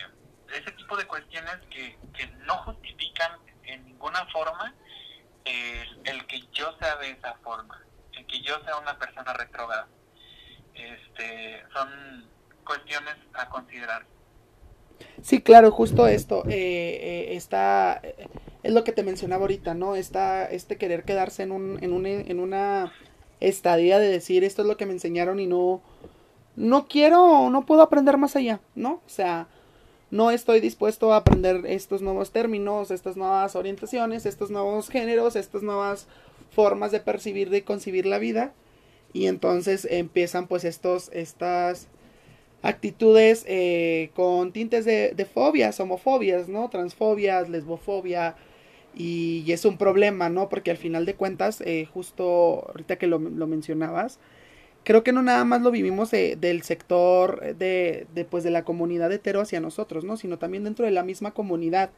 ese 0.49 0.73
tipo 0.73 0.97
de 0.97 1.07
cuestiones 1.07 1.57
que, 1.69 1.99
que 2.15 2.27
no 2.47 2.57
justifican 2.65 3.33
en 3.65 3.85
ninguna 3.85 4.25
forma 4.33 4.75
el, 5.45 6.27
que 6.27 6.41
yo 6.53 6.77
sea 6.79 6.97
de 6.97 7.11
esa 7.11 7.35
forma, 7.43 7.83
el 8.13 8.27
que 8.27 8.41
yo 8.41 8.55
sea 8.65 8.77
una 8.79 8.99
persona 8.99 9.33
retrógrada. 9.33 9.89
Este, 10.75 11.63
son 11.73 12.29
cuestiones 12.65 13.15
a 13.35 13.49
considerar. 13.49 14.07
Sí, 15.23 15.43
claro, 15.43 15.71
justo 15.71 16.07
esto. 16.07 16.45
Eh, 16.47 16.51
eh, 16.51 17.37
está, 17.37 18.01
es 18.63 18.73
lo 18.73 18.85
que 18.85 18.93
te 18.93 19.03
mencionaba 19.03 19.43
ahorita, 19.43 19.75
¿no? 19.75 19.95
Esta, 19.95 20.47
este 20.47 20.77
querer 20.77 21.05
quedarse 21.05 21.43
en, 21.43 21.53
un, 21.53 21.79
en, 21.83 21.93
un, 21.93 22.07
en 22.07 22.41
una 22.41 22.93
estadía 23.41 23.99
de 23.99 24.09
decir 24.09 24.45
esto 24.45 24.63
es 24.63 24.69
lo 24.69 24.77
que 24.77 24.87
me 24.87 24.93
enseñaron 24.93 25.39
y 25.41 25.47
no, 25.47 25.83
no 26.57 26.87
quiero, 26.87 27.51
no 27.51 27.67
puedo 27.67 27.83
aprender 27.83 28.17
más 28.17 28.37
allá, 28.37 28.61
¿no? 28.75 29.03
O 29.07 29.09
sea, 29.09 29.49
no 30.15 30.31
estoy 30.31 30.61
dispuesto 30.61 31.13
a 31.13 31.17
aprender 31.17 31.67
estos 31.67 32.01
nuevos 32.01 32.31
términos, 32.31 32.93
estas 32.93 33.17
nuevas 33.17 33.57
orientaciones, 33.57 34.27
estos 34.27 34.49
nuevos 34.49 34.89
géneros, 34.89 35.35
estas 35.35 35.65
nuevas 35.65 36.07
formas 36.53 36.93
de 36.93 37.01
percibir, 37.01 37.51
de 37.51 37.65
concebir 37.65 38.07
la 38.07 38.21
vida. 38.21 38.53
Y 39.13 39.27
entonces 39.27 39.89
empiezan 39.91 40.47
pues 40.47 40.63
estos, 40.63 41.11
estas 41.13 41.89
actitudes 42.63 43.45
eh, 43.49 44.11
con 44.15 44.53
tintes 44.53 44.85
de, 44.85 45.27
fobias, 45.33 45.81
homofobias, 45.81 46.49
¿no? 46.49 46.71
Transfobias, 46.71 47.49
lesbofobia. 47.49 48.37
Y, 48.95 49.51
es 49.51 49.65
un 49.65 49.79
problema, 49.79 50.29
¿no? 50.29 50.49
Porque 50.49 50.71
al 50.71 50.77
final 50.77 51.07
de 51.07 51.15
cuentas, 51.15 51.61
eh, 51.61 51.89
justo 51.93 52.69
ahorita 52.69 52.99
que 52.99 53.09
lo, 53.09 53.19
lo, 53.19 53.49
mencionabas, 53.49 54.21
creo 54.85 55.03
que 55.03 55.13
no 55.13 55.23
nada 55.23 55.45
más 55.45 55.63
lo 55.63 55.71
vivimos 55.71 56.11
del 56.11 56.63
sector 56.63 57.57
de, 57.57 58.07
de, 58.15 58.25
pues, 58.25 58.45
de 58.45 58.51
la 58.51 58.65
comunidad 58.65 59.11
hetero 59.13 59.41
hacia 59.41 59.61
nosotros, 59.61 60.05
¿no? 60.05 60.17
Sino 60.17 60.39
también 60.39 60.65
dentro 60.65 60.85
de 60.85 60.93
la 60.93 61.03
misma 61.03 61.33
comunidad. 61.33 61.91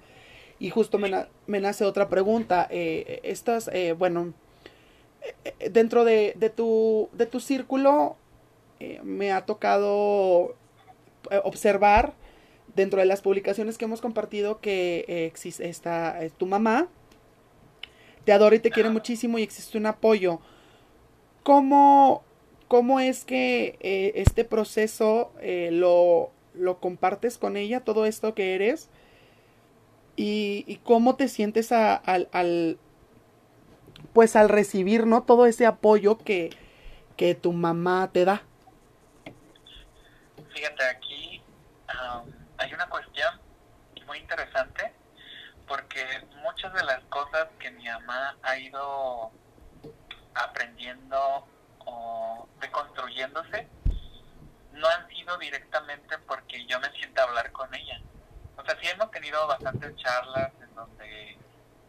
Y 0.58 0.70
justo 0.70 0.98
me, 0.98 1.10
na 1.10 1.28
me 1.46 1.60
nace 1.60 1.84
otra 1.84 2.08
pregunta. 2.08 2.66
Eh, 2.70 3.20
estas, 3.24 3.68
eh, 3.72 3.92
bueno, 3.92 4.32
eh, 5.44 5.70
dentro 5.70 6.04
de, 6.04 6.32
de, 6.36 6.48
tu, 6.48 7.10
de 7.12 7.26
tu 7.26 7.40
círculo 7.40 8.16
eh, 8.80 9.00
me 9.02 9.32
ha 9.32 9.44
tocado 9.44 10.54
eh, 11.30 11.40
observar 11.44 12.14
dentro 12.74 13.00
de 13.00 13.06
las 13.06 13.20
publicaciones 13.20 13.78
que 13.78 13.86
hemos 13.86 14.00
compartido 14.00 14.60
que 14.60 15.04
eh, 15.08 15.26
existe 15.26 15.68
esta, 15.68 16.18
tu 16.36 16.46
mamá 16.46 16.88
te 18.26 18.32
adora 18.32 18.56
y 18.56 18.58
te 18.58 18.70
quiere 18.70 18.90
muchísimo 18.90 19.38
y 19.38 19.42
existe 19.42 19.78
un 19.78 19.86
apoyo. 19.86 20.40
¿Cómo, 21.44 22.24
cómo 22.68 23.00
es 23.00 23.24
que 23.24 23.78
este 24.14 24.44
proceso 24.44 25.32
lo, 25.42 26.30
lo 26.54 26.78
compartes 26.80 27.38
con 27.38 27.56
ella, 27.56 27.80
todo 27.80 28.06
esto 28.06 28.34
que 28.34 28.54
eres? 28.54 28.88
Y, 30.16 30.64
y 30.66 30.76
cómo 30.76 31.16
te 31.16 31.28
sientes 31.28 31.72
a, 31.72 31.94
al, 31.94 32.28
al, 32.32 32.78
pues 34.14 34.34
al 34.34 34.48
recibir, 34.48 35.06
¿no? 35.06 35.24
Todo 35.24 35.44
ese 35.44 35.66
apoyo 35.66 36.16
que, 36.16 36.50
que 37.18 37.34
tu 37.34 37.52
mamá 37.52 38.10
te 38.12 38.24
da. 38.24 38.42
Fíjate, 40.54 40.84
aquí 40.84 41.42
um, 41.90 42.32
hay 42.56 42.72
una 42.72 42.88
cuestión 42.88 43.28
muy 44.06 44.16
interesante 44.18 44.90
porque 45.68 46.00
muchas 46.42 46.72
de 46.72 46.84
las 46.84 47.04
cosas 47.10 47.48
que 47.58 47.70
mi 47.72 47.84
mamá 47.84 48.38
ha 48.42 48.58
ido 48.58 49.30
aprendiendo 50.34 51.46
o 51.86 52.48
deconstruyéndose 52.60 53.68
no 54.72 54.86
han 54.88 55.08
sido 55.08 55.36
directamente 55.38 56.18
porque 56.18 56.66
yo 56.66 56.78
me 56.80 56.90
sienta 56.92 57.22
a 57.22 57.24
hablar 57.26 57.50
con 57.52 57.74
ella. 57.74 58.00
O 58.56 58.64
sea, 58.64 58.78
sí 58.80 58.88
hemos 58.88 59.10
tenido 59.10 59.46
bastantes 59.46 59.96
charlas 59.96 60.52
en 60.60 60.74
donde 60.74 61.38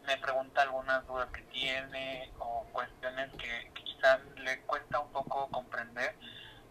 me 0.05 0.17
pregunta 0.17 0.61
algunas 0.61 1.05
dudas 1.05 1.29
que 1.31 1.41
tiene 1.43 2.31
o 2.39 2.65
cuestiones 2.71 3.29
que, 3.33 3.71
que 3.73 3.83
quizás 3.83 4.19
le 4.37 4.61
cuesta 4.61 4.99
un 4.99 5.11
poco 5.11 5.49
comprender, 5.49 6.15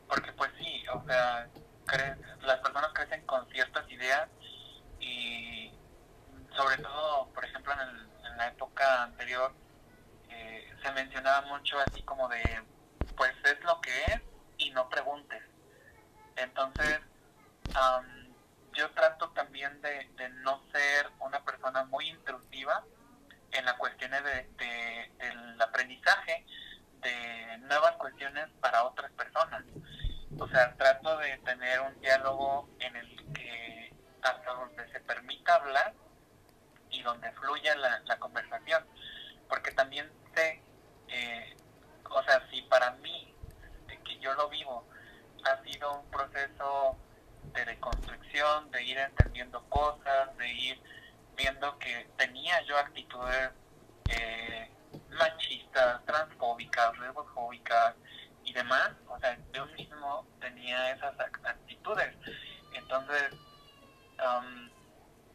porque 0.09 0.33
pues 0.33 0.51
sí, 0.59 0.85
o 0.89 1.05
sea, 1.07 1.47
cre 1.85 2.17
las 2.43 2.59
personas 2.61 2.91
crecen 2.95 3.27
con 3.27 3.47
ciertas 3.51 3.91
ideas 3.91 4.29
y 5.01 5.71
sobre 6.57 6.79
todo, 6.79 7.29
por 7.35 7.45
ejemplo, 7.45 7.73
en, 7.75 7.81
el, 7.81 8.09
en 8.27 8.37
la 8.39 8.49
época 8.49 9.03
anterior 9.03 9.53
eh, 10.31 10.75
se 10.83 10.93
mencionaba 10.93 11.43
mucho 11.49 11.79
así 11.81 12.03
como 12.03 12.29
de, 12.29 12.43
pues 13.17 13.33
es 13.45 13.61
lo 13.65 13.81
que 13.81 13.91
es 14.13 14.23
y 14.59 14.71
no 14.71 14.89
preguntes. 14.89 15.43
Entonces, 16.37 17.01
um, 17.75 18.35
yo 18.73 18.91
trato 18.93 19.31
también 19.31 19.81
de, 19.81 20.09
de, 20.17 20.29
no 20.29 20.63
ser 20.71 21.11
una 21.21 21.43
persona 21.45 21.85
muy 21.85 22.09
intrusiva 22.09 22.85
en 23.53 23.65
las 23.65 23.75
cuestiones 23.75 24.23
de, 24.23 24.49
de, 24.59 25.13
del 25.19 25.63
aprendizaje 25.63 26.45
de 27.01 27.59
nuevas 27.59 27.93
cuestiones 27.93 28.49
para 28.61 28.85
otras 28.85 29.11
personas. 29.13 29.65
O 30.39 30.47
sea, 30.49 30.77
trato 30.77 31.17
de 31.19 31.39
tener 31.39 31.81
un 31.81 31.99
diálogo 32.01 32.69
en 32.81 32.97
el 32.97 33.33
que 33.33 33.95
hasta 34.23 34.53
donde 34.53 34.91
se 34.93 35.01
permita 35.01 35.55
hablar 35.55 35.95
y 36.91 37.03
donde 37.03 37.33
fluya 37.33 37.75
la, 37.77 38.01
la 38.01 38.19
conversación. 38.19 38.85
Porque 39.49 39.71
también 39.73 40.11
sé, 40.35 40.63
eh, 41.09 41.56
o 42.17 42.23
sea, 42.23 42.43
si 42.51 42.63
para 42.63 42.93
mí, 43.03 43.35
que 44.05 44.19
yo 44.19 44.33
lo 44.35 44.49
vivo, 44.49 44.87
ha 45.45 45.63
sido 45.63 46.01
un 46.01 46.11
proceso 46.11 46.97
de 47.53 47.65
reconstrucción, 47.65 48.71
de 48.71 48.83
ir 48.83 48.99
entendiendo 48.99 49.63
cosas, 49.69 50.37
de 50.39 50.53
ir 50.53 50.83
viendo 51.37 51.79
que 51.79 52.09
tenía 52.17 52.63
yo 52.63 52.79
actitudes 52.79 53.51
eh, 54.09 54.71
machistas, 55.11 56.05
transfóbicas, 56.07 56.99
lesbofóbicas, 56.99 57.95
y 58.47 58.53
demás, 58.53 58.93
o 59.09 59.19
sea, 59.19 59.37
yo 59.53 59.67
mismo 59.67 60.27
tenía 60.41 60.93
esas 60.93 61.19
actitudes. 61.19 62.15
Entonces, 62.73 63.33
um, 64.25 64.71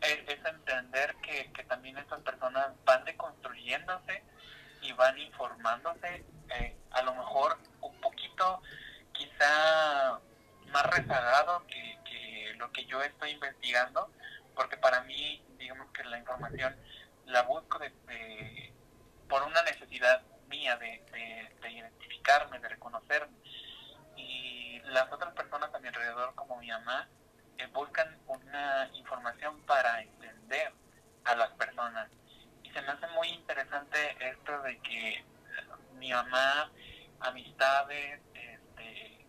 es, 0.01 0.17
es, 0.27 0.45
entender 0.45 1.15
que, 1.21 1.51
que 1.51 1.63
también 1.65 1.97
estas 1.97 2.21
personas 2.21 2.69
van 2.86 3.03
deconstruyéndose 3.03 4.23
y 4.82 4.93
van 4.93 5.17
informándose, 5.19 6.25
eh, 6.56 6.76
a 6.91 7.02
lo 7.04 7.14
mejor 7.16 7.58
un 7.82 7.99
poquito 8.02 8.62
quizá 9.12 10.20
más 10.72 10.86
rezagado 10.88 11.66
que, 11.68 11.99
que 12.06 12.54
lo 12.58 12.72
que 12.72 12.86
yo 12.86 13.02
estoy 13.02 13.32
investigando, 13.32 14.12
porque 14.56 14.78
para 14.78 15.02
mí, 15.02 15.43
digamos 15.58 15.91
que 15.91 16.04
la 16.04 16.18
información 16.18 16.76
la 17.26 17.43
busco 17.43 17.80
de, 17.80 18.74
por 19.28 19.43
una 19.43 19.62
necesidad 19.64 20.22
mía 20.47 20.76
de, 20.78 21.04
de, 21.12 21.56
de, 21.62 21.72
identificarme, 21.72 22.60
de 22.60 22.70
reconocerme. 22.70 23.38
Y 24.18 24.80
las 24.86 25.12
otras 25.12 25.34
personas 25.34 25.74
a 25.74 25.80
mi 25.80 25.88
alrededor, 25.88 26.36
como 26.36 26.58
mi 26.58 26.68
mamá, 26.68 27.08
eh, 27.58 27.68
buscan 27.68 28.20
una 28.28 28.89
información 28.93 29.62
para 29.62 30.02
entender 30.02 30.74
a 31.24 31.36
las 31.36 31.52
personas. 31.52 32.10
Y 32.64 32.72
se 32.72 32.82
me 32.82 32.89
hace 32.89 33.08
muy 33.08 33.30
interesante 33.30 34.18
esto 34.20 34.62
de 34.64 34.78
que 34.80 35.24
mi 36.02 36.12
mamá, 36.12 36.72
amistades, 37.20 38.20
este, 38.34 39.26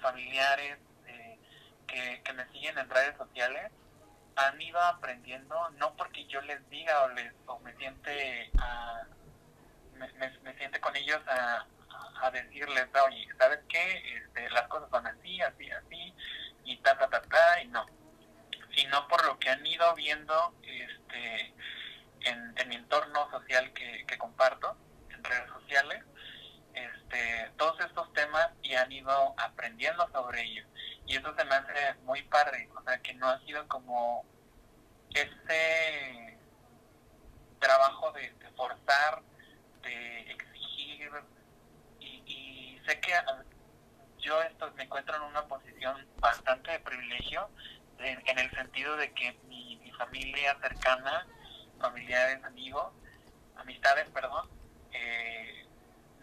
familiares 0.00 0.76
eh, 1.06 1.38
que, 1.86 2.20
que 2.24 2.32
me 2.32 2.46
siguen 2.48 2.76
en 2.78 2.90
redes 2.90 3.16
sociales, 3.16 3.70
han 4.34 4.60
ido 4.60 4.80
aprendiendo, 4.80 5.70
no 5.78 5.94
porque 5.94 6.26
yo 6.26 6.40
les 6.42 6.68
diga 6.68 7.04
o, 7.04 7.08
les, 7.10 7.32
o 7.46 7.60
me 7.60 7.72
siente 7.76 8.50
a 8.58 9.04
me, 9.94 10.08
me, 10.42 10.54
siente 10.56 10.80
con 10.80 10.96
ellos 10.96 11.20
a, 11.28 11.64
a 12.22 12.30
decirles, 12.32 12.88
oye, 13.06 13.28
¿sabes 13.38 13.60
qué? 13.68 14.16
Este, 14.16 14.50
las 14.50 14.66
cosas 14.66 14.90
son 14.90 15.06
así, 15.06 15.40
así, 15.42 15.70
así, 15.70 16.14
y 16.64 16.76
ta, 16.78 16.98
ta, 16.98 17.08
ta, 17.08 17.22
ta, 17.22 17.62
y 17.62 17.68
no. 17.68 17.86
Sino 18.74 19.06
por 19.06 19.24
lo 19.26 19.38
que 19.38 19.50
han 19.50 19.64
ido 19.64 19.94
viendo 19.94 20.54
este, 20.62 21.54
en, 22.22 22.54
en 22.56 22.68
mi 22.68 22.76
entorno 22.76 23.30
social 23.30 23.72
que, 23.74 24.04
que 24.06 24.18
comparto, 24.18 24.76
redes 25.22 25.48
sociales, 25.48 26.04
este, 26.74 27.50
todos 27.56 27.80
estos 27.80 28.12
temas 28.12 28.50
y 28.62 28.74
han 28.74 28.90
ido 28.92 29.34
aprendiendo 29.38 30.08
sobre 30.12 30.42
ellos. 30.42 30.66
Y 31.06 31.16
eso 31.16 31.34
se 31.36 31.44
me 31.44 31.54
hace 31.54 31.94
muy 32.04 32.22
padre, 32.22 32.68
o 32.76 32.82
sea, 32.82 32.98
que 32.98 33.14
no 33.14 33.28
ha 33.28 33.40
sido 33.40 33.66
como 33.68 34.24
ese 35.14 36.38
trabajo 37.58 38.12
de, 38.12 38.34
forzar 38.56 39.22
de 39.82 40.20
exigir 40.32 41.10
y, 41.98 42.22
y 42.26 42.82
sé 42.86 43.00
que 43.00 43.12
uh, 43.12 43.42
yo 44.18 44.42
esto 44.42 44.70
me 44.76 44.84
encuentro 44.84 45.16
en 45.16 45.22
una 45.22 45.46
posición 45.46 46.06
bastante 46.18 46.72
de 46.72 46.80
privilegio 46.80 47.48
en, 47.98 48.22
en 48.26 48.38
el 48.38 48.50
sentido 48.52 48.96
de 48.96 49.12
que 49.12 49.32
mi, 49.48 49.78
familia 49.98 50.56
cercana, 50.62 51.26
familiares, 51.78 52.42
amigos, 52.44 52.90
amistades, 53.56 54.08
perdón, 54.14 54.48
eh, 54.92 55.66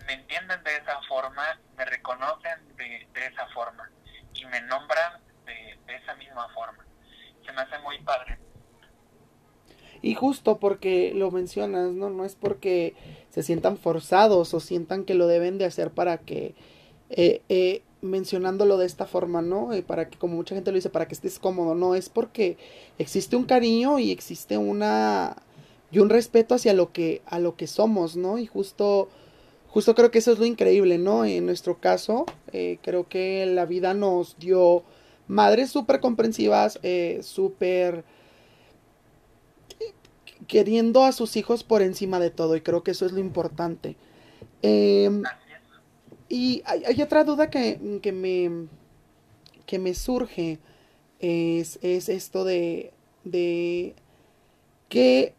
me 0.05 0.13
entienden 0.13 0.63
de 0.63 0.76
esa 0.78 1.01
forma, 1.07 1.59
me 1.78 1.86
reconocen 1.86 2.76
de, 2.76 3.07
de 3.13 3.26
esa 3.26 3.47
forma 3.47 3.89
y 4.34 4.45
me 4.45 4.61
nombran 4.61 5.22
de, 5.45 5.78
de 5.86 5.95
esa 5.95 6.15
misma 6.15 6.47
forma. 6.53 6.86
Se 7.45 7.51
me 7.51 7.61
hace 7.61 7.80
muy 7.80 7.99
padre. 7.99 8.38
Y 10.01 10.13
justo 10.13 10.57
porque 10.57 11.13
lo 11.15 11.32
mencionas, 11.32 11.91
¿no? 11.91 12.09
No 12.09 12.26
es 12.26 12.36
porque 12.36 12.95
se 13.30 13.43
sientan 13.43 13.78
forzados 13.78 14.53
o 14.53 14.59
sientan 14.59 15.03
que 15.03 15.15
lo 15.15 15.28
deben 15.28 15.57
de 15.57 15.65
hacer 15.65 15.91
para 15.91 16.20
que, 16.20 16.55
eh, 17.09 17.41
eh, 17.49 17.84
mencionándolo 18.01 18.78
de 18.78 18.86
esta 18.86 19.05
forma, 19.05 19.41
¿no? 19.41 19.74
Eh, 19.74 19.82
para 19.82 20.09
que, 20.09 20.18
como 20.18 20.36
mucha 20.36 20.55
gente 20.55 20.72
lo 20.72 20.76
dice, 20.76 20.89
para 20.89 21.07
que 21.07 21.15
estés 21.15 21.39
cómodo, 21.39 21.74
no, 21.74 21.95
es 21.95 22.09
porque 22.09 22.57
existe 22.97 23.36
un 23.36 23.45
cariño 23.45 23.99
y 23.99 24.11
existe 24.11 24.57
una 24.57 25.36
y 25.92 26.00
un 26.00 26.10
respeto 26.10 26.56
hacia 26.56 26.74
lo 26.74 26.92
que, 26.92 27.22
a 27.26 27.40
lo 27.40 27.56
que 27.56 27.68
somos, 27.68 28.16
¿no? 28.16 28.38
Y 28.38 28.46
justo, 28.46 29.10
justo 29.68 29.96
creo 29.96 30.12
que 30.12 30.20
eso 30.20 30.34
es 30.34 30.40
lo 30.40 30.46
increíble, 30.46 30.98
¿no? 30.98 31.26
En 31.26 31.46
nuestro 31.46 31.80
caso, 31.80 32.26
eh, 32.52 32.78
creo 32.82 33.08
que 33.08 33.46
la 33.46 33.66
vida 33.66 33.94
nos 33.94 34.38
dio 34.38 34.84
madres 35.28 35.70
súper 35.70 36.00
comprensivas, 36.00 36.80
eh, 36.84 37.20
súper 37.22 38.04
queriendo 40.48 41.04
a 41.04 41.12
sus 41.12 41.36
hijos 41.36 41.64
por 41.64 41.82
encima 41.82 42.20
de 42.20 42.32
todo, 42.32 42.56
y 42.56 42.62
creo 42.62 42.84
que 42.84 42.92
eso 42.92 43.06
es 43.06 43.12
lo 43.12 43.20
importante. 43.20 43.96
Em, 44.62 45.24
y 46.30 46.62
hay, 46.66 47.02
otra 47.02 47.24
duda 47.24 47.50
que, 47.50 48.00
que, 48.02 48.12
me, 48.12 48.68
que 49.66 49.80
me 49.80 49.94
surge, 49.94 50.60
es, 51.20 51.80
es 51.82 52.10
esto 52.10 52.44
de, 52.44 52.92
de 53.24 53.96
qué, 54.90 55.34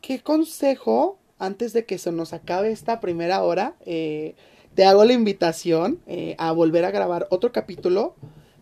qué 0.00 0.20
consejo, 0.20 1.18
antes 1.38 1.72
de 1.72 1.84
que 1.84 1.98
se 1.98 2.12
nos 2.12 2.32
acabe 2.32 2.70
esta 2.70 3.00
primera 3.00 3.42
hora, 3.42 3.76
eh, 3.84 4.34
te 4.74 4.84
hago 4.84 5.04
la 5.04 5.12
invitación 5.12 6.00
eh, 6.06 6.34
a 6.38 6.52
volver 6.52 6.84
a 6.84 6.90
grabar 6.90 7.26
otro 7.30 7.52
capítulo 7.52 8.14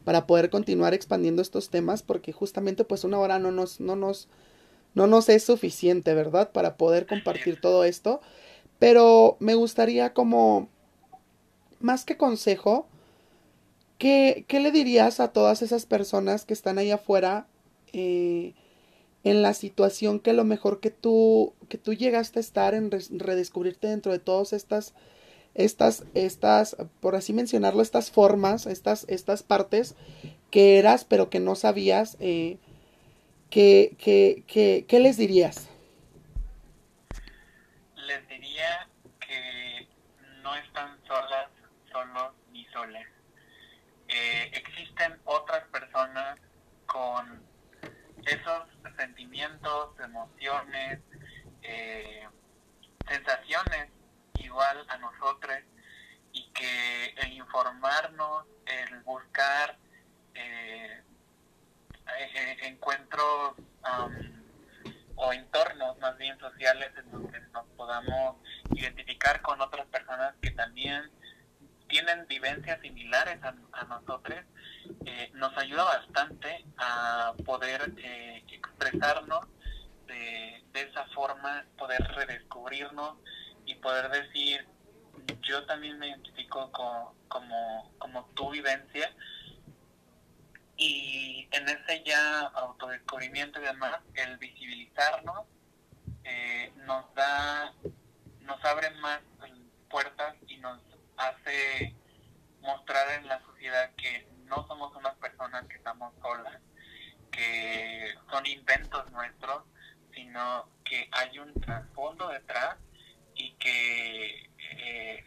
para 0.04 0.26
poder 0.26 0.50
continuar 0.50 0.94
expandiendo 0.94 1.42
estos 1.42 1.68
temas, 1.68 2.02
porque 2.02 2.32
justamente 2.32 2.84
pues 2.84 3.04
una 3.04 3.18
hora 3.18 3.38
no 3.38 3.50
nos, 3.50 3.80
no 3.80 3.96
nos, 3.96 4.28
no 4.94 5.06
nos 5.06 5.28
es 5.28 5.44
suficiente, 5.44 6.14
¿verdad? 6.14 6.52
Para 6.52 6.76
poder 6.76 7.06
compartir 7.06 7.60
todo 7.60 7.84
esto. 7.84 8.20
Pero 8.78 9.36
me 9.40 9.54
gustaría 9.54 10.12
como, 10.14 10.68
más 11.80 12.04
que 12.04 12.16
consejo, 12.16 12.86
¿qué, 13.98 14.44
qué 14.48 14.60
le 14.60 14.70
dirías 14.70 15.18
a 15.20 15.32
todas 15.32 15.62
esas 15.62 15.86
personas 15.86 16.44
que 16.44 16.54
están 16.54 16.78
ahí 16.78 16.90
afuera 16.90 17.46
eh, 17.92 18.54
en 19.26 19.42
la 19.42 19.54
situación 19.54 20.20
que 20.20 20.32
lo 20.32 20.44
mejor 20.44 20.78
que 20.78 20.92
tú, 20.92 21.52
que 21.68 21.78
tú 21.78 21.94
llegaste 21.94 22.38
a 22.38 22.40
estar 22.40 22.74
en 22.74 22.92
redescubrirte 22.92 23.88
dentro 23.88 24.12
de 24.12 24.20
todas 24.20 24.52
estas, 24.52 24.94
estas, 25.54 26.04
estas, 26.14 26.76
por 27.00 27.16
así 27.16 27.32
mencionarlo, 27.32 27.82
estas 27.82 28.12
formas, 28.12 28.66
estas, 28.66 29.04
estas 29.08 29.42
partes 29.42 29.96
que 30.52 30.78
eras 30.78 31.04
pero 31.04 31.28
que 31.28 31.40
no 31.40 31.56
sabías, 31.56 32.16
eh, 32.20 32.58
¿qué, 33.50 33.96
qué, 33.98 34.44
qué, 34.46 34.84
qué 34.86 35.00
les 35.00 35.16
dirías? 35.16 35.70
Les 37.96 38.28
diría 38.28 38.86
que 39.18 39.88
no 40.40 40.54
están 40.54 40.96
solas, 41.04 41.48
solos 41.90 42.32
ni 42.52 42.64
solas. 42.66 43.08
Eh, 44.06 44.52
existen 44.54 45.18
otras 45.24 45.64
personas 45.70 46.38
con 46.86 47.42
esos 48.24 48.65
sentimientos, 49.06 49.98
emociones, 50.00 51.00
eh, 51.62 52.26
sensaciones 53.08 53.88
igual 54.38 54.84
a 54.88 54.98
nosotros 54.98 55.56
y 56.32 56.50
que 56.50 57.14
el 57.22 57.32
informarnos, 57.34 58.46
el 58.66 59.00
buscar 59.00 59.78
eh, 60.34 61.02
eh, 62.18 62.56
encuentros 62.62 63.54
o 65.14 65.32
entornos 65.32 65.98
más 65.98 66.18
bien 66.18 66.38
sociales 66.38 66.90
en 66.96 67.28
que 67.30 67.40
nos 67.52 67.66
podamos 67.76 68.36
identificar 68.72 69.40
con 69.40 69.60
otras 69.60 69.86
personas 69.86 70.34
que 70.42 70.50
también 70.50 71.10
tienen 71.88 72.26
vivencias 72.26 72.80
similares 72.80 73.38
a, 73.42 73.84
nosotros, 73.84 74.40
eh, 75.04 75.30
nos 75.34 75.56
ayuda 75.56 75.84
bastante 75.84 76.64
a 76.78 77.34
poder 77.44 77.92
eh, 77.98 78.44
expresarnos 78.48 79.46
de, 80.06 80.62
esa 80.74 81.06
forma, 81.14 81.64
poder 81.78 82.02
redescubrirnos 82.14 83.16
y 83.64 83.74
poder 83.76 84.10
decir, 84.10 84.66
yo 85.42 85.64
también 85.64 85.98
me 85.98 86.08
identifico 86.08 86.70
como, 86.70 87.94
como 87.98 88.26
tu 88.34 88.50
vivencia. 88.50 89.10
Y 90.76 91.48
en 91.52 91.68
ese 91.68 92.02
ya 92.04 92.40
autodescubrimiento 92.40 93.58
y 93.60 93.64
demás, 93.64 94.00
el 94.14 94.36
visibilizarnos 94.36 95.46
eh, 96.24 96.72
nos 96.84 97.14
da, 97.14 97.72
nos 98.40 98.62
abre 98.64 98.90
más 99.00 99.20
puertas 99.88 100.34
y 100.46 100.58
nos 100.58 100.80
hace 101.16 101.94
mostrar 102.60 103.20
en 103.20 103.28
la 103.28 103.40
sociedad 103.46 103.90
que 103.96 104.26
no 104.46 104.66
somos 104.66 104.94
unas 104.96 105.14
personas 105.16 105.66
que 105.66 105.76
estamos 105.76 106.14
solas, 106.20 106.60
que 107.30 108.14
son 108.30 108.46
inventos 108.46 109.10
nuestros, 109.12 109.64
sino 110.14 110.68
que 110.84 111.08
hay 111.12 111.38
un 111.38 111.52
trasfondo 111.54 112.28
detrás 112.28 112.76
y 113.34 113.52
que 113.54 114.50
eh, 114.58 115.24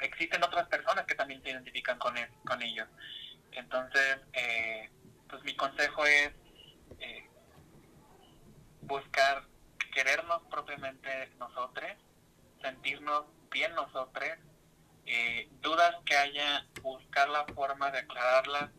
existen 0.00 0.42
otras 0.42 0.68
personas 0.68 1.04
que 1.06 1.14
también 1.14 1.42
se 1.42 1.50
identifican 1.50 1.98
con, 1.98 2.14
con 2.46 2.62
ellos. 2.62 2.88
Entonces, 3.52 4.18
eh, 4.32 4.90
pues 5.28 5.42
mi 5.44 5.54
consejo 5.56 6.06
es 6.06 6.30
eh, 7.00 7.28
buscar 8.82 9.44
querernos 9.92 10.42
propiamente 10.50 11.32
nosotros, 11.38 11.90
sentirnos 12.62 13.24
bien 13.50 13.74
nosotros 13.74 14.28
eh, 15.06 15.48
dudas 15.62 15.94
que 16.04 16.16
haya, 16.16 16.66
buscar 16.82 17.28
la 17.28 17.44
forma 17.46 17.90
de 17.90 17.98
aclararlas 17.98 18.70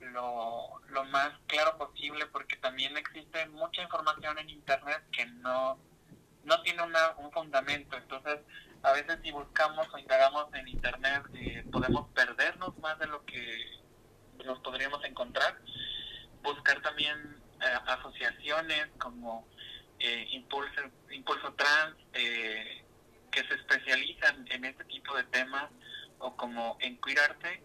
lo, 0.00 0.80
lo 0.88 1.04
más 1.04 1.32
claro 1.46 1.78
posible, 1.78 2.26
porque 2.26 2.56
también 2.56 2.96
existe 2.96 3.46
mucha 3.46 3.82
información 3.82 4.38
en 4.38 4.50
Internet 4.50 5.02
que 5.12 5.26
no, 5.26 5.78
no 6.44 6.62
tiene 6.62 6.82
una, 6.82 7.12
un 7.18 7.30
fundamento. 7.32 7.96
Entonces, 7.96 8.40
a 8.82 8.92
veces 8.92 9.18
si 9.22 9.30
buscamos 9.30 9.88
o 9.92 9.98
indagamos 9.98 10.52
en 10.54 10.68
Internet, 10.68 11.22
eh, 11.34 11.64
podemos 11.70 12.08
perdernos 12.10 12.76
más 12.78 12.98
de 12.98 13.06
lo 13.06 13.24
que 13.24 13.80
nos 14.44 14.58
podríamos 14.60 15.04
encontrar. 15.04 15.58
Buscar 16.42 16.82
también 16.82 17.40
eh, 17.60 17.78
asociaciones 17.86 18.88
como 18.98 19.46
eh, 19.98 20.26
Impulso, 20.32 20.80
Impulso 21.10 21.52
Trans, 21.54 21.96
eh, 22.12 22.84
que 23.32 23.42
se 23.48 23.54
especializan 23.54 24.46
en 24.50 24.64
este 24.64 24.84
tipo 24.84 25.16
de 25.16 25.24
temas 25.24 25.70
o 26.18 26.36
como 26.36 26.76
en 26.80 26.96
cuidarte, 26.96 27.60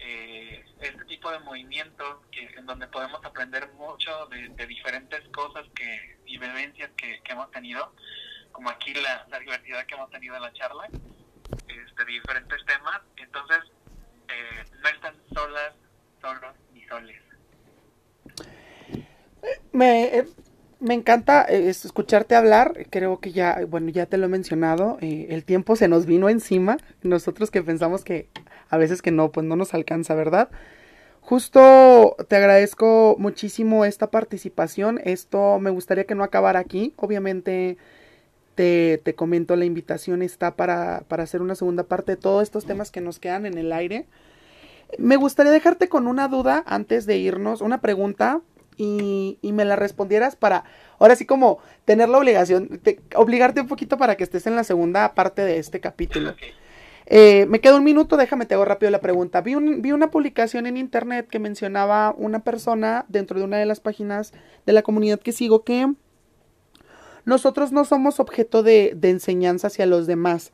eh, 0.00 0.64
este 0.80 1.04
tipo 1.04 1.30
de 1.30 1.38
movimientos 1.40 2.24
que, 2.32 2.46
en 2.56 2.66
donde 2.66 2.86
podemos 2.88 3.24
aprender 3.24 3.70
mucho 3.74 4.26
de, 4.26 4.66
diferentes 4.66 5.20
cosas 5.28 5.64
que, 5.74 6.18
y 6.26 6.38
vivencias 6.38 6.90
que, 6.96 7.20
hemos 7.28 7.50
tenido, 7.50 7.94
como 8.50 8.70
aquí 8.70 8.94
la, 8.94 9.26
diversidad 9.38 9.86
que 9.86 9.94
hemos 9.94 10.10
tenido 10.10 10.34
en 10.36 10.42
la 10.42 10.52
charla, 10.54 10.88
este, 11.68 12.04
diferentes 12.06 12.64
temas. 12.64 13.00
Entonces, 13.16 13.58
eh, 14.28 14.64
no 14.82 14.88
están 14.88 15.14
solas, 15.32 15.74
solos 16.20 16.56
ni 16.72 16.82
soles. 16.86 17.22
Me, 19.72 20.18
eh, 20.18 20.26
me 20.80 20.94
encanta 20.94 21.44
eh, 21.48 21.68
escucharte 21.68 22.34
hablar, 22.34 22.86
creo 22.90 23.20
que 23.20 23.32
ya, 23.32 23.60
bueno, 23.68 23.90
ya 23.90 24.06
te 24.06 24.16
lo 24.16 24.26
he 24.26 24.28
mencionado, 24.28 24.96
eh, 25.00 25.26
el 25.30 25.44
tiempo 25.44 25.76
se 25.76 25.88
nos 25.88 26.06
vino 26.06 26.28
encima, 26.28 26.78
nosotros 27.02 27.50
que 27.50 27.62
pensamos 27.62 28.02
que 28.02 28.28
a 28.70 28.78
veces 28.78 29.02
que 29.02 29.10
no, 29.10 29.30
pues 29.30 29.46
no 29.46 29.56
nos 29.56 29.74
alcanza, 29.74 30.14
¿verdad? 30.14 30.48
Justo 31.20 32.16
te 32.28 32.36
agradezco 32.36 33.14
muchísimo 33.18 33.84
esta 33.84 34.10
participación, 34.10 35.00
esto 35.04 35.58
me 35.60 35.70
gustaría 35.70 36.04
que 36.04 36.14
no 36.14 36.24
acabara 36.24 36.60
aquí, 36.60 36.94
obviamente 36.96 37.76
te, 38.54 39.00
te 39.04 39.14
comento, 39.14 39.56
la 39.56 39.66
invitación 39.66 40.22
está 40.22 40.56
para, 40.56 41.04
para 41.08 41.24
hacer 41.24 41.42
una 41.42 41.54
segunda 41.54 41.84
parte 41.84 42.12
de 42.12 42.16
todos 42.16 42.42
estos 42.42 42.64
temas 42.64 42.90
que 42.90 43.02
nos 43.02 43.18
quedan 43.18 43.44
en 43.44 43.58
el 43.58 43.72
aire. 43.72 44.06
Me 44.98 45.16
gustaría 45.16 45.52
dejarte 45.52 45.88
con 45.88 46.06
una 46.08 46.26
duda 46.26 46.64
antes 46.66 47.06
de 47.06 47.18
irnos, 47.18 47.60
una 47.60 47.80
pregunta 47.80 48.40
y, 48.80 49.38
y, 49.42 49.52
me 49.52 49.66
la 49.66 49.76
respondieras 49.76 50.36
para, 50.36 50.64
ahora 50.98 51.14
sí 51.14 51.26
como 51.26 51.58
tener 51.84 52.08
la 52.08 52.16
obligación, 52.16 52.80
obligarte 53.14 53.60
un 53.60 53.66
poquito 53.66 53.98
para 53.98 54.16
que 54.16 54.24
estés 54.24 54.46
en 54.46 54.56
la 54.56 54.64
segunda 54.64 55.14
parte 55.14 55.42
de 55.42 55.58
este 55.58 55.80
capítulo. 55.80 56.34
Eh, 57.04 57.44
me 57.46 57.60
queda 57.60 57.76
un 57.76 57.84
minuto, 57.84 58.16
déjame 58.16 58.46
te 58.46 58.54
hago 58.54 58.64
rápido 58.64 58.90
la 58.90 59.02
pregunta. 59.02 59.42
Vi, 59.42 59.54
un, 59.54 59.82
vi 59.82 59.92
una 59.92 60.10
publicación 60.10 60.66
en 60.66 60.78
internet 60.78 61.28
que 61.28 61.38
mencionaba 61.38 62.14
una 62.16 62.38
persona 62.42 63.04
dentro 63.08 63.38
de 63.38 63.44
una 63.44 63.58
de 63.58 63.66
las 63.66 63.80
páginas 63.80 64.32
de 64.64 64.72
la 64.72 64.80
comunidad 64.82 65.20
que 65.20 65.32
sigo 65.32 65.62
que 65.62 65.92
nosotros 67.26 67.72
no 67.72 67.84
somos 67.84 68.18
objeto 68.18 68.62
de, 68.62 68.94
de 68.96 69.10
enseñanza 69.10 69.66
hacia 69.66 69.84
los 69.84 70.06
demás. 70.06 70.52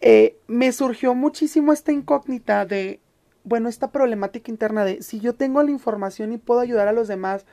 Eh, 0.00 0.36
me 0.48 0.72
surgió 0.72 1.14
muchísimo 1.14 1.72
esta 1.72 1.92
incógnita 1.92 2.66
de 2.66 2.98
bueno, 3.44 3.68
esta 3.68 3.90
problemática 3.90 4.50
interna 4.50 4.84
de 4.84 5.02
si 5.02 5.20
yo 5.20 5.34
tengo 5.34 5.62
la 5.62 5.70
información 5.70 6.32
y 6.32 6.38
puedo 6.38 6.60
ayudar 6.60 6.88
a 6.88 6.92
los 6.92 7.08
demás, 7.08 7.46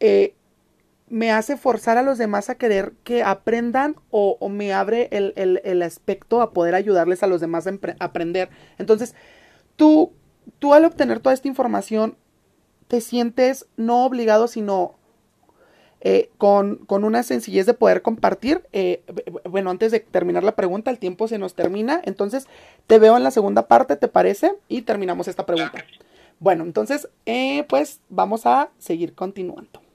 eh, 0.00 0.34
me 1.08 1.32
hace 1.32 1.56
forzar 1.56 1.96
a 1.96 2.02
los 2.02 2.18
demás 2.18 2.50
a 2.50 2.56
querer 2.56 2.92
que 3.02 3.22
aprendan 3.22 3.96
o, 4.10 4.36
me 4.48 4.72
abre 4.72 5.08
el, 5.10 5.32
el, 5.36 5.82
aspecto 5.82 6.42
a 6.42 6.52
poder 6.52 6.74
ayudarles 6.74 7.22
a 7.22 7.26
los 7.26 7.40
demás 7.40 7.66
a 7.66 7.72
aprender. 7.98 8.50
Entonces, 8.76 9.14
tú, 9.76 10.12
tú 10.58 10.74
al 10.74 10.84
obtener 10.84 11.20
toda 11.20 11.34
esta 11.34 11.48
información, 11.48 12.16
te 12.88 13.00
sientes 13.00 13.66
no 13.76 14.04
obligado, 14.04 14.48
sino 14.48 14.97
eh, 16.00 16.30
con, 16.38 16.76
con, 16.76 17.04
una 17.04 17.22
sencillez 17.22 17.66
de 17.66 17.74
poder 17.74 18.02
compartir. 18.02 18.62
Eh, 18.72 19.02
bueno, 19.48 19.70
antes 19.70 19.92
de 19.92 20.00
terminar 20.00 20.44
la 20.44 20.54
pregunta, 20.54 20.90
el 20.90 20.98
tiempo 20.98 21.28
se 21.28 21.38
nos 21.38 21.54
termina, 21.54 22.00
entonces 22.04 22.46
te 22.86 22.98
veo 22.98 23.16
en 23.16 23.24
la 23.24 23.30
segunda 23.30 23.66
parte, 23.66 23.96
¿te 23.96 24.08
parece? 24.08 24.52
Y 24.68 24.82
terminamos 24.82 25.28
esta 25.28 25.44
pregunta. 25.44 25.84
Bueno, 26.40 26.64
entonces, 26.64 27.08
eh, 27.26 27.64
pues 27.68 28.00
vamos 28.08 28.46
a 28.46 28.70
seguir 28.78 29.14
continuando. 29.14 29.87